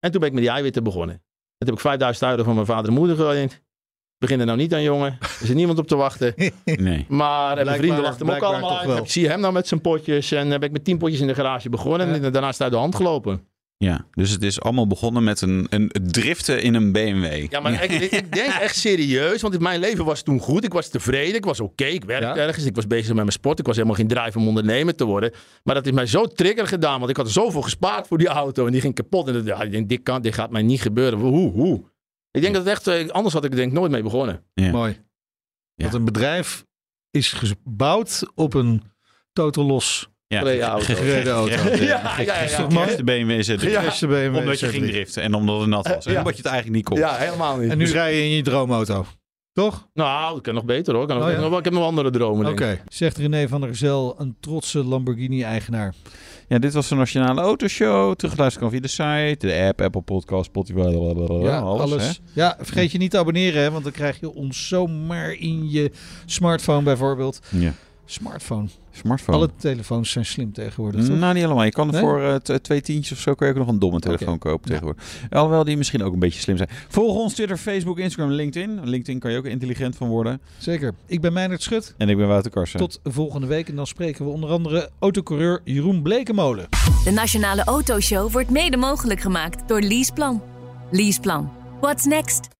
En 0.00 0.10
toen 0.10 0.20
ben 0.20 0.28
ik 0.28 0.34
met 0.34 0.44
die 0.44 0.52
eiwitten 0.52 0.82
begonnen. 0.84 1.14
En 1.14 1.22
toen 1.66 1.68
heb 1.68 1.74
ik 1.74 1.80
5000 1.80 2.30
euro 2.30 2.42
van 2.44 2.54
mijn 2.54 2.66
vader 2.66 2.88
en 2.88 2.94
moeder 2.96 3.16
geleend. 3.16 3.60
Begin 4.20 4.40
er 4.40 4.46
nou 4.46 4.58
niet 4.58 4.74
aan, 4.74 4.82
jongen. 4.82 5.16
Er 5.20 5.36
is 5.40 5.48
er 5.48 5.54
niemand 5.54 5.78
op 5.78 5.86
te 5.86 5.96
wachten. 5.96 6.34
Nee. 6.64 7.04
Maar 7.08 7.58
eh, 7.58 7.64
mijn 7.64 7.78
vrienden 7.78 8.02
lachten 8.02 8.26
hem 8.26 8.34
ook 8.36 8.42
allemaal 8.42 8.78
uit. 8.78 8.98
Ik 8.98 9.10
zie 9.10 9.28
hem 9.28 9.40
nou 9.40 9.52
met 9.52 9.68
zijn 9.68 9.80
potjes. 9.80 10.32
En 10.32 10.50
heb 10.50 10.64
ik 10.64 10.72
met 10.72 10.84
tien 10.84 10.98
potjes 10.98 11.20
in 11.20 11.26
de 11.26 11.34
garage 11.34 11.68
begonnen. 11.68 12.12
En 12.24 12.32
daarna 12.32 12.48
is 12.48 12.52
het 12.52 12.62
uit 12.62 12.72
de 12.72 12.78
hand 12.78 12.94
gelopen. 12.94 13.40
Ja, 13.76 14.04
dus 14.14 14.30
het 14.30 14.42
is 14.42 14.60
allemaal 14.60 14.86
begonnen 14.86 15.24
met 15.24 15.40
een, 15.40 15.66
een 15.70 15.90
driften 16.02 16.62
in 16.62 16.74
een 16.74 16.92
BMW. 16.92 17.50
Ja, 17.50 17.60
maar 17.60 17.84
ik, 17.84 17.90
ik, 17.90 18.32
denk 18.32 18.52
echt 18.52 18.76
serieus. 18.76 19.42
Want 19.42 19.54
in 19.54 19.62
mijn 19.62 19.80
leven 19.80 20.04
was 20.04 20.22
toen 20.22 20.40
goed. 20.40 20.64
Ik 20.64 20.72
was 20.72 20.88
tevreden. 20.88 21.34
Ik 21.34 21.44
was 21.44 21.60
oké. 21.60 21.84
ik 21.84 22.04
werkte 22.04 22.26
Ja. 22.26 22.36
ergens. 22.36 22.64
Ik 22.64 22.74
was 22.74 22.86
bezig 22.86 23.06
met 23.06 23.16
mijn 23.16 23.32
sport. 23.32 23.58
Ik 23.58 23.66
was 23.66 23.76
helemaal 23.76 23.96
geen 23.96 24.08
drive 24.08 24.38
om 24.38 24.48
ondernemer 24.48 24.94
te 24.94 25.04
worden. 25.04 25.32
Maar 25.64 25.74
dat 25.74 25.86
is 25.86 25.92
mij 25.92 26.06
zo 26.06 26.26
trigger 26.26 26.66
gedaan. 26.66 26.98
Want 26.98 27.10
ik 27.10 27.16
had 27.16 27.26
er 27.26 27.32
zoveel 27.32 27.62
gespaard 27.62 28.06
voor 28.06 28.18
die 28.18 28.28
auto. 28.28 28.66
En 28.66 28.72
die 28.72 28.80
ging 28.80 28.94
kapot. 28.94 29.28
En 29.28 29.32
dat- 29.32 29.46
ja, 29.46 29.62
ik 29.62 29.70
denk, 29.70 29.88
dit, 29.88 30.02
kan, 30.02 30.22
dit 30.22 30.34
gaat 30.34 30.50
mij 30.50 30.62
niet 30.62 30.80
gebeuren. 30.82 31.18
Hoe, 31.18 31.52
hoe? 31.52 31.84
Ik 32.30 32.40
denk 32.42 32.54
dat 32.54 32.64
het 32.64 32.72
echt... 32.72 32.86
eh, 32.86 33.08
Anders 33.08 33.34
had 33.34 33.44
ik 33.44 33.56
denk 33.56 33.72
ik 33.72 33.78
nooit 33.78 33.90
mee 33.90 34.02
begonnen. 34.02 34.44
Ja. 34.54 34.70
mooi. 34.70 34.98
Ja. 35.74 35.84
Dat 35.84 35.94
een 35.94 36.04
bedrijf 36.04 36.64
is 37.10 37.32
gebouwd 37.32 38.22
op 38.34 38.54
een 38.54 38.82
totaal 39.32 39.64
los 39.64 40.08
Ja, 40.26 40.38
Gereden 40.38 40.66
auto. 40.66 40.94
gereden 40.94 41.32
auto. 41.32 41.54
Ja, 41.54 42.20
ja, 42.20 42.42
ja, 42.42 42.66
mooi? 42.68 42.96
De 42.96 43.04
BMW 43.04 43.42
Z3. 43.50 43.70
Ja. 43.70 43.82
Eerste 43.84 44.06
BMW 44.06 44.36
Omdat 44.36 44.60
je 44.60 44.66
Z3. 44.66 44.70
ging 44.70 44.86
driften 44.86 45.22
en 45.22 45.34
omdat 45.34 45.60
het 45.60 45.68
nat 45.68 45.88
was. 45.88 46.06
En 46.06 46.12
Ja. 46.12 46.18
omdat 46.18 46.32
je 46.36 46.42
het 46.42 46.50
eigenlijk 46.52 46.76
niet 46.76 46.84
kon. 46.88 46.98
Ja, 46.98 47.16
helemaal 47.16 47.56
niet. 47.56 47.70
En 47.70 47.78
nu 47.78 47.84
rij 47.90 48.14
je 48.16 48.22
in 48.22 48.30
je 48.36 48.42
droomauto. 48.42 49.06
Toch? 49.52 49.88
nou, 49.94 50.36
ik 50.36 50.42
kan 50.42 50.54
nog 50.54 50.64
beter 50.64 50.92
hoor. 50.94 51.02
Ik, 51.02 51.08
kan 51.08 51.18
nog, 51.18 51.52
Oh, 51.52 51.58
ik 51.58 51.64
heb 51.64 51.72
nog 51.72 51.84
andere 51.84 52.10
dromen. 52.10 52.46
Oké. 52.46 52.80
Zegt 52.88 53.16
René 53.18 53.48
van 53.48 53.60
der 53.60 53.76
Zel, 53.76 54.14
een 54.20 54.36
trotse 54.40 54.84
Lamborghini-eigenaar. 54.84 55.94
Ja, 56.50 56.58
dit 56.58 56.72
was 56.72 56.88
de 56.88 56.94
Nationale 56.94 57.40
Autoshow. 57.40 58.14
Terugluisteren 58.14 58.68
kan 58.70 58.78
via 58.78 58.80
de 58.80 59.28
site, 59.28 59.46
de 59.46 59.66
app, 59.68 59.80
Apple 59.80 60.00
Podcast, 60.00 60.44
Spotify, 60.44 60.80
blablabla, 60.80 61.58
alles. 61.58 62.06
hè? 62.06 62.12
Ja, 62.32 62.56
vergeet 62.60 62.92
je 62.92 62.98
niet 62.98 63.10
te 63.10 63.18
abonneren, 63.18 63.62
hè, 63.62 63.70
want 63.70 63.84
dan 63.84 63.92
krijg 63.92 64.20
je 64.20 64.34
ons 64.34 64.68
zomaar 64.68 65.32
in 65.32 65.70
je 65.70 65.90
smartphone 66.26 66.82
bijvoorbeeld. 66.82 67.40
Ja. 67.48 67.72
Smartphone. 68.10 68.68
Smartphone. 68.90 69.36
Alle 69.38 69.50
telefoons 69.56 70.10
zijn 70.10 70.24
slim 70.26 70.52
tegenwoordig. 70.52 71.06
toch? 71.06 71.18
Nou, 71.18 71.34
niet 71.34 71.44
allemaal. 71.44 71.64
Je 71.64 71.70
kan 71.70 71.88
Nee? 71.90 72.00
voor 72.00 72.22
eh, 72.22 72.34
twee 72.34 72.80
tientjes 72.80 73.12
of 73.12 73.22
zo 73.22 73.34
kan 73.34 73.46
je 73.46 73.52
ook 73.52 73.58
nog 73.58 73.68
een 73.68 73.78
domme 73.78 74.00
telefoon 74.00 74.38
kopen 74.38 74.68
tegenwoordig. 74.68 75.04
Alhoewel 75.30 75.64
die 75.64 75.76
misschien 75.76 76.02
ook 76.02 76.12
een 76.12 76.18
beetje 76.18 76.40
slim 76.40 76.56
zijn. 76.56 76.68
Volg 76.88 77.16
ons 77.16 77.34
Twitter, 77.34 77.56
Facebook, 77.56 77.98
Instagram, 77.98 78.32
LinkedIn. 78.34 78.80
LinkedIn 78.88 79.18
kan 79.20 79.30
je 79.32 79.38
ook 79.38 79.44
intelligent 79.44 79.96
van 79.96 80.08
worden. 80.08 80.40
Zeker. 80.58 80.94
Ik 81.06 81.20
ben 81.20 81.32
Meijnerd 81.32 81.62
Schut. 81.62 81.94
En 81.98 82.08
ik 82.08 82.16
ben 82.16 82.28
Wouter 82.28 82.50
Karsen. 82.50 82.78
Tot 82.78 83.00
volgende 83.04 83.46
week. 83.46 83.68
En 83.68 83.76
dan 83.76 83.86
spreken 83.86 84.24
we 84.24 84.30
onder 84.30 84.50
andere 84.50 84.90
autocoureur 84.98 85.60
Jeroen 85.64 86.02
Blekemolen. 86.02 86.66
De 87.04 87.10
Nationale 87.10 87.64
Autoshow 87.64 88.30
wordt 88.32 88.50
mede 88.50 88.76
mogelijk 88.76 89.20
gemaakt 89.20 89.68
door 89.68 89.80
Leaseplan. 89.80 90.42
Leaseplan. 90.90 91.50
What's 91.80 92.04
next? 92.04 92.59